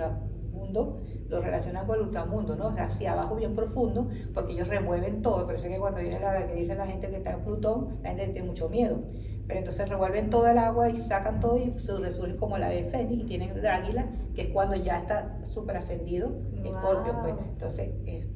ultramundo, 0.62 0.98
lo 1.30 1.42
relacionan 1.42 1.86
con 1.86 1.96
el 1.96 2.02
ultramundo, 2.04 2.56
¿no? 2.56 2.68
Hacia 2.78 3.14
abajo 3.14 3.36
bien 3.36 3.56
profundo, 3.56 4.08
porque 4.34 4.54
ellos 4.54 4.68
remueven 4.68 5.22
todo, 5.22 5.46
por 5.46 5.56
eso 5.56 5.68
es 5.68 5.74
que 5.74 5.80
cuando 5.80 6.00
viene 6.02 6.20
la 6.20 6.46
que 6.48 6.54
dice 6.54 6.76
la 6.76 6.86
gente 6.88 7.10
que 7.10 7.18
está 7.18 7.32
en 7.32 7.42
Plutón, 7.42 8.00
la 8.04 8.10
gente 8.10 8.28
tiene 8.30 8.48
mucho 8.48 8.70
miedo, 8.70 9.00
pero 9.48 9.60
entonces 9.60 9.88
revuelven 9.90 10.30
todo 10.30 10.48
el 10.48 10.58
agua 10.58 10.90
y 10.90 10.98
sacan 10.98 11.40
todo 11.40 11.58
y 11.58 11.74
se 11.80 11.98
resurgen 11.98 12.38
como 12.38 12.58
la 12.58 12.68
ave 12.68 12.86
fénix 12.86 13.24
y 13.24 13.26
tienen 13.26 13.50
el 13.52 13.66
águila, 13.66 14.06
que 14.36 14.44
es 14.44 14.48
cuando 14.50 14.76
ya 14.76 15.00
está 15.00 15.40
súper 15.44 15.78
ascendido, 15.78 16.32
escorpio, 16.64 17.16
pues, 17.22 17.34
Wow. 17.36 17.44
entonces 17.50 17.90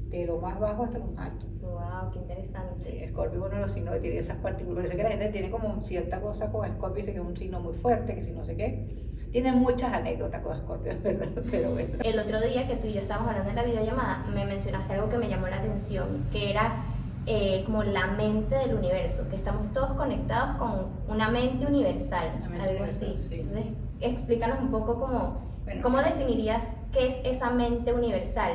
de 0.10 0.26
lo 0.26 0.38
más 0.38 0.60
bajo 0.60 0.84
hasta 0.84 0.98
lo 1.00 1.08
más 1.08 1.32
alto. 1.32 1.46
Wow, 1.62 2.12
qué 2.12 2.20
Sí, 2.20 2.20
interesante. 2.20 3.04
Escorpio 3.04 3.40
es 3.40 3.46
uno 3.48 3.56
de 3.56 3.62
los 3.62 3.72
signos 3.72 3.94
que 3.96 4.00
tiene 4.00 4.18
esas 4.20 4.38
partículas. 4.38 4.78
Parece 4.78 4.96
que 4.96 5.04
la 5.04 5.10
gente 5.10 5.28
tiene 5.30 5.50
como 5.50 5.82
cierta 5.82 6.22
cosa 6.22 6.50
con 6.52 6.66
Escorpio, 6.66 7.02
dice 7.02 7.12
que 7.14 7.20
es 7.20 7.26
un 7.26 7.36
signo 7.36 7.60
muy 7.60 7.74
fuerte, 7.74 8.16
que 8.16 8.24
si 8.24 8.32
no 8.32 8.46
sé 8.46 8.56
qué. 8.56 8.88
Tiene 9.32 9.52
muchas 9.52 9.94
anécdotas 9.94 10.42
con 10.42 10.58
Escorpio, 10.58 10.94
¿verdad? 11.04 11.28
pero 11.52 11.72
bueno. 11.72 11.96
El 12.04 12.20
otro 12.20 12.42
día 12.42 12.68
que 12.68 12.76
tú 12.76 12.88
y 12.88 12.94
yo 12.94 13.02
estábamos 13.02 13.30
hablando 13.30 13.50
en 13.50 13.56
la 13.56 13.64
videollamada, 13.64 14.26
me 14.34 14.46
mencionaste 14.46 14.94
algo 14.94 15.10
que 15.10 15.18
me 15.18 15.28
llamó 15.28 15.48
la 15.48 15.58
atención, 15.58 16.26
que 16.32 16.52
era 16.52 16.84
eh, 17.26 17.64
como 17.66 17.84
la 17.84 18.08
mente 18.08 18.56
del 18.56 18.76
universo, 18.76 19.28
que 19.30 19.36
estamos 19.36 19.74
todos 19.74 19.92
conectados 19.92 20.58
con 20.58 20.88
una 21.08 21.30
mente 21.30 21.66
universal, 21.66 22.30
algo 22.62 22.86
así. 22.86 23.20
Entonces, 23.30 23.66
explícanos 24.00 24.60
un 24.60 24.72
poco 24.72 25.00
cómo, 25.00 25.42
cómo 25.82 26.00
definirías 26.00 26.78
qué 26.92 27.08
es 27.08 27.20
esa 27.24 27.50
mente 27.50 27.94
universal, 27.94 28.54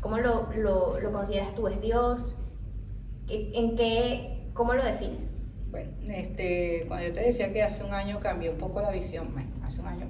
cómo 0.00 0.18
lo, 0.18 0.48
lo, 0.54 1.00
lo 1.00 1.12
consideras 1.12 1.54
tú, 1.54 1.66
es 1.68 1.80
Dios, 1.80 2.36
en 3.28 3.76
qué, 3.76 4.50
cómo 4.54 4.74
lo 4.74 4.84
defines. 4.84 5.39
Bueno, 5.70 5.90
este, 6.08 6.84
cuando 6.88 7.06
yo 7.06 7.14
te 7.14 7.20
decía 7.20 7.52
que 7.52 7.62
hace 7.62 7.84
un 7.84 7.92
año 7.92 8.18
cambió 8.20 8.50
un 8.50 8.58
poco 8.58 8.80
la 8.80 8.90
visión, 8.90 9.28
bueno, 9.32 9.48
hace 9.64 9.80
un 9.80 9.86
año, 9.86 10.06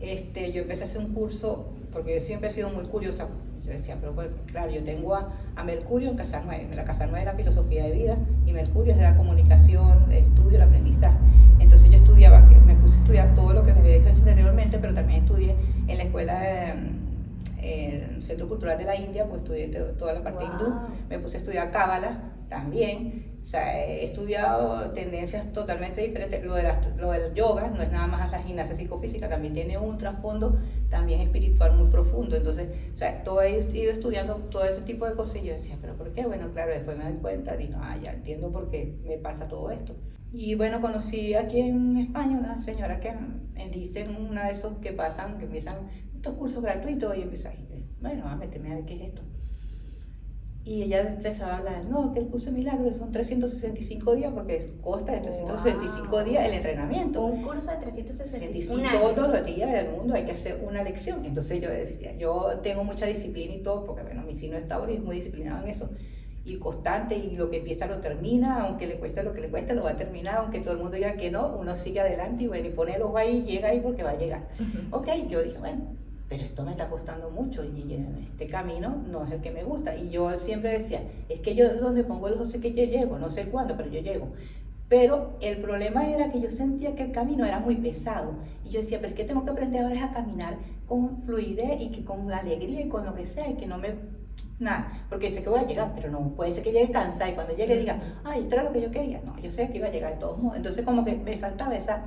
este, 0.00 0.52
yo 0.52 0.62
empecé 0.62 0.84
a 0.84 0.86
hacer 0.86 1.00
un 1.00 1.14
curso, 1.14 1.68
porque 1.92 2.14
yo 2.14 2.20
siempre 2.20 2.48
he 2.48 2.52
sido 2.52 2.70
muy 2.70 2.84
curiosa, 2.84 3.28
yo 3.64 3.72
decía, 3.72 3.96
pero 4.00 4.12
pues, 4.12 4.28
claro, 4.46 4.70
yo 4.72 4.82
tengo 4.82 5.14
a, 5.14 5.32
Mercurio 5.64 6.10
en 6.10 6.16
Casa 6.16 6.42
9, 6.44 6.68
la 6.74 6.84
Casa 6.84 7.06
9 7.06 7.20
es 7.20 7.26
la 7.26 7.34
filosofía 7.34 7.84
de 7.84 7.92
vida 7.92 8.16
y 8.46 8.52
Mercurio 8.52 8.92
es 8.92 8.98
de 8.98 9.04
la 9.04 9.16
comunicación, 9.16 10.10
el 10.10 10.24
estudio, 10.24 10.56
el 10.56 10.62
aprendizaje. 10.62 11.18
Entonces 11.58 11.90
yo 11.90 11.96
estudiaba, 11.98 12.40
me 12.40 12.74
puse 12.76 12.96
a 12.96 13.00
estudiar 13.00 13.34
todo 13.34 13.52
lo 13.52 13.62
que 13.62 13.72
les 13.72 13.78
había 13.78 13.98
dicho 13.98 14.10
anteriormente, 14.10 14.78
pero 14.78 14.94
también 14.94 15.22
estudié 15.24 15.54
en 15.86 15.98
la 15.98 16.04
escuela 16.04 16.40
de, 16.40 16.74
el 17.62 18.22
Centro 18.22 18.48
Cultural 18.48 18.78
de 18.78 18.84
la 18.84 18.96
India, 18.96 19.26
pues 19.26 19.42
estudié 19.42 19.68
toda 19.68 20.14
la 20.14 20.22
parte 20.22 20.44
hindú, 20.44 20.74
me 21.08 21.18
puse 21.18 21.36
a 21.36 21.40
estudiar 21.40 21.70
Cábala 21.70 22.32
también, 22.48 23.24
o 23.42 23.44
sea, 23.50 23.82
he 23.82 24.04
estudiado 24.04 24.90
tendencias 24.90 25.52
totalmente 25.52 26.02
diferentes. 26.02 26.44
Lo, 26.44 26.54
de 26.54 26.70
lo 26.96 27.12
del 27.12 27.34
yoga 27.34 27.68
no 27.68 27.82
es 27.82 27.90
nada 27.90 28.06
más 28.06 28.30
la 28.30 28.42
gimnasia 28.42 28.74
psicofísica, 28.74 29.28
también 29.28 29.54
tiene 29.54 29.78
un 29.78 29.96
trasfondo 29.96 30.58
también 30.90 31.20
espiritual 31.20 31.74
muy 31.74 31.88
profundo. 31.88 32.36
Entonces, 32.36 32.68
o 32.92 32.96
sea, 32.96 33.24
todo 33.24 33.40
he 33.42 33.58
ido 33.58 33.90
estudiando 33.90 34.34
todo 34.50 34.64
ese 34.64 34.82
tipo 34.82 35.06
de 35.06 35.14
cosas 35.14 35.42
y 35.42 35.46
yo 35.46 35.52
decía, 35.54 35.76
¿pero 35.80 35.94
por 35.94 36.12
qué? 36.12 36.26
Bueno, 36.26 36.50
claro, 36.52 36.72
después 36.72 36.96
me 36.96 37.04
doy 37.04 37.14
cuenta, 37.14 37.56
digo, 37.56 37.78
ah, 37.80 37.96
ya 38.02 38.12
entiendo 38.12 38.50
por 38.52 38.68
qué 38.70 38.94
me 39.06 39.16
pasa 39.16 39.48
todo 39.48 39.70
esto. 39.70 39.94
Y 40.30 40.54
bueno, 40.54 40.80
conocí 40.80 41.34
aquí 41.34 41.60
en 41.60 41.96
España 41.96 42.38
una 42.38 42.58
señora 42.58 43.00
que 43.00 43.12
me 43.54 43.70
dice 43.70 44.06
una 44.08 44.46
de 44.46 44.52
esos 44.52 44.76
que 44.78 44.92
pasan, 44.92 45.38
que 45.38 45.46
empiezan 45.46 45.76
estos 46.14 46.34
cursos 46.34 46.62
gratuitos 46.62 47.16
y 47.16 47.22
empieza, 47.22 47.50
bueno, 48.00 48.28
a 48.28 48.36
meterme 48.36 48.72
a 48.72 48.74
ver 48.76 48.84
qué 48.84 48.94
es 48.96 49.02
esto. 49.08 49.22
Y 50.68 50.82
ella 50.82 51.00
empezaba 51.00 51.54
a 51.54 51.56
hablar, 51.56 51.84
no, 51.86 52.12
que 52.12 52.20
el 52.20 52.26
curso 52.26 52.50
de 52.50 52.58
milagros 52.58 52.98
son 52.98 53.10
365 53.10 54.14
días 54.14 54.30
porque 54.34 54.70
consta 54.82 55.12
de 55.12 55.20
365 55.20 56.24
días 56.24 56.44
el 56.44 56.52
entrenamiento. 56.52 57.24
Un 57.24 57.42
curso 57.42 57.70
de 57.70 57.78
365 57.78 58.76
días. 58.76 58.92
Todos 58.92 59.30
los 59.30 59.46
días 59.46 59.72
del 59.72 59.88
mundo 59.88 60.12
hay 60.12 60.24
que 60.24 60.32
hacer 60.32 60.62
una 60.62 60.82
lección. 60.82 61.24
Entonces 61.24 61.62
yo 61.62 61.70
decía, 61.70 62.14
yo 62.18 62.60
tengo 62.62 62.84
mucha 62.84 63.06
disciplina 63.06 63.54
y 63.54 63.62
todo, 63.62 63.86
porque 63.86 64.02
bueno, 64.02 64.24
mi 64.24 64.36
signo 64.36 64.58
es 64.58 64.68
Tauro 64.68 64.92
y 64.92 64.96
es 64.96 65.02
muy 65.02 65.16
disciplinado 65.16 65.62
en 65.62 65.70
eso. 65.70 65.88
Y 66.44 66.58
constante, 66.58 67.16
y 67.16 67.34
lo 67.34 67.48
que 67.48 67.60
empieza 67.60 67.86
lo 67.86 68.00
termina, 68.00 68.66
aunque 68.66 68.86
le 68.86 68.96
cueste 68.96 69.22
lo 69.22 69.32
que 69.32 69.40
le 69.40 69.48
cueste, 69.48 69.72
lo 69.72 69.84
va 69.84 69.92
a 69.92 69.96
terminar, 69.96 70.36
aunque 70.36 70.60
todo 70.60 70.72
el 70.72 70.80
mundo 70.80 70.96
diga 70.96 71.14
que 71.14 71.30
no, 71.30 71.56
uno 71.58 71.76
sigue 71.76 72.00
adelante 72.00 72.44
y 72.44 72.46
bueno, 72.46 72.68
y 72.68 72.72
pone 72.72 72.94
el 72.94 73.00
ojo 73.00 73.16
ahí, 73.16 73.42
llega 73.44 73.70
ahí 73.70 73.80
porque 73.80 74.02
va 74.02 74.10
a 74.10 74.18
llegar. 74.18 74.48
Ok, 74.90 75.08
yo 75.28 75.42
dije, 75.42 75.56
bueno, 75.56 75.96
pero 76.28 76.42
esto 76.42 76.62
me 76.62 76.72
está 76.72 76.88
costando 76.88 77.30
mucho 77.30 77.64
y 77.64 77.94
este 78.30 78.48
camino 78.48 79.02
no 79.10 79.24
es 79.24 79.32
el 79.32 79.40
que 79.40 79.50
me 79.50 79.64
gusta. 79.64 79.96
Y 79.96 80.10
yo 80.10 80.36
siempre 80.36 80.78
decía, 80.78 81.00
es 81.28 81.40
que 81.40 81.54
yo 81.54 81.74
donde 81.76 82.04
pongo 82.04 82.28
el 82.28 82.34
ojo 82.34 82.44
sé 82.44 82.60
que 82.60 82.74
yo 82.74 82.84
llego, 82.84 83.18
no 83.18 83.30
sé 83.30 83.46
cuándo, 83.46 83.76
pero 83.76 83.88
yo 83.88 84.00
llego. 84.00 84.28
Pero 84.90 85.36
el 85.40 85.58
problema 85.58 86.08
era 86.08 86.30
que 86.30 86.40
yo 86.40 86.50
sentía 86.50 86.94
que 86.94 87.04
el 87.04 87.12
camino 87.12 87.46
era 87.46 87.60
muy 87.60 87.76
pesado. 87.76 88.32
Y 88.64 88.70
yo 88.70 88.80
decía, 88.80 89.00
¿pero 89.00 89.14
qué 89.14 89.24
tengo 89.24 89.44
que 89.44 89.50
aprender 89.50 89.84
ahora 89.84 90.04
a 90.04 90.12
caminar 90.12 90.56
con 90.86 91.22
fluidez 91.22 91.80
y 91.80 91.90
que 91.90 92.04
con 92.04 92.30
alegría 92.30 92.82
y 92.82 92.88
con 92.88 93.06
lo 93.06 93.14
que 93.14 93.26
sea 93.26 93.50
y 93.50 93.54
que 93.54 93.66
no 93.66 93.78
me... 93.78 93.94
Nada, 94.58 95.06
porque 95.08 95.30
sé 95.30 95.42
que 95.42 95.48
voy 95.48 95.60
a 95.60 95.66
llegar, 95.66 95.92
pero 95.94 96.10
no 96.10 96.34
puede 96.34 96.52
ser 96.52 96.64
que 96.64 96.72
llegue 96.72 96.90
cansada 96.90 97.30
y 97.30 97.34
cuando 97.34 97.54
llegue 97.54 97.78
diga, 97.78 98.00
ay, 98.24 98.42
esto 98.42 98.56
era 98.56 98.64
lo 98.64 98.72
que 98.72 98.80
yo 98.82 98.90
quería. 98.90 99.20
No, 99.24 99.38
yo 99.38 99.50
sé 99.50 99.68
que 99.68 99.78
iba 99.78 99.86
a 99.86 99.92
llegar 99.92 100.14
de 100.14 100.20
todos 100.20 100.38
modos. 100.38 100.56
Entonces 100.56 100.84
como 100.84 101.04
que 101.04 101.14
me 101.14 101.38
faltaba 101.38 101.74
esa... 101.74 102.04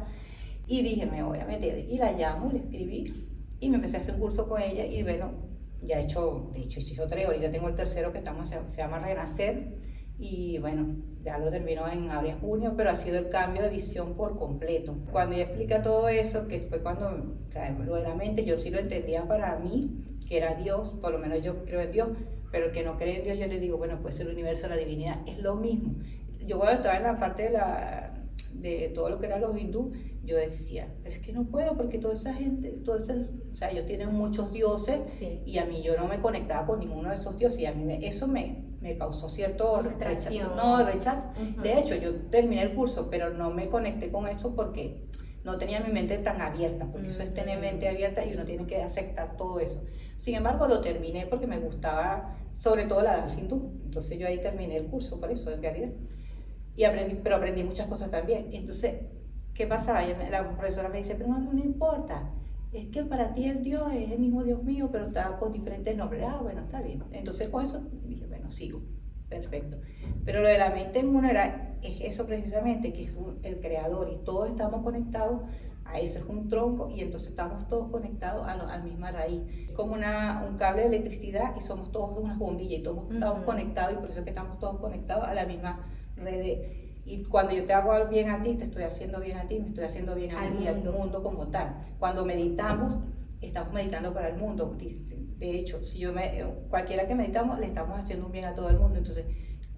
Y 0.67 0.83
dije, 0.83 1.05
me 1.05 1.23
voy 1.23 1.39
a 1.39 1.45
meter. 1.45 1.79
Y 1.89 1.97
la 1.97 2.11
llamo 2.11 2.49
y 2.49 2.53
le 2.53 2.59
escribí 2.59 3.30
y 3.61 3.69
me 3.69 3.75
empecé 3.77 3.97
a 3.97 3.99
hacer 4.01 4.15
un 4.15 4.19
curso 4.19 4.49
con 4.49 4.61
ella 4.61 4.85
y 4.85 5.03
bueno, 5.03 5.31
ya 5.83 5.99
he 5.99 6.03
hecho, 6.03 6.49
de 6.51 6.61
hecho 6.61 6.79
hice 6.79 6.95
tres, 7.07 7.25
ahorita 7.27 7.51
tengo 7.51 7.69
el 7.69 7.75
tercero 7.75 8.11
que 8.11 8.17
estamos, 8.17 8.49
se, 8.49 8.59
llama 8.75 8.99
Renacer 8.99 9.77
y 10.17 10.57
bueno, 10.57 10.95
ya 11.23 11.37
lo 11.37 11.49
terminó 11.51 11.87
en 11.87 12.09
abril, 12.09 12.33
junio, 12.41 12.73
pero 12.75 12.89
ha 12.89 12.95
sido 12.95 13.19
el 13.19 13.29
cambio 13.29 13.61
de 13.61 13.69
visión 13.69 14.15
por 14.15 14.37
completo. 14.37 14.95
Cuando 15.11 15.35
ella 15.35 15.45
explica 15.45 15.81
todo 15.81 16.09
eso, 16.09 16.47
que 16.47 16.61
fue 16.61 16.79
cuando, 16.79 17.07
o 17.07 17.83
lo 17.83 17.95
de 17.95 18.01
la 18.01 18.15
mente, 18.15 18.43
yo 18.45 18.59
sí 18.59 18.71
lo 18.71 18.79
entendía 18.79 19.27
para 19.27 19.57
mí, 19.59 20.19
que 20.27 20.37
era 20.37 20.55
Dios, 20.55 20.91
por 21.01 21.11
lo 21.11 21.19
menos 21.19 21.43
yo 21.43 21.63
creo 21.65 21.81
en 21.81 21.91
Dios, 21.91 22.09
pero 22.51 22.67
el 22.67 22.71
que 22.71 22.83
no 22.83 22.97
cree 22.97 23.19
en 23.19 23.23
Dios, 23.23 23.39
yo 23.39 23.47
le 23.47 23.59
digo, 23.59 23.77
bueno, 23.77 23.99
pues 24.01 24.19
el 24.19 24.27
universo, 24.27 24.67
la 24.67 24.75
divinidad, 24.75 25.19
es 25.27 25.37
lo 25.39 25.55
mismo. 25.55 25.95
Yo 26.45 26.57
cuando 26.57 26.77
estaba 26.77 26.97
en 26.97 27.03
la 27.03 27.19
parte 27.19 27.43
de, 27.43 27.49
la, 27.51 28.13
de 28.53 28.91
todo 28.93 29.09
lo 29.09 29.19
que 29.19 29.27
eran 29.27 29.41
los 29.41 29.57
hindú, 29.57 29.93
yo 30.23 30.37
decía, 30.37 30.93
es 31.03 31.19
que 31.19 31.33
no 31.33 31.45
puedo 31.45 31.75
porque 31.75 31.97
toda 31.97 32.13
esa 32.13 32.33
gente, 32.33 32.69
todos 32.83 33.09
o 33.09 33.55
sea, 33.55 33.71
ellos 33.71 33.85
tienen 33.85 34.13
muchos 34.13 34.51
dioses 34.51 35.21
y 35.45 35.57
a 35.57 35.65
mí 35.65 35.81
yo 35.81 35.97
no 35.97 36.07
me 36.07 36.21
conectaba 36.21 36.67
con 36.67 36.79
ninguno 36.79 37.09
de 37.09 37.15
esos 37.15 37.37
dioses 37.37 37.59
y 37.59 37.65
a 37.65 37.73
mí 37.73 37.99
eso 38.03 38.27
me, 38.27 38.63
me 38.81 38.97
causó 38.97 39.29
cierto 39.29 39.79
frustración. 39.79 40.49
Rechazo, 40.49 40.55
no, 40.55 40.85
rechazo. 40.85 41.27
De 41.63 41.79
hecho, 41.79 41.95
yo 41.95 42.15
terminé 42.29 42.61
el 42.61 42.75
curso, 42.75 43.09
pero 43.09 43.31
no 43.31 43.49
me 43.51 43.67
conecté 43.67 44.11
con 44.11 44.27
eso 44.27 44.55
porque 44.55 45.07
no 45.43 45.57
tenía 45.57 45.79
mi 45.79 45.91
mente 45.91 46.19
tan 46.19 46.39
abierta, 46.39 46.87
porque 46.91 47.09
eso 47.09 47.23
es 47.23 47.33
tener 47.33 47.59
mente 47.59 47.87
abierta 47.87 48.23
y 48.23 48.33
uno 48.33 48.45
tiene 48.45 48.67
que 48.67 48.81
aceptar 48.81 49.37
todo 49.37 49.59
eso. 49.59 49.83
Sin 50.19 50.35
embargo, 50.35 50.67
lo 50.67 50.81
terminé 50.81 51.25
porque 51.25 51.47
me 51.47 51.59
gustaba 51.59 52.37
sobre 52.53 52.85
todo 52.85 53.01
la 53.01 53.17
danza 53.17 53.39
hindú. 53.39 53.71
Entonces 53.85 54.19
yo 54.19 54.27
ahí 54.27 54.39
terminé 54.39 54.77
el 54.77 54.85
curso 54.85 55.19
por 55.19 55.31
eso, 55.31 55.51
en 55.51 55.63
realidad. 55.63 55.89
Y 56.75 56.83
aprendí, 56.83 57.19
pero 57.23 57.37
aprendí 57.37 57.63
muchas 57.63 57.87
cosas 57.87 58.11
también. 58.11 58.49
Entonces, 58.51 59.01
¿Qué 59.53 59.67
pasaba? 59.67 60.03
La 60.05 60.49
profesora 60.49 60.89
me 60.89 60.99
dice, 60.99 61.15
pero 61.15 61.29
no, 61.29 61.39
no 61.39 61.59
importa, 61.59 62.29
es 62.71 62.87
que 62.87 63.03
para 63.03 63.33
ti 63.33 63.45
el 63.45 63.63
Dios 63.63 63.91
es 63.93 64.11
el 64.11 64.19
mismo 64.19 64.43
Dios 64.43 64.63
mío, 64.63 64.89
pero 64.91 65.07
está 65.07 65.37
con 65.37 65.51
diferentes 65.51 65.95
nombres. 65.95 66.23
Ah, 66.25 66.39
bueno, 66.41 66.61
está 66.61 66.81
bien. 66.81 67.03
Entonces 67.11 67.49
con 67.49 67.65
eso 67.65 67.81
dije, 68.05 68.25
bueno, 68.27 68.49
sigo. 68.49 68.81
Perfecto. 69.27 69.77
Pero 70.25 70.41
lo 70.41 70.49
de 70.49 70.57
la 70.57 70.71
mente 70.71 70.99
en 70.99 71.15
uno 71.15 71.29
era, 71.29 71.77
es 71.81 72.01
eso 72.01 72.25
precisamente, 72.25 72.91
que 72.91 73.05
es 73.05 73.17
el 73.43 73.59
creador 73.61 74.09
y 74.09 74.23
todos 74.25 74.49
estamos 74.49 74.83
conectados 74.83 75.43
a 75.85 75.99
eso, 75.99 76.19
es 76.19 76.25
un 76.25 76.47
tronco 76.47 76.89
y 76.89 77.01
entonces 77.01 77.29
estamos 77.29 77.67
todos 77.67 77.89
conectados 77.89 78.47
a, 78.47 78.55
la 78.55 78.79
misma 78.79 79.11
raíz. 79.11 79.41
Es 79.69 79.71
como 79.71 79.93
una, 79.93 80.45
un 80.49 80.57
cable 80.57 80.81
de 80.83 80.87
electricidad 80.89 81.55
y 81.57 81.61
somos 81.61 81.91
todos 81.91 82.17
una 82.17 82.35
bombilla 82.35 82.77
y 82.77 82.83
todos 82.83 83.11
estamos 83.11 83.43
conectados 83.45 83.93
y 83.93 83.95
por 83.97 84.09
eso 84.09 84.19
es 84.19 84.23
que 84.25 84.31
estamos 84.31 84.59
todos 84.59 84.79
conectados 84.79 85.27
a 85.27 85.33
la 85.33 85.45
misma 85.45 85.87
red 86.15 86.80
y 87.05 87.23
cuando 87.23 87.53
yo 87.53 87.65
te 87.65 87.73
hago 87.73 88.07
bien 88.09 88.29
a 88.29 88.43
ti, 88.43 88.55
te 88.55 88.65
estoy 88.65 88.83
haciendo 88.83 89.19
bien 89.19 89.37
a 89.37 89.47
ti, 89.47 89.59
me 89.59 89.69
estoy 89.69 89.85
haciendo 89.85 90.15
bien 90.15 90.35
a 90.35 90.49
mí, 90.49 90.67
al 90.67 90.83
mundo 90.83 91.23
como 91.23 91.47
tal. 91.47 91.75
Cuando 91.99 92.25
meditamos, 92.25 92.97
estamos 93.41 93.73
meditando 93.73 94.13
para 94.13 94.29
el 94.29 94.37
mundo. 94.37 94.77
De 95.37 95.59
hecho, 95.59 95.83
si 95.83 95.99
yo 95.99 96.13
me, 96.13 96.43
cualquiera 96.69 97.07
que 97.07 97.15
meditamos, 97.15 97.59
le 97.59 97.67
estamos 97.67 97.97
haciendo 97.97 98.27
un 98.27 98.31
bien 98.31 98.45
a 98.45 98.55
todo 98.55 98.69
el 98.69 98.77
mundo. 98.77 98.99
Entonces, 98.99 99.25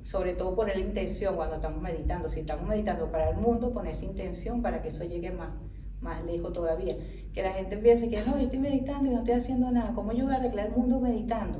sobre 0.04 0.34
todo 0.34 0.54
poner 0.54 0.76
la 0.76 0.84
intención 0.84 1.36
cuando 1.36 1.56
estamos 1.56 1.82
meditando. 1.82 2.28
Si 2.28 2.42
estamos 2.42 2.68
meditando 2.68 3.10
para 3.10 3.30
el 3.30 3.38
mundo, 3.38 3.74
poner 3.74 3.94
esa 3.94 4.06
intención 4.06 4.62
para 4.62 4.82
que 4.82 4.90
eso 4.90 5.06
llegue 5.06 5.32
más, 5.32 5.50
más 6.02 6.24
lejos 6.26 6.52
todavía. 6.52 6.98
Que 7.34 7.42
la 7.42 7.54
gente 7.54 7.76
empiece 7.76 8.10
que 8.10 8.22
no, 8.26 8.38
yo 8.38 8.44
estoy 8.44 8.60
meditando 8.60 9.10
y 9.10 9.14
no 9.14 9.20
estoy 9.20 9.36
haciendo 9.36 9.72
nada. 9.72 9.94
¿Cómo 9.94 10.12
yo 10.12 10.26
voy 10.26 10.34
a 10.34 10.38
arreglar 10.38 10.68
el 10.68 10.74
mundo 10.74 11.00
meditando? 11.00 11.60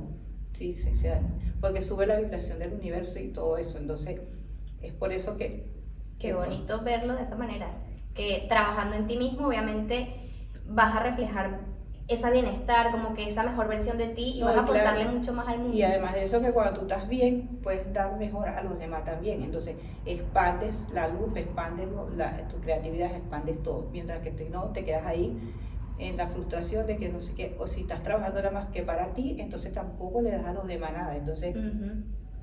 Sí, 0.52 0.74
sí, 0.74 0.94
sí, 0.94 1.08
porque 1.62 1.82
sube 1.82 2.06
la 2.06 2.20
vibración 2.20 2.60
del 2.60 2.74
universo 2.74 3.18
y 3.20 3.30
todo 3.30 3.58
eso. 3.58 3.78
Entonces, 3.78 4.20
es 4.84 4.94
por 4.94 5.12
eso 5.12 5.36
que... 5.38 5.72
Qué 6.20 6.34
bonito 6.34 6.82
verlo 6.84 7.16
de 7.16 7.24
esa 7.24 7.36
manera, 7.36 7.68
que 8.14 8.46
trabajando 8.48 8.96
en 8.96 9.08
ti 9.08 9.18
mismo 9.18 9.48
obviamente 9.48 10.30
vas 10.66 10.96
a 10.96 11.00
reflejar 11.00 11.60
esa 12.08 12.30
bienestar, 12.30 12.92
como 12.92 13.14
que 13.14 13.28
esa 13.28 13.44
mejor 13.44 13.68
versión 13.68 13.98
de 13.98 14.08
ti 14.08 14.34
y 14.36 14.42
vas 14.42 14.56
a 14.58 14.62
aportarle 14.62 15.06
mucho 15.06 15.34
más 15.34 15.48
al 15.48 15.60
mundo. 15.60 15.76
Y 15.76 15.84
además 15.84 16.14
de 16.14 16.24
eso 16.24 16.42
que 16.42 16.52
cuando 16.52 16.80
tú 16.80 16.82
estás 16.82 17.08
bien, 17.08 17.60
puedes 17.64 17.92
dar 17.94 18.18
mejor 18.18 18.50
a 18.50 18.62
los 18.62 18.78
demás 18.78 19.06
también. 19.06 19.42
Entonces, 19.42 19.78
expandes 20.06 20.86
la 20.94 21.08
luz, 21.08 21.36
expandes 21.36 21.88
la, 22.16 22.48
tu 22.50 22.58
creatividad, 22.58 23.16
expandes 23.16 23.62
todo. 23.64 23.90
Mientras 23.92 24.22
que 24.22 24.32
tú 24.32 24.44
no 24.52 24.66
te 24.66 24.84
quedas 24.84 25.06
ahí 25.06 25.38
en 25.98 26.18
la 26.18 26.28
frustración 26.28 26.86
de 26.88 26.98
que 26.98 27.08
no 27.08 27.22
sé 27.22 27.36
qué, 27.36 27.56
o 27.58 27.68
si 27.68 27.82
estás 27.82 28.04
trabajando 28.04 28.40
nada 28.40 28.52
más 28.52 28.70
que 28.70 28.84
para 28.84 29.14
ti, 29.14 29.38
entonces 29.40 29.74
tampoco 29.74 30.22
le 30.22 30.32
das 30.32 30.46
a 30.46 30.54
los 30.54 30.68
demás 30.68 30.92
nada. 30.92 31.16
Entonces, 31.16 31.56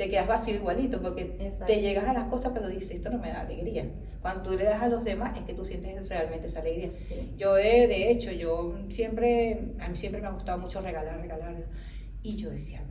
te 0.01 0.09
quedas 0.09 0.27
vacío 0.27 0.55
igualito, 0.55 0.99
porque 1.03 1.27
te 1.67 1.81
llegas 1.83 2.09
a 2.09 2.15
las 2.15 2.29
cosas, 2.29 2.53
pero 2.55 2.69
dices, 2.69 2.93
esto 2.93 3.11
no 3.11 3.19
me 3.19 3.29
da 3.29 3.43
alegría. 3.43 3.85
Cuando 4.23 4.45
tú 4.45 4.57
le 4.57 4.65
das 4.65 4.81
a 4.81 4.89
los 4.89 5.05
demás, 5.05 5.37
es 5.37 5.45
que 5.45 5.53
tú 5.53 5.63
sientes 5.63 6.09
realmente 6.09 6.47
esa 6.47 6.61
alegría. 6.61 6.89
Yo, 7.37 7.53
de, 7.53 7.87
de, 7.87 8.11
hecho, 8.11 8.33
yo 8.33 8.77
siempre, 8.89 9.61
a 9.79 9.89
mí 9.89 9.99
siempre 9.99 10.23
me 10.23 10.29
ha 10.29 10.31
gustado 10.31 10.57
mucho 10.57 10.81
regalar, 10.81 11.21
regalar. 11.21 11.55
Y 12.23 12.37
yo 12.37 12.51
decía, 12.51 12.83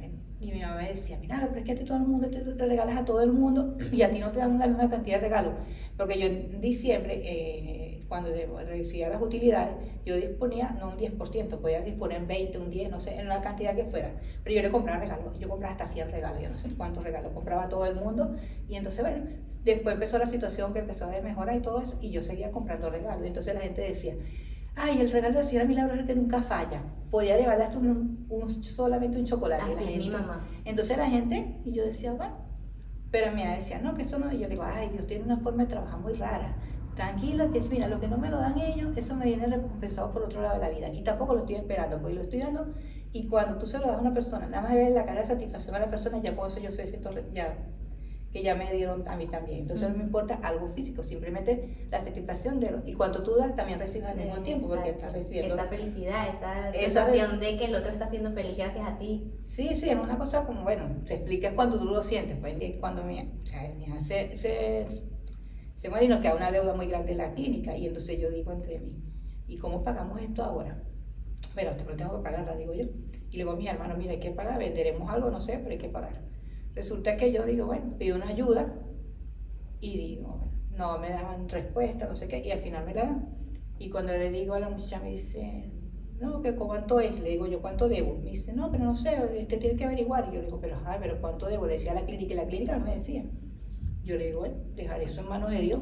y 0.42 0.52
mi 0.52 0.62
mamá 0.62 0.84
decía, 0.84 1.18
mira, 1.20 1.46
pero 1.50 1.60
es 1.60 1.66
que 1.66 1.74
a 1.74 1.76
ti 1.76 1.84
todo 1.84 1.98
el 1.98 2.04
mundo 2.04 2.30
te, 2.30 2.40
te 2.40 2.66
regalas 2.66 2.98
a 2.98 3.04
todo 3.04 3.22
el 3.22 3.34
mundo 3.34 3.76
y 3.92 4.02
a 4.02 4.10
ti 4.10 4.20
no 4.20 4.32
te 4.32 4.40
dan 4.40 4.58
la 4.58 4.68
misma 4.68 4.90
cantidad 4.90 5.18
de 5.18 5.22
regalos. 5.22 5.54
Porque 5.98 6.18
yo 6.18 6.28
en 6.28 6.62
diciembre, 6.62 7.22
eh, 7.26 8.06
cuando 8.08 8.30
recibía 8.66 9.10
las 9.10 9.22
utilidades, 9.22 9.76
yo 10.06 10.16
disponía, 10.16 10.76
no 10.80 10.90
un 10.90 10.98
10%, 10.98 11.60
podía 11.60 11.82
disponer 11.82 12.26
20, 12.26 12.58
un 12.58 12.70
10, 12.70 12.90
no 12.90 13.00
sé, 13.02 13.20
en 13.20 13.28
la 13.28 13.42
cantidad 13.42 13.76
que 13.76 13.84
fuera. 13.84 14.14
Pero 14.44 14.56
yo 14.56 14.62
le 14.62 14.72
compraba 14.72 15.00
regalos, 15.00 15.38
yo 15.38 15.50
compraba 15.50 15.74
hasta 15.74 15.86
100 15.86 16.12
regalos, 16.12 16.42
yo 16.42 16.50
no 16.50 16.58
sé 16.58 16.70
cuántos 16.78 17.04
regalos, 17.04 17.34
compraba 17.34 17.66
a 17.66 17.70
todo 17.70 17.86
el 17.86 17.96
mundo. 17.96 18.36
Y 18.70 18.76
entonces, 18.76 19.02
bueno, 19.02 19.26
después 19.66 19.94
empezó 19.94 20.18
la 20.20 20.28
situación 20.28 20.72
que 20.72 20.80
empezó 20.80 21.06
a 21.06 21.22
mejorar 21.22 21.58
y 21.58 21.60
todo 21.62 21.82
eso, 21.82 22.00
y 22.02 22.12
yo 22.12 22.24
seguía 22.24 22.50
comprando 22.52 22.90
regalos. 22.90 23.28
Entonces 23.28 23.54
la 23.54 23.60
gente 23.60 23.82
decía, 23.82 24.16
ay, 24.80 25.02
el 25.02 25.12
regalo 25.12 25.36
de 25.36 25.44
la 25.44 25.48
señora 25.48 25.68
Milagro 25.68 25.94
es 25.94 26.00
el 26.02 26.08
que 26.08 26.16
nunca 26.16 26.42
falla. 26.42 26.82
Podía 27.12 27.38
llevarle 27.38 27.64
hasta 27.64 27.78
un, 27.78 28.28
solamente 28.62 29.18
un 29.18 29.26
chocolate. 29.26 29.64
Así 29.64 29.84
es 29.84 29.98
mi 29.98 30.10
mamá. 30.10 30.48
Entonces 30.66 30.98
la 30.98 31.10
gente, 31.10 31.62
y 31.66 31.74
yo 31.74 31.84
decía, 31.84 32.14
bueno, 32.14 32.36
pero 33.12 33.32
mi 33.32 33.44
mamá 33.44 33.56
decía, 33.56 33.80
no, 33.82 33.96
que 33.96 34.04
eso 34.04 34.20
no, 34.20 34.32
y 34.32 34.38
yo 34.38 34.44
le 34.44 34.50
digo, 34.50 34.64
ay, 34.64 34.90
Dios 34.90 35.08
tiene 35.08 35.24
una 35.24 35.38
forma 35.38 35.64
de 35.64 35.70
trabajar 35.70 36.00
muy 36.00 36.14
rara. 36.14 36.56
Tranquila, 36.96 37.50
que 37.52 37.62
mira, 37.72 37.88
lo 37.88 38.00
que 38.00 38.08
no 38.08 38.18
me 38.18 38.30
lo 38.30 38.38
dan 38.38 38.60
ellos, 38.60 38.96
eso 38.96 39.16
me 39.16 39.26
viene 39.26 39.48
recompensado 39.48 40.12
por 40.12 40.24
otro 40.24 40.42
lado 40.42 40.56
de 40.56 40.62
la 40.62 40.70
vida. 40.70 40.90
Y 40.90 41.04
tampoco 41.04 41.34
lo 41.34 41.42
estoy 41.42 41.56
esperando, 41.56 42.00
porque 42.00 42.16
lo 42.16 42.24
estoy 42.24 42.40
dando. 42.40 42.74
Y 43.12 43.28
cuando 43.28 43.58
tú 43.58 43.66
se 43.66 43.80
lo 43.80 43.88
das 43.88 43.98
a 43.98 44.02
una 44.02 44.14
persona, 44.14 44.48
nada 44.48 44.64
más 44.64 44.74
ver 44.74 44.92
la 44.92 45.06
cara 45.06 45.22
de 45.22 45.28
satisfacción 45.28 45.76
a 45.76 45.80
la 45.80 45.90
persona, 45.90 46.20
ya 46.20 46.36
con 46.36 46.48
eso 46.48 46.60
yo 46.60 46.72
siento, 46.72 47.12
ya 47.34 47.58
que 48.32 48.44
ya 48.44 48.56
me 48.56 48.72
dieron 48.72 49.08
a 49.08 49.16
mí 49.16 49.28
también. 49.28 49.62
Entonces 49.62 49.90
no 49.90 49.98
me 49.98 50.04
importa 50.04 50.40
algo 50.44 50.68
físico, 50.68 51.04
simplemente 51.04 51.88
la 51.90 52.00
satisfacción 52.00 52.60
de 52.60 52.72
lo, 52.72 52.88
y 52.88 52.94
cuando 52.94 53.24
tú 53.24 53.36
das 53.36 53.56
también 53.56 53.80
recibes 53.80 54.10
al 54.10 54.18
mismo 54.18 54.38
tiempo 54.42 54.68
porque 54.68 54.92
estás 54.92 55.14
recibiendo 55.14 55.56
esa 55.56 55.66
felicidad, 55.66 56.30
esa, 56.34 56.72
sensación 56.72 57.40
de 57.40 57.58
que 57.58 57.66
el 57.66 57.76
otro 57.76 57.92
está 57.92 58.08
siendo 58.08 58.32
feliz 58.32 58.56
gracias 58.56 58.88
a 58.88 58.98
ti. 58.98 59.34
Sí, 59.46 59.76
sí, 59.76 59.90
es 59.90 59.98
una 59.98 60.18
cosa 60.18 60.46
como, 60.46 60.64
bueno, 60.64 60.84
se 61.06 61.16
explica 61.16 61.56
cuando 61.56 61.80
tú 61.80 61.86
lo 61.86 62.04
sientes, 62.04 62.38
pues 62.40 62.56
cuando 62.80 63.04
mi, 63.04 63.20
o 63.20 63.46
sea, 63.46 63.72
mi 63.76 64.00
se, 64.00 64.38
se, 64.38 64.86
se 65.78 65.90
muere 65.90 66.06
y 66.06 66.10
nos 66.10 66.22
queda 66.22 66.36
una 66.36 66.52
deuda 66.52 66.76
muy 66.76 66.88
grande 66.88 67.14
en 67.14 67.18
la 67.18 67.34
clínica 67.34 67.76
y 67.76 67.88
entonces 67.88 68.20
yo 68.20 68.30
digo 68.30 68.52
entre 68.52 68.80
mí, 68.80 69.02
¿y 69.48 69.58
cómo 69.58 69.84
pagamos 69.84 70.22
esto 70.22 70.44
ahora? 70.44 70.84
Pero 71.56 71.72
te 71.72 71.84
lo 71.84 71.96
tengo 71.96 72.18
que 72.18 72.24
pagar, 72.24 72.46
la 72.46 72.56
digo 72.56 72.74
yo. 72.74 72.86
Y 73.32 73.42
a 73.42 73.54
mis 73.54 73.70
hermanos, 73.70 73.98
mira, 73.98 74.12
hay 74.12 74.20
que 74.20 74.32
pagar, 74.32 74.60
venderemos 74.60 75.10
algo, 75.10 75.30
no 75.30 75.42
sé, 75.42 75.54
pero 75.60 75.72
hay 75.72 75.78
que 75.78 75.90
pagar. 75.90 76.29
Resulta 76.80 77.18
que 77.18 77.34
yo 77.34 77.46
digo, 77.46 77.66
bueno, 77.66 77.98
pido 77.98 78.16
una 78.16 78.30
ayuda 78.30 78.74
y 79.82 79.98
digo, 79.98 80.50
no 80.78 80.98
me 80.98 81.10
daban 81.10 81.50
respuesta, 81.50 82.08
no 82.08 82.16
sé 82.16 82.30
qué, 82.30 82.40
y 82.40 82.52
al 82.52 82.62
final 82.62 82.86
me 82.86 82.94
la 82.94 83.04
dan. 83.04 83.38
Y 83.78 83.90
cuando 83.90 84.14
le 84.14 84.32
digo 84.32 84.54
a 84.54 84.60
la 84.62 84.70
muchacha, 84.70 85.02
me 85.02 85.12
dice, 85.12 85.74
no, 86.22 86.42
que 86.42 86.56
cuánto 86.56 87.02
es, 87.02 87.20
le 87.20 87.32
digo 87.32 87.48
yo, 87.48 87.62
¿cuánto 87.62 87.90
debo? 87.90 88.18
Me 88.20 88.30
dice, 88.30 88.54
no, 88.54 88.72
pero 88.72 88.86
no 88.86 88.96
sé, 88.96 89.10
usted 89.42 89.60
tiene 89.60 89.76
que 89.76 89.84
averiguar. 89.84 90.30
Y 90.30 90.36
yo 90.36 90.40
le 90.40 90.46
digo, 90.46 90.62
pero, 90.62 90.78
ay, 90.86 91.00
pero 91.02 91.20
¿cuánto 91.20 91.48
debo? 91.48 91.68
Le 91.68 91.74
decía 91.74 91.92
a 91.92 91.96
la 91.96 92.06
clínica 92.06 92.34
y 92.34 92.38
la 92.38 92.48
clínica 92.48 92.78
no 92.78 92.86
me 92.86 92.96
decía. 92.96 93.26
Yo 94.06 94.16
le 94.16 94.28
digo, 94.28 94.40
bueno, 94.40 94.56
dejar 94.76 95.02
eso 95.02 95.20
en 95.20 95.28
manos 95.28 95.52
de 95.52 95.60
Dios, 95.60 95.82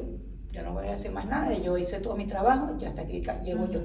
yo 0.50 0.62
no 0.64 0.72
voy 0.72 0.88
a 0.88 0.94
hacer 0.94 1.12
más 1.12 1.26
nada, 1.26 1.56
yo 1.56 1.78
hice 1.78 2.00
todo 2.00 2.16
mi 2.16 2.26
trabajo, 2.26 2.76
ya 2.76 2.88
hasta 2.88 3.02
aquí 3.02 3.22
llego 3.44 3.70
yo. 3.70 3.82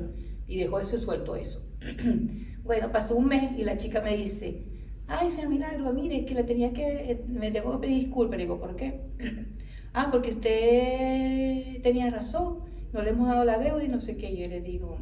Y 0.47 0.57
dejó 0.57 0.79
eso 0.79 0.97
suelto 0.97 1.35
eso. 1.35 1.63
bueno, 2.63 2.91
pasó 2.91 3.15
un 3.15 3.27
mes 3.27 3.51
y 3.55 3.63
la 3.65 3.77
chica 3.77 4.01
me 4.01 4.17
dice, 4.17 4.72
ay, 5.07 5.29
señor 5.29 5.49
Milagro, 5.49 5.93
mire, 5.93 6.25
que 6.25 6.33
le 6.33 6.43
tenía 6.43 6.73
que, 6.73 7.11
eh, 7.11 7.25
me 7.27 7.51
tengo 7.51 7.71
que 7.73 7.87
pedir 7.87 8.05
disculpas. 8.05 8.37
Le 8.37 8.43
digo, 8.43 8.59
¿por 8.59 8.75
qué? 8.75 9.01
ah, 9.93 10.09
porque 10.11 10.31
usted 10.31 11.81
tenía 11.81 12.09
razón, 12.09 12.59
no 12.93 13.01
le 13.01 13.11
hemos 13.11 13.27
dado 13.27 13.45
la 13.45 13.57
deuda 13.57 13.83
y 13.83 13.87
no 13.87 14.01
sé 14.01 14.17
qué. 14.17 14.35
Yo 14.35 14.47
le 14.47 14.61
digo, 14.61 14.97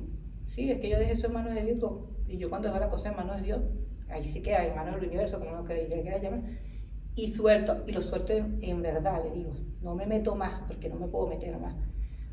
sí, 0.47 0.71
es 0.71 0.79
que 0.79 0.89
yo 0.89 0.99
dejé 0.99 1.13
eso 1.13 1.27
en 1.27 1.33
manos 1.33 1.53
de 1.55 1.63
Dios. 1.63 1.79
Y 2.27 2.37
yo 2.37 2.49
cuando 2.49 2.69
dejo 2.69 2.79
la 2.79 2.89
cosa 2.89 3.09
en 3.09 3.17
manos 3.17 3.37
de 3.37 3.43
Dios, 3.43 3.61
ahí 4.09 4.23
sí 4.23 4.41
queda 4.41 4.65
en 4.65 4.75
manos 4.75 4.95
del 4.95 5.09
universo, 5.09 5.39
como 5.39 5.51
lo 5.55 5.65
que 5.65 5.87
quiera 5.87 6.17
llamar. 6.17 6.41
Y 7.15 7.33
suelto, 7.33 7.83
y 7.87 7.91
lo 7.91 8.01
suelto 8.01 8.33
en, 8.33 8.81
verdad, 8.81 9.21
le 9.25 9.31
digo, 9.37 9.53
no 9.81 9.95
me 9.95 10.05
meto 10.05 10.35
más 10.35 10.61
porque 10.67 10.87
no 10.87 10.95
me 10.95 11.07
puedo 11.07 11.27
meter 11.27 11.57
más. 11.57 11.75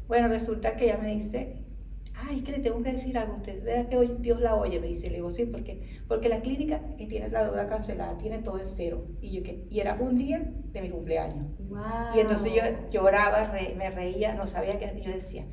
Bueno, 0.06 0.28
resulta 0.28 0.76
que 0.76 0.84
ella 0.84 0.98
me 0.98 1.14
dice, 1.14 1.64
ay, 2.26 2.42
que 2.42 2.52
le 2.52 2.58
tengo 2.58 2.82
que 2.82 2.92
decir 2.92 3.16
algo 3.16 3.34
a 3.34 3.36
usted, 3.36 3.62
vea 3.62 3.88
que 3.88 3.96
hoy 3.96 4.16
Dios 4.20 4.40
la 4.40 4.54
oye, 4.54 4.80
me 4.80 4.86
dice, 4.86 5.08
le 5.08 5.16
digo, 5.16 5.32
sí, 5.32 5.44
porque, 5.46 6.00
porque 6.08 6.28
la 6.28 6.40
clínica 6.40 6.80
tiene 6.96 7.28
la 7.28 7.44
deuda 7.44 7.68
cancelada, 7.68 8.16
tiene 8.18 8.38
todo 8.38 8.58
en 8.58 8.66
cero, 8.66 9.04
y 9.20 9.30
yo 9.30 9.42
que, 9.42 9.66
y 9.70 9.80
era 9.80 9.94
un 10.00 10.18
día 10.18 10.42
de 10.72 10.82
mi 10.82 10.90
cumpleaños. 10.90 11.46
Y 12.14 12.20
entonces 12.20 12.52
yo 12.54 12.62
lloraba, 12.90 13.52
me 13.76 13.90
reía, 13.90 14.34
no 14.34 14.46
sabía 14.46 14.78
qué, 14.78 15.00
yo 15.00 15.12
decía, 15.12 15.46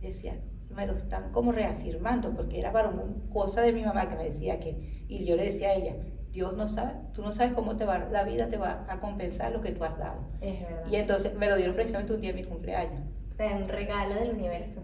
decía, 0.00 0.36
me 0.70 0.86
lo 0.86 0.94
están 0.94 1.32
como 1.32 1.52
reafirmando, 1.52 2.34
porque 2.34 2.58
era 2.58 2.72
para 2.72 2.88
una 2.88 3.04
cosa 3.32 3.62
de 3.62 3.72
mi 3.72 3.84
mamá 3.84 4.08
que 4.08 4.16
me 4.16 4.24
decía 4.24 4.60
que, 4.60 5.04
y 5.08 5.24
yo 5.24 5.36
le 5.36 5.44
decía 5.44 5.70
a 5.70 5.74
ella, 5.74 5.96
Dios 6.30 6.56
no 6.56 6.66
sabe, 6.66 6.92
tú 7.12 7.22
no 7.22 7.32
sabes 7.32 7.52
cómo 7.52 7.76
te 7.76 7.84
va, 7.84 7.98
la 7.98 8.24
vida 8.24 8.48
te 8.48 8.56
va 8.56 8.86
a 8.88 9.00
compensar 9.00 9.52
lo 9.52 9.60
que 9.60 9.72
tú 9.72 9.84
has 9.84 9.98
dado. 9.98 10.20
Es 10.40 10.60
verdad. 10.62 10.86
Y 10.90 10.96
entonces 10.96 11.34
me 11.34 11.48
lo 11.48 11.56
dieron 11.56 11.74
precisamente 11.74 12.14
un 12.14 12.20
día 12.22 12.32
de 12.32 12.42
mi 12.42 12.48
cumpleaños. 12.48 13.02
O 13.30 13.34
sea, 13.34 13.54
un 13.56 13.68
regalo 13.68 14.14
del 14.14 14.30
universo. 14.30 14.82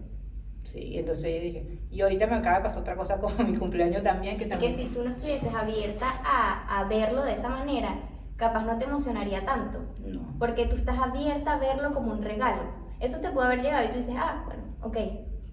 Sí, 0.71 0.99
entonces 0.99 1.41
dije, 1.41 1.79
y 1.89 2.01
ahorita 2.01 2.27
me 2.27 2.35
acaba 2.35 2.57
de 2.57 2.63
pasar 2.63 2.81
otra 2.81 2.95
cosa 2.95 3.17
con 3.17 3.33
mi 3.51 3.57
cumpleaños 3.57 4.03
también. 4.03 4.37
Que, 4.37 4.45
también... 4.45 4.75
que 4.75 4.83
si 4.85 4.93
tú 4.93 5.03
no 5.03 5.09
estuvieses 5.09 5.53
abierta 5.53 6.05
a, 6.23 6.79
a, 6.79 6.87
verlo 6.87 7.23
de 7.23 7.33
esa 7.33 7.49
manera, 7.49 7.95
capaz 8.35 8.63
no 8.63 8.77
te 8.77 8.85
emocionaría 8.85 9.45
tanto. 9.45 9.79
No. 10.05 10.35
Porque 10.37 10.67
tú 10.67 10.75
estás 10.75 10.99
abierta 10.99 11.53
a 11.53 11.59
verlo 11.59 11.93
como 11.93 12.11
un 12.11 12.21
regalo. 12.21 12.61
Eso 12.99 13.19
te 13.19 13.31
puede 13.31 13.47
haber 13.47 13.61
llegado 13.63 13.85
y 13.85 13.89
tú 13.89 13.95
dices, 13.95 14.15
ah, 14.17 14.43
bueno, 14.45 14.63
ok, 14.81 14.97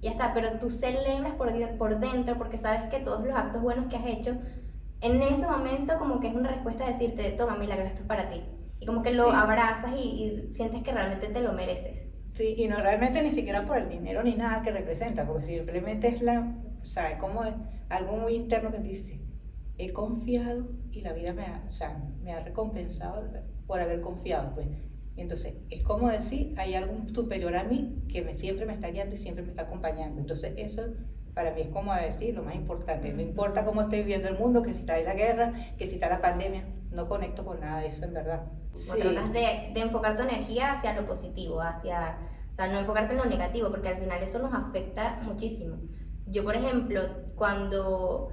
ya 0.03 0.11
está. 0.11 0.35
Pero 0.35 0.59
tú 0.59 0.69
celebras 0.69 1.35
por, 1.37 1.51
por 1.79 1.99
dentro 1.99 2.37
porque 2.37 2.59
sabes 2.59 2.83
que 2.91 2.99
todos 2.99 3.25
los 3.25 3.35
actos 3.35 3.62
buenos 3.62 3.87
que 3.87 3.97
has 3.97 4.07
hecho, 4.07 4.37
en 5.01 5.23
ese 5.23 5.47
momento 5.47 5.99
como 5.99 6.21
que 6.21 6.29
es 6.29 6.35
una 6.35 6.51
respuesta 6.51 6.85
a 6.85 6.89
decirte, 6.89 7.31
toma, 7.33 7.57
milagro, 7.57 7.87
esto 7.87 8.03
es 8.03 8.07
para 8.07 8.29
ti. 8.29 8.43
Y 8.81 8.85
como 8.85 9.03
que 9.03 9.12
lo 9.12 9.31
abrazas 9.31 9.93
y, 9.97 10.45
y 10.45 10.49
sientes 10.49 10.83
que 10.83 10.93
realmente 10.93 11.29
te 11.29 11.41
lo 11.41 11.55
mereces. 11.55 12.16
Sí, 12.37 12.55
y 12.59 12.68
no 12.68 12.76
realmente 12.82 13.22
ni 13.22 13.30
siquiera 13.30 13.64
por 13.66 13.78
el 13.78 13.89
dinero 13.89 14.22
ni 14.22 14.34
nada 14.34 14.61
que 14.61 14.70
representa, 14.70 15.26
porque 15.26 15.47
simplemente 15.47 16.09
es 16.09 16.20
la, 16.20 16.55
o 16.82 16.84
sea, 16.84 17.16
como 17.16 17.41
algo 17.89 18.16
muy 18.18 18.34
interno 18.34 18.70
que 18.70 18.78
dice, 18.78 19.22
he 19.78 19.95
confiado 19.95 20.68
y 20.93 21.01
la 21.01 21.14
vida 21.14 21.32
me 21.32 21.45
ha, 21.45 21.64
o 21.66 21.72
sea, 21.72 21.97
me 22.22 22.32
ha 22.32 22.41
recompensado 22.41 23.26
por 23.66 23.80
haber 23.80 24.03
confiado, 24.03 24.55
pues. 24.55 24.66
Y 25.16 25.22
entonces, 25.22 25.55
es 25.70 25.82
como 25.82 26.11
decir, 26.11 26.53
hay 26.59 26.74
algo 26.74 27.07
superior 27.14 27.57
a 27.57 27.64
mí 27.64 28.03
que 28.12 28.20
me, 28.20 28.37
siempre 28.37 28.66
me 28.66 28.74
está 28.74 28.91
guiando 28.91 29.14
y 29.14 29.18
siempre 29.18 29.43
me 29.43 29.49
está 29.49 29.62
acompañando. 29.62 30.20
Entonces, 30.20 30.53
eso 30.59 30.82
para 31.32 31.53
mí 31.53 31.62
es 31.62 31.68
como 31.68 31.95
decir 31.95 32.34
lo 32.34 32.43
más 32.43 32.55
importante. 32.55 33.14
No 33.14 33.22
importa 33.22 33.64
cómo 33.64 33.80
esté 33.80 34.01
viviendo 34.01 34.28
el 34.28 34.39
mundo, 34.39 34.62
que 34.62 34.74
si 34.74 34.80
está 34.80 34.99
en 34.99 35.07
la 35.07 35.14
guerra, 35.14 35.55
que 35.78 35.87
si 35.87 35.95
está 35.95 36.11
la 36.11 36.20
pandemia, 36.20 36.64
no 36.97 37.09
conecto 37.09 37.44
con 37.44 37.61
nada 37.61 37.80
de 37.80 37.88
eso 37.88 38.05
en 38.05 38.14
verdad. 38.14 38.47
Sí. 38.76 38.99
Tratas 38.99 39.32
de, 39.32 39.70
de, 39.74 39.80
enfocar 39.80 40.16
tu 40.16 40.22
energía 40.22 40.72
hacia 40.72 40.94
lo 40.94 41.07
positivo, 41.07 41.61
hacia, 41.61 42.18
o 42.51 42.55
sea, 42.55 42.66
no 42.66 42.78
enfocarte 42.78 43.12
en 43.12 43.18
lo 43.18 43.26
negativo, 43.26 43.70
porque 43.70 43.88
al 43.88 43.99
final 43.99 44.22
eso 44.22 44.38
nos 44.40 44.53
afecta 44.53 45.20
muchísimo. 45.22 45.76
Yo, 46.26 46.42
por 46.42 46.57
ejemplo, 46.57 47.03
cuando 47.36 48.30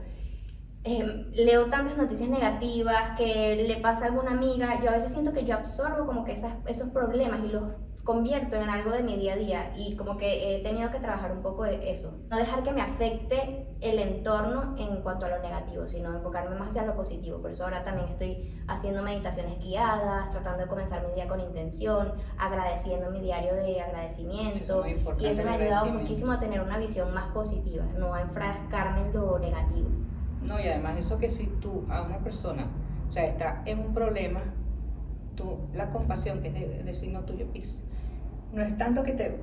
eh, 0.84 1.28
leo 1.34 1.68
tantas 1.68 1.97
noticias 1.97 2.30
negativas 2.30 3.18
que 3.18 3.64
le 3.68 3.78
pasa 3.78 4.05
a 4.05 4.07
alguna 4.09 4.32
amiga, 4.32 4.82
yo 4.82 4.89
a 4.89 4.93
veces 4.93 5.14
siento 5.14 5.32
que 5.32 5.45
yo 5.45 5.55
absorbo 5.55 6.05
como 6.05 6.26
que 6.26 6.34
esas, 6.34 6.55
esos 6.68 6.89
problemas 6.89 7.41
y 7.45 7.49
los 7.49 7.64
convierto 8.04 8.58
en 8.58 8.70
algo 8.70 8.91
de 8.91 9.01
mi 9.01 9.16
día 9.16 9.34
a 9.34 9.38
día 9.38 9.74
y 9.78 9.95
como 9.95 10.18
que 10.18 10.58
he 10.58 10.64
tenido 10.64 10.91
que 10.91 10.99
trabajar 10.99 11.32
un 11.32 11.41
poco 11.41 11.64
de 11.64 11.89
eso. 11.89 12.14
No 12.30 12.38
dejar 12.38 12.64
que 12.64 12.72
me 12.72 12.82
afecte 12.82 13.66
el 13.80 13.97
entorno 13.97 14.76
en 14.78 15.01
cuanto 15.01 15.26
a 15.26 15.30
lo 15.30 15.41
negativo, 15.41 15.88
sino 15.88 16.14
enfocarme 16.14 16.56
más 16.58 16.70
hacia 16.70 16.86
lo 16.86 16.95
positivo. 16.95 17.39
Por 17.41 17.51
eso 17.51 17.64
ahora 17.64 17.84
también 17.86 18.10
estoy 18.10 18.62
haciendo 18.68 19.04
meditaciones 19.04 19.58
guiadas, 19.60 20.32
tratando 20.32 20.64
de 20.64 20.68
comenzar 20.68 21.06
mi 21.08 21.14
día 21.14 21.28
con 21.28 21.39
intención, 21.39 22.14
agradeciendo 22.38 23.10
mi 23.10 23.22
diario 23.22 23.54
de 23.56 23.80
agradecimiento. 23.80 24.86
y 25.20 25.26
eso 25.26 25.43
me 25.43 25.49
ha 25.49 25.54
ayudado 25.54 25.86
muchísimo 25.88 26.34
a 26.34 26.39
tener 26.39 26.62
una 26.62 26.78
visión 26.78 27.14
más 27.14 27.32
positiva, 27.34 27.86
no 27.97 28.14
a 28.14 28.22
enfrascarme 28.22 29.01
en 29.01 29.14
lo 29.14 29.39
negativo. 29.39 29.89
No, 30.41 30.60
y 30.60 30.68
además 30.68 30.97
eso 30.97 31.18
que 31.18 31.32
si 31.32 31.47
tú 31.62 31.86
a 31.89 32.01
una 32.01 32.18
persona, 32.18 32.68
o 33.10 33.14
sea, 33.14 33.26
está 33.26 33.62
en 33.66 33.80
un 33.80 33.93
problema, 33.93 34.41
tú, 35.36 35.58
la 35.74 35.89
compasión, 35.91 36.41
que 36.41 36.49
es 36.49 36.86
de, 36.86 36.93
signo 36.93 37.22
tuyo, 37.22 37.47
pis, 37.51 37.84
no 38.54 38.62
es 38.62 38.78
tanto 38.78 39.04
que 39.04 39.14
te 39.14 39.39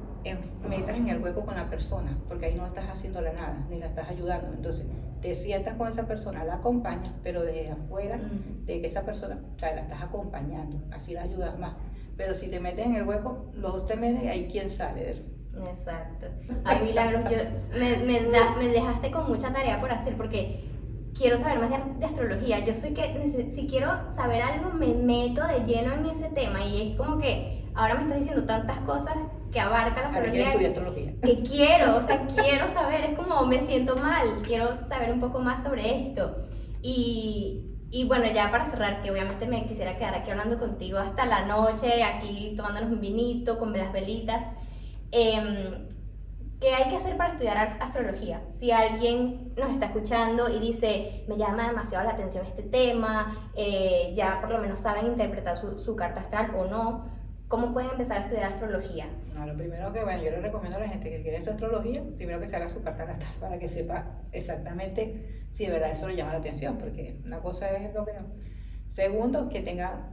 metas 0.69 0.97
en 0.97 1.09
el 1.09 1.23
hueco 1.23 1.45
con 1.45 1.57
la 1.57 1.69
persona, 1.69 2.17
porque 2.29 2.47
ahí 2.47 2.55
no 2.55 2.67
estás 2.67 2.89
haciéndole 2.89 3.33
nada, 3.33 3.67
ni 3.69 3.79
la 3.79 3.87
estás 3.87 4.09
ayudando. 4.09 4.53
Entonces, 4.55 4.87
te 5.21 5.35
sientas 5.35 5.77
con 5.77 5.89
esa 5.89 6.07
persona, 6.07 6.45
la 6.45 6.55
acompañas, 6.55 7.13
pero 7.23 7.43
desde 7.43 7.71
afuera, 7.71 8.19
de 8.65 8.81
que 8.81 8.87
esa 8.87 9.03
persona, 9.03 9.41
o 9.55 9.59
sea, 9.59 9.75
la 9.75 9.83
estás 9.83 10.03
acompañando, 10.03 10.81
así 10.93 11.15
la 11.15 11.23
ayudas 11.23 11.59
más. 11.59 11.75
Pero 12.17 12.35
si 12.35 12.49
te 12.49 12.61
metes 12.61 12.87
en 12.87 12.97
el 12.97 13.07
hueco, 13.07 13.51
los 13.55 13.73
dos 13.73 13.87
te 13.87 13.97
meten 13.97 14.25
y 14.25 14.29
ahí 14.29 14.49
quién 14.51 14.71
sale 14.71 15.01
de 15.01 15.41
Exacto. 15.69 16.27
Ay, 16.65 16.87
Milagros, 16.87 17.25
yo, 17.31 17.39
me, 17.79 17.97
me, 17.99 18.21
me 18.59 18.69
dejaste 18.69 19.11
con 19.11 19.29
mucha 19.29 19.53
tarea 19.53 19.81
por 19.81 19.91
hacer, 19.91 20.17
porque 20.17 20.71
quiero 21.17 21.37
saber 21.37 21.59
más 21.59 21.71
de, 21.99 22.07
astrología. 22.07 22.65
Yo 22.65 22.75
soy 22.75 22.95
que 22.95 23.49
si 23.49 23.67
quiero 23.67 24.09
saber 24.09 24.43
algo 24.43 24.73
me 24.73 24.95
meto 24.95 25.47
de 25.47 25.65
lleno 25.65 25.93
en 25.93 26.07
ese 26.07 26.29
tema 26.29 26.65
y 26.65 26.91
es 26.93 26.97
como 26.97 27.19
que 27.19 27.60
ahora 27.81 27.95
me 27.95 28.03
estás 28.03 28.19
diciendo 28.19 28.45
tantas 28.45 28.79
cosas 28.81 29.17
que 29.51 29.61
abarca 29.61 30.01
la 30.03 30.09
astrología, 30.09 30.69
astrología. 30.69 31.13
que 31.23 31.43
quiero, 31.43 31.97
o 31.97 32.03
sea, 32.03 32.27
quiero 32.27 32.69
saber, 32.69 33.05
es 33.05 33.19
como 33.19 33.47
me 33.47 33.61
siento 33.63 33.97
mal, 33.97 34.43
quiero 34.43 34.77
saber 34.89 35.13
un 35.13 35.21
poco 35.21 35.41
más 35.41 35.63
sobre 35.63 36.09
esto. 36.09 36.37
Y 36.83 37.67
Y 37.93 38.05
bueno, 38.05 38.27
ya 38.33 38.51
para 38.53 38.67
cerrar, 38.67 39.03
que 39.03 39.11
obviamente 39.11 39.47
me 39.47 39.67
quisiera 39.67 39.97
quedar 39.97 40.15
aquí 40.15 40.31
hablando 40.31 40.59
contigo 40.61 40.99
hasta 40.99 41.27
la 41.27 41.47
noche, 41.47 42.05
aquí 42.05 42.55
tomándonos 42.57 42.93
un 42.93 43.01
vinito 43.01 43.59
con 43.59 43.73
las 43.77 43.93
velitas. 43.93 44.47
Eh, 45.11 45.89
¿Qué 46.61 46.75
hay 46.75 46.91
que 46.91 46.97
hacer 46.97 47.17
para 47.17 47.31
estudiar 47.31 47.79
astrología? 47.81 48.43
Si 48.51 48.71
alguien 48.71 49.55
nos 49.57 49.71
está 49.71 49.87
escuchando 49.87 50.49
y 50.51 50.59
dice, 50.59 51.25
me 51.27 51.39
llama 51.39 51.67
demasiado 51.67 52.05
la 52.05 52.13
atención 52.13 52.45
este 52.45 52.63
tema, 52.63 53.51
eh, 53.57 54.13
ya 54.15 54.41
por 54.43 54.51
lo 54.51 54.59
menos 54.59 54.79
saben 54.79 55.07
interpretar 55.07 55.57
su, 55.57 55.79
su, 55.79 55.97
carta 55.97 56.21
astral 56.21 56.55
o 56.55 56.67
no, 56.67 57.07
¿cómo 57.51 57.73
pueden 57.73 57.91
empezar 57.91 58.19
a 58.19 58.21
estudiar 58.21 58.53
astrología? 58.53 59.07
No, 59.35 59.45
lo 59.45 59.57
primero 59.57 59.93
que, 59.93 60.05
bueno, 60.05 60.23
yo 60.23 60.31
le 60.31 60.41
recomiendo 60.41 60.77
a 60.77 60.81
la 60.81 60.89
gente 60.89 61.11
que 61.11 61.21
quiere 61.21 61.39
estudiar 61.39 61.57
astrología, 61.57 62.03
primero 62.17 62.41
que 62.41 62.49
se 62.49 62.55
haga 62.55 62.71
su 62.71 62.81
carta 62.81 63.03
astral 63.03 63.35
para 63.41 63.59
que 63.59 63.67
sepa 63.67 64.07
exactamente 64.31 65.45
si 65.51 65.67
de 65.67 65.73
verdad 65.73 65.91
eso 65.91 66.07
le 66.07 66.15
llama 66.15 66.33
la 66.33 66.39
atención, 66.39 66.79
porque 66.79 67.21
una 67.25 67.41
cosa 67.41 67.69
es 67.73 67.93
lo 67.93 68.07
que 68.07 68.13
no. 68.13 68.21
Segundo, 68.87 69.49
que 69.49 69.63
tenga 69.63 70.11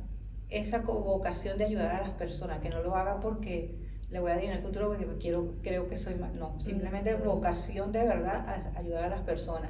esa 0.49 0.79
vocación 0.79 1.59
de 1.59 1.65
ayudar 1.65 1.95
a 1.95 2.01
las 2.01 2.11
personas, 2.11 2.59
que 2.59 2.69
no 2.69 2.81
lo 2.81 2.95
haga 2.95 3.19
porque 3.19 3.85
le 4.09 4.19
voy 4.19 4.31
a 4.31 4.35
dar 4.35 4.43
en 4.43 4.53
el 4.53 4.61
futuro 4.63 4.87
porque 4.87 5.05
quiero, 5.19 5.53
creo 5.61 5.87
que 5.87 5.95
soy 5.95 6.15
más. 6.15 6.33
No, 6.33 6.59
simplemente 6.59 7.13
vocación 7.13 7.91
de 7.91 7.99
verdad 7.99 8.49
a 8.49 8.79
ayudar 8.79 9.03
a 9.03 9.09
las 9.09 9.21
personas 9.21 9.69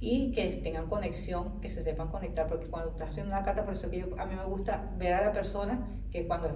y 0.00 0.32
que 0.32 0.46
tengan 0.62 0.88
conexión, 0.88 1.60
que 1.60 1.68
se 1.68 1.82
sepan 1.82 2.08
conectar, 2.08 2.48
porque 2.48 2.66
cuando 2.68 2.92
estás 2.92 3.10
haciendo 3.10 3.32
una 3.32 3.44
carta, 3.44 3.62
por 3.66 3.74
eso 3.74 3.90
que 3.90 3.98
yo, 3.98 4.06
a 4.18 4.24
mí 4.24 4.34
me 4.34 4.44
gusta 4.44 4.90
ver 4.96 5.12
a 5.12 5.26
la 5.26 5.32
persona, 5.32 5.86
que 6.10 6.26
cuando 6.26 6.48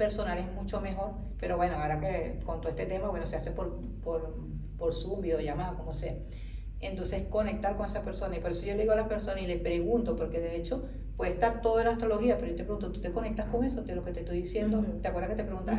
personal 0.00 0.38
es 0.38 0.50
mucho 0.52 0.80
mejor, 0.80 1.10
pero 1.38 1.58
bueno, 1.58 1.76
ahora 1.76 2.00
que 2.00 2.40
con 2.44 2.60
todo 2.62 2.70
este 2.70 2.86
tema, 2.86 3.08
bueno, 3.10 3.26
se 3.26 3.36
hace 3.36 3.50
por, 3.50 3.78
por, 4.02 4.34
por 4.78 4.94
Zoom, 4.94 5.20
videollamada, 5.20 5.74
como 5.74 5.92
sea 5.92 6.14
entonces 6.80 7.24
conectar 7.28 7.76
con 7.76 7.86
esa 7.86 8.02
persona. 8.02 8.36
Y 8.36 8.40
por 8.40 8.52
eso 8.52 8.64
yo 8.64 8.72
le 8.72 8.80
digo 8.80 8.92
a 8.92 8.96
la 8.96 9.08
persona 9.08 9.40
y 9.40 9.46
le 9.46 9.58
pregunto, 9.58 10.16
porque 10.16 10.40
de 10.40 10.56
hecho 10.56 10.84
puede 11.16 11.32
estar 11.32 11.60
todo 11.60 11.78
en 11.80 11.84
la 11.86 11.92
astrología, 11.92 12.36
pero 12.36 12.52
yo 12.52 12.56
te 12.56 12.64
pregunto, 12.64 12.90
¿tú 12.90 13.00
te 13.00 13.12
conectas 13.12 13.46
con 13.48 13.64
eso? 13.64 13.82
De 13.82 13.94
lo 13.94 14.02
que 14.02 14.12
te 14.12 14.20
estoy 14.20 14.40
diciendo, 14.40 14.82
¿te 15.02 15.08
acuerdas 15.08 15.30
que 15.30 15.36
te 15.36 15.44
preguntas, 15.44 15.78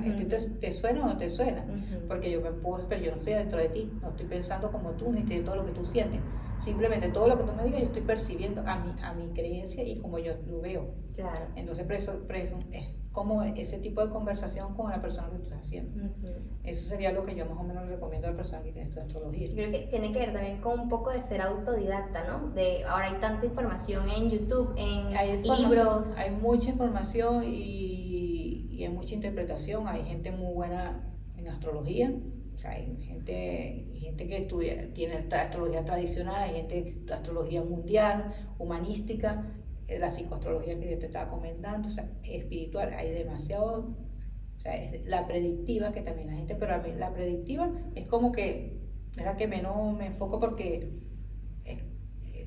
te, 0.59 0.71
suena 0.71 1.03
o 1.03 1.07
no 1.07 1.17
te 1.17 1.29
suena? 1.31 1.65
Porque 2.07 2.29
yo 2.29 2.41
me 2.41 2.51
puedo, 2.51 2.87
pero 2.87 3.01
yo 3.01 3.11
no 3.11 3.17
estoy 3.17 3.33
dentro 3.33 3.57
de 3.57 3.69
ti, 3.69 3.91
no 4.01 4.09
estoy 4.09 4.27
pensando 4.27 4.71
como 4.71 4.91
tú, 4.91 5.11
ni 5.11 5.23
de 5.23 5.41
todo 5.41 5.55
lo 5.55 5.65
que 5.65 5.71
tú 5.71 5.83
sientes. 5.83 6.19
Simplemente 6.61 7.09
todo 7.09 7.27
lo 7.27 7.39
que 7.39 7.43
tú 7.45 7.53
me 7.53 7.63
digas, 7.63 7.79
yo 7.81 7.87
estoy 7.87 8.03
percibiendo 8.03 8.61
a 8.67 8.77
mi, 8.77 9.01
a 9.01 9.13
mi 9.13 9.33
creencia 9.33 9.83
y 9.83 9.97
como 9.97 10.19
yo 10.19 10.33
lo 10.47 10.61
veo. 10.61 10.93
Claro. 11.15 11.47
Entonces, 11.55 11.87
por 11.87 11.95
eso, 11.95 12.21
es 12.71 12.87
como 13.11 13.43
ese 13.43 13.77
tipo 13.79 14.05
de 14.05 14.09
conversación 14.09 14.73
con 14.73 14.89
la 14.89 15.01
persona 15.01 15.29
que 15.29 15.37
tú 15.37 15.43
estás 15.43 15.61
haciendo. 15.61 16.09
Eso 16.63 16.87
sería 16.87 17.11
lo 17.11 17.25
que 17.25 17.35
yo 17.35 17.45
más 17.45 17.57
o 17.57 17.63
menos 17.63 17.87
recomiendo 17.87 18.27
a 18.27 18.31
la 18.31 18.37
persona 18.37 18.63
que 18.63 18.71
tiene 18.71 18.87
esta 18.87 19.01
astrología. 19.01 19.47
Yo 19.47 19.55
creo 19.55 19.71
que 19.71 19.87
tiene 19.87 20.13
que 20.13 20.19
ver 20.19 20.33
también 20.33 20.61
con 20.61 20.79
un 20.79 20.89
poco 20.89 21.11
de 21.11 21.21
ser 21.21 21.41
autodidacta, 21.41 22.23
¿no? 22.25 22.51
De 22.51 22.85
ahora 22.85 23.11
hay 23.11 23.19
tanta 23.19 23.45
información 23.45 24.09
en 24.09 24.29
YouTube, 24.29 24.73
en 24.77 25.15
hay 25.15 25.41
libros. 25.41 26.13
Hay 26.17 26.31
mucha 26.31 26.69
información 26.69 27.43
y, 27.43 28.67
y 28.71 28.83
hay 28.83 28.89
mucha 28.89 29.13
interpretación. 29.13 29.87
Hay 29.87 30.05
gente 30.05 30.31
muy 30.31 30.53
buena 30.53 31.03
en 31.35 31.49
astrología 31.49 32.13
hay 32.65 32.97
gente, 33.01 33.85
gente 33.95 34.27
que 34.27 34.37
estudia, 34.37 34.93
tiene 34.93 35.27
astrología 35.31 35.83
tradicional, 35.83 36.49
hay 36.49 36.55
gente 36.55 36.95
de 37.05 37.13
astrología 37.13 37.63
mundial, 37.63 38.33
humanística, 38.59 39.45
la 39.99 40.09
psicoastrología 40.09 40.79
que 40.79 40.91
yo 40.91 40.99
te 40.99 41.07
estaba 41.07 41.29
comentando, 41.29 41.87
o 41.87 41.91
sea, 41.91 42.09
espiritual, 42.23 42.93
hay 42.93 43.11
demasiado, 43.11 43.95
o 44.55 44.59
sea, 44.59 44.81
es 44.81 45.05
la 45.05 45.27
predictiva 45.27 45.91
que 45.91 46.01
también 46.01 46.27
la 46.27 46.35
gente, 46.35 46.55
pero 46.55 46.75
a 46.75 46.77
mí 46.79 46.91
la 46.93 47.13
predictiva 47.13 47.71
es 47.95 48.07
como 48.07 48.31
que, 48.31 48.79
es 49.15 49.25
la 49.25 49.35
que 49.35 49.47
menos 49.47 49.97
me 49.97 50.07
enfoco 50.07 50.39
porque 50.39 50.89
es, 51.65 51.79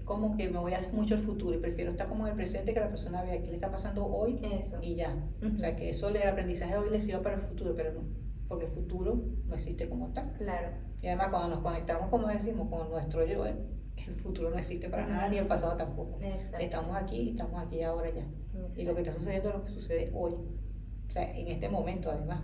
como 0.04 0.36
que 0.36 0.50
me 0.50 0.58
voy 0.58 0.74
a 0.74 0.78
hacer 0.78 0.92
mucho 0.92 1.14
el 1.14 1.20
futuro 1.20 1.56
y 1.56 1.60
prefiero 1.60 1.90
estar 1.90 2.08
como 2.08 2.26
en 2.26 2.32
el 2.32 2.36
presente 2.36 2.74
que 2.74 2.80
la 2.80 2.90
persona 2.90 3.22
vea 3.22 3.40
qué 3.40 3.48
le 3.48 3.54
está 3.54 3.70
pasando 3.70 4.04
hoy 4.04 4.38
eso. 4.52 4.82
y 4.82 4.96
ya. 4.96 5.16
O 5.42 5.58
sea, 5.58 5.76
que 5.76 5.90
eso, 5.90 6.10
el 6.10 6.28
aprendizaje 6.28 6.72
de 6.72 6.78
hoy 6.78 6.90
le 6.90 7.00
sirva 7.00 7.22
para 7.22 7.36
el 7.36 7.40
futuro, 7.40 7.74
pero 7.74 7.94
no 7.94 8.24
porque 8.48 8.66
el 8.66 8.72
futuro 8.72 9.22
no 9.46 9.54
existe 9.54 9.88
como 9.88 10.08
tal. 10.12 10.32
Claro. 10.36 10.68
Y 11.00 11.08
además 11.08 11.30
cuando 11.30 11.56
nos 11.56 11.62
conectamos, 11.62 12.08
como 12.08 12.28
decimos, 12.28 12.68
con 12.68 12.90
nuestro 12.90 13.24
yo, 13.26 13.46
¿eh? 13.46 13.54
El 13.96 14.16
futuro 14.16 14.50
no 14.50 14.58
existe 14.58 14.88
para 14.88 15.06
nada, 15.06 15.28
ni 15.28 15.38
el 15.38 15.46
pasado 15.46 15.76
tampoco. 15.76 16.18
Estamos 16.58 16.96
aquí, 16.96 17.30
estamos 17.30 17.60
aquí 17.60 17.82
ahora 17.82 18.10
ya. 18.10 18.26
Y 18.76 18.84
lo 18.84 18.94
que 18.94 19.00
está 19.00 19.12
sucediendo 19.12 19.48
es 19.48 19.54
lo 19.54 19.64
que 19.64 19.70
sucede 19.70 20.10
hoy. 20.14 20.34
O 21.08 21.12
sea, 21.12 21.30
en 21.34 21.48
este 21.48 21.68
momento 21.68 22.10
además. 22.10 22.42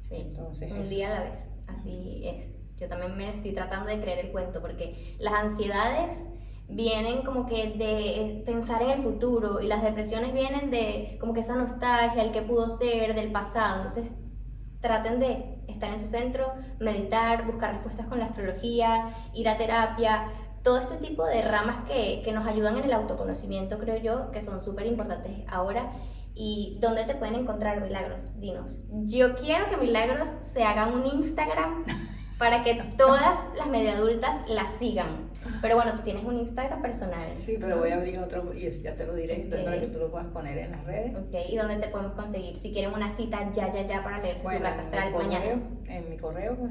Sí, 0.00 0.16
Entonces, 0.16 0.70
un 0.70 0.88
día 0.88 1.08
a 1.08 1.20
la 1.20 1.30
vez, 1.30 1.60
así 1.66 2.22
es. 2.26 2.60
Yo 2.78 2.88
también 2.88 3.16
me 3.16 3.30
estoy 3.30 3.52
tratando 3.52 3.90
de 3.90 4.00
creer 4.00 4.26
el 4.26 4.32
cuento, 4.32 4.60
porque 4.60 5.16
las 5.18 5.34
ansiedades 5.34 6.34
vienen 6.68 7.22
como 7.22 7.46
que 7.46 7.70
de 7.72 8.42
pensar 8.44 8.82
en 8.82 8.90
el 8.90 9.02
futuro 9.02 9.60
y 9.60 9.66
las 9.66 9.82
depresiones 9.82 10.32
vienen 10.32 10.70
de 10.70 11.16
como 11.20 11.32
que 11.32 11.40
esa 11.40 11.56
nostalgia, 11.56 12.22
el 12.22 12.32
que 12.32 12.42
pudo 12.42 12.68
ser, 12.68 13.14
del 13.14 13.30
pasado. 13.30 13.76
Entonces 13.76 14.20
traten 14.80 15.20
de 15.20 15.62
estar 15.68 15.92
en 15.92 16.00
su 16.00 16.08
centro, 16.08 16.52
meditar, 16.80 17.46
buscar 17.46 17.72
respuestas 17.72 18.06
con 18.06 18.18
la 18.18 18.26
astrología, 18.26 19.14
ir 19.32 19.48
a 19.48 19.56
terapia, 19.56 20.32
todo 20.62 20.78
este 20.78 20.96
tipo 20.96 21.26
de 21.26 21.42
ramas 21.42 21.84
que, 21.88 22.22
que 22.24 22.32
nos 22.32 22.46
ayudan 22.46 22.76
en 22.76 22.84
el 22.84 22.92
autoconocimiento, 22.92 23.78
creo 23.78 23.96
yo, 23.96 24.30
que 24.30 24.40
son 24.40 24.60
súper 24.60 24.86
importantes 24.86 25.44
ahora. 25.48 25.92
¿Y 26.34 26.78
dónde 26.80 27.04
te 27.04 27.14
pueden 27.14 27.34
encontrar 27.34 27.80
Milagros? 27.82 28.38
Dinos. 28.40 28.84
Yo 28.90 29.34
quiero 29.34 29.68
que 29.68 29.76
Milagros 29.76 30.28
se 30.42 30.64
haga 30.64 30.86
un 30.86 31.04
Instagram 31.04 31.84
para 32.38 32.64
que 32.64 32.74
todas 32.96 33.50
las 33.56 33.66
media 33.68 33.92
adultas 33.92 34.48
la 34.48 34.66
sigan. 34.68 35.30
Pero 35.60 35.74
bueno, 35.74 35.92
tú 35.94 36.02
tienes 36.02 36.24
un 36.24 36.36
Instagram 36.36 36.80
personal. 36.80 37.34
Sí, 37.34 37.56
pero 37.60 37.78
voy 37.78 37.90
a 37.90 37.96
abrir 37.96 38.18
otro 38.18 38.54
y 38.54 38.70
ya 38.80 38.94
te 38.94 39.06
lo 39.06 39.14
diré, 39.14 39.48
para 39.64 39.80
que 39.80 39.88
tú 39.88 39.98
lo 39.98 40.10
puedas 40.10 40.28
poner 40.28 40.56
en 40.56 40.70
las 40.70 40.86
redes. 40.86 41.14
Ok, 41.16 41.34
¿y 41.50 41.56
dónde 41.56 41.76
te 41.76 41.88
podemos 41.88 42.12
conseguir? 42.12 42.56
Si 42.56 42.72
quieren 42.72 42.94
una 42.94 43.10
cita 43.10 43.50
ya, 43.52 43.70
ya, 43.70 43.82
ya 43.84 44.02
para 44.02 44.22
leerse 44.22 44.42
su 44.42 44.62
carta 44.62 44.82
astral 44.82 45.12
mañana. 45.12 45.62
En 45.86 46.08
mi 46.08 46.16
correo, 46.16 46.56
pues, 46.56 46.70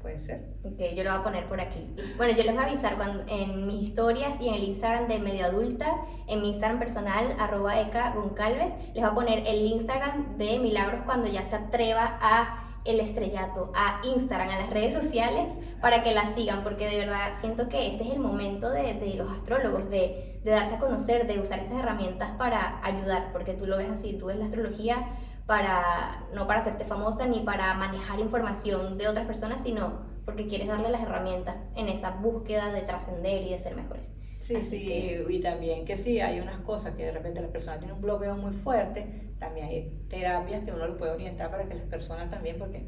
puede 0.00 0.18
ser. 0.18 0.42
Ok, 0.64 0.78
yo 0.94 1.04
lo 1.04 1.10
voy 1.10 1.20
a 1.20 1.22
poner 1.22 1.48
por 1.48 1.60
aquí. 1.60 1.86
Bueno, 2.16 2.36
yo 2.36 2.42
les 2.42 2.54
voy 2.54 2.64
a 2.64 2.66
avisar 2.66 2.96
cuando, 2.96 3.24
en 3.28 3.66
mis 3.66 3.82
historias 3.82 4.40
y 4.40 4.48
en 4.48 4.54
el 4.54 4.64
Instagram 4.64 5.08
de 5.08 5.18
Medio 5.18 5.46
Adulta, 5.46 5.96
en 6.26 6.40
mi 6.40 6.48
Instagram 6.48 6.78
personal, 6.78 7.36
arroba 7.38 7.80
Eka 7.80 8.14
Goncalves, 8.14 8.74
les 8.94 9.02
voy 9.02 9.04
a 9.04 9.14
poner 9.14 9.42
el 9.46 9.60
Instagram 9.66 10.38
de 10.38 10.58
Milagros 10.58 11.02
cuando 11.04 11.28
ya 11.28 11.42
se 11.42 11.56
atreva 11.56 12.18
a 12.20 12.66
el 12.84 12.98
estrellato 13.00 13.70
a 13.74 14.00
Instagram, 14.04 14.48
a 14.48 14.58
las 14.60 14.70
redes 14.70 14.94
sociales, 14.94 15.52
para 15.82 16.02
que 16.02 16.14
la 16.14 16.34
sigan, 16.34 16.62
porque 16.64 16.86
de 16.86 16.98
verdad 16.98 17.34
siento 17.38 17.68
que 17.68 17.88
este 17.88 18.04
es 18.04 18.10
el 18.10 18.20
momento 18.20 18.70
de, 18.70 18.94
de 18.94 19.14
los 19.14 19.30
astrólogos, 19.30 19.90
de, 19.90 20.40
de, 20.42 20.50
darse 20.50 20.76
a 20.76 20.78
conocer, 20.78 21.26
de 21.26 21.38
usar 21.38 21.58
estas 21.58 21.78
herramientas 21.78 22.30
para 22.38 22.80
ayudar, 22.82 23.32
porque 23.32 23.52
tú 23.52 23.66
lo 23.66 23.76
ves 23.76 23.90
así, 23.90 24.14
tú 24.14 24.26
ves 24.26 24.38
la 24.38 24.46
astrología 24.46 25.08
para, 25.50 26.28
no 26.32 26.46
para 26.46 26.60
hacerte 26.60 26.84
famosa 26.84 27.26
ni 27.26 27.40
para 27.40 27.74
manejar 27.74 28.20
información 28.20 28.96
de 28.96 29.08
otras 29.08 29.26
personas, 29.26 29.60
sino 29.60 29.98
porque 30.24 30.46
quieres 30.46 30.68
darle 30.68 30.90
las 30.90 31.02
herramientas 31.02 31.56
en 31.74 31.88
esa 31.88 32.12
búsqueda 32.12 32.72
de 32.72 32.82
trascender 32.82 33.42
y 33.42 33.50
de 33.50 33.58
ser 33.58 33.74
mejores. 33.74 34.14
Sí, 34.38 34.62
sí, 34.62 35.24
y 35.28 35.40
también 35.40 35.84
que 35.84 35.96
sí, 35.96 36.20
hay 36.20 36.38
unas 36.38 36.60
cosas 36.60 36.94
que 36.94 37.06
de 37.06 37.10
repente 37.10 37.40
la 37.40 37.48
persona 37.48 37.80
tiene 37.80 37.94
un 37.94 38.00
bloqueo 38.00 38.36
muy 38.36 38.52
fuerte, 38.52 39.32
también 39.40 39.66
hay 39.66 40.06
terapias 40.08 40.62
que 40.62 40.70
uno 40.70 40.86
lo 40.86 40.96
puede 40.96 41.14
orientar 41.14 41.50
para 41.50 41.68
que 41.68 41.74
las 41.74 41.86
personas 41.86 42.30
también, 42.30 42.56
porque, 42.56 42.86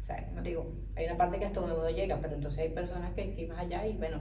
o 0.00 0.04
sea, 0.04 0.30
no 0.36 0.40
digo, 0.40 0.70
hay 0.94 1.06
una 1.06 1.16
parte 1.16 1.40
que 1.40 1.46
hasta 1.46 1.58
donde 1.58 1.74
uno 1.74 1.90
llega, 1.90 2.20
pero 2.20 2.36
entonces 2.36 2.60
hay 2.60 2.68
personas 2.68 3.12
que, 3.14 3.22
hay 3.22 3.34
que 3.34 3.48
más 3.48 3.58
allá 3.58 3.88
y 3.88 3.96
bueno, 3.96 4.20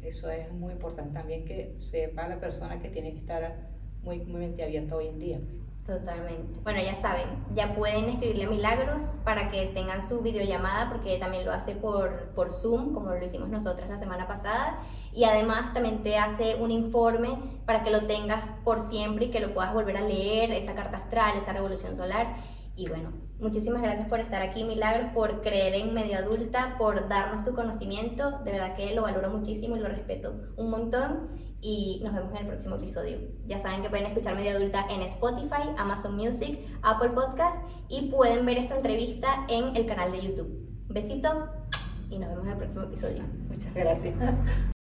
eso 0.00 0.30
es 0.30 0.52
muy 0.52 0.74
importante 0.74 1.12
también 1.12 1.44
que 1.44 1.74
sepa 1.80 2.28
la 2.28 2.38
persona 2.38 2.78
que 2.78 2.88
tiene 2.88 3.14
que 3.14 3.18
estar 3.18 3.66
muy, 4.04 4.20
muy 4.20 4.42
mente 4.42 4.62
abierta 4.62 4.94
hoy 4.94 5.08
en 5.08 5.18
día. 5.18 5.40
Totalmente. 5.88 6.60
Bueno, 6.64 6.82
ya 6.82 6.94
saben, 6.96 7.46
ya 7.54 7.74
pueden 7.74 8.10
escribirle 8.10 8.44
a 8.44 8.50
Milagros 8.50 9.16
para 9.24 9.50
que 9.50 9.64
tengan 9.68 10.06
su 10.06 10.20
videollamada, 10.20 10.90
porque 10.90 11.16
también 11.16 11.46
lo 11.46 11.52
hace 11.52 11.74
por, 11.74 12.28
por 12.34 12.52
Zoom, 12.52 12.92
como 12.92 13.08
lo 13.14 13.24
hicimos 13.24 13.48
nosotras 13.48 13.88
la 13.88 13.96
semana 13.96 14.28
pasada. 14.28 14.82
Y 15.14 15.24
además 15.24 15.72
también 15.72 16.02
te 16.02 16.18
hace 16.18 16.56
un 16.56 16.72
informe 16.72 17.38
para 17.64 17.84
que 17.84 17.90
lo 17.90 18.06
tengas 18.06 18.44
por 18.64 18.82
siempre 18.82 19.24
y 19.24 19.30
que 19.30 19.40
lo 19.40 19.54
puedas 19.54 19.72
volver 19.72 19.96
a 19.96 20.02
leer, 20.02 20.50
esa 20.50 20.74
carta 20.74 20.98
astral, 20.98 21.38
esa 21.38 21.54
revolución 21.54 21.96
solar. 21.96 22.36
Y 22.76 22.86
bueno, 22.86 23.10
muchísimas 23.40 23.80
gracias 23.80 24.08
por 24.08 24.20
estar 24.20 24.42
aquí, 24.42 24.64
Milagros, 24.64 25.12
por 25.14 25.40
creer 25.40 25.74
en 25.74 25.94
Medio 25.94 26.18
Adulta, 26.18 26.76
por 26.76 27.08
darnos 27.08 27.44
tu 27.44 27.54
conocimiento. 27.54 28.40
De 28.44 28.52
verdad 28.52 28.76
que 28.76 28.94
lo 28.94 29.02
valoro 29.02 29.30
muchísimo 29.30 29.74
y 29.78 29.80
lo 29.80 29.88
respeto 29.88 30.34
un 30.58 30.68
montón 30.68 31.47
y 31.60 32.00
nos 32.04 32.14
vemos 32.14 32.32
en 32.32 32.38
el 32.38 32.46
próximo 32.46 32.76
episodio. 32.76 33.18
Ya 33.46 33.58
saben 33.58 33.82
que 33.82 33.90
pueden 33.90 34.06
escuchar 34.06 34.36
Media 34.36 34.52
Adulta 34.52 34.86
en 34.90 35.02
Spotify, 35.02 35.70
Amazon 35.76 36.16
Music, 36.16 36.58
Apple 36.82 37.10
Podcast 37.10 37.64
y 37.88 38.10
pueden 38.10 38.46
ver 38.46 38.58
esta 38.58 38.76
entrevista 38.76 39.44
en 39.48 39.76
el 39.76 39.86
canal 39.86 40.12
de 40.12 40.22
YouTube. 40.22 40.68
besito 40.88 41.48
y 42.10 42.18
nos 42.18 42.30
vemos 42.30 42.44
en 42.44 42.52
el 42.52 42.58
próximo 42.58 42.84
episodio. 42.84 43.22
Muchas 43.48 43.74
gracias. 43.74 44.14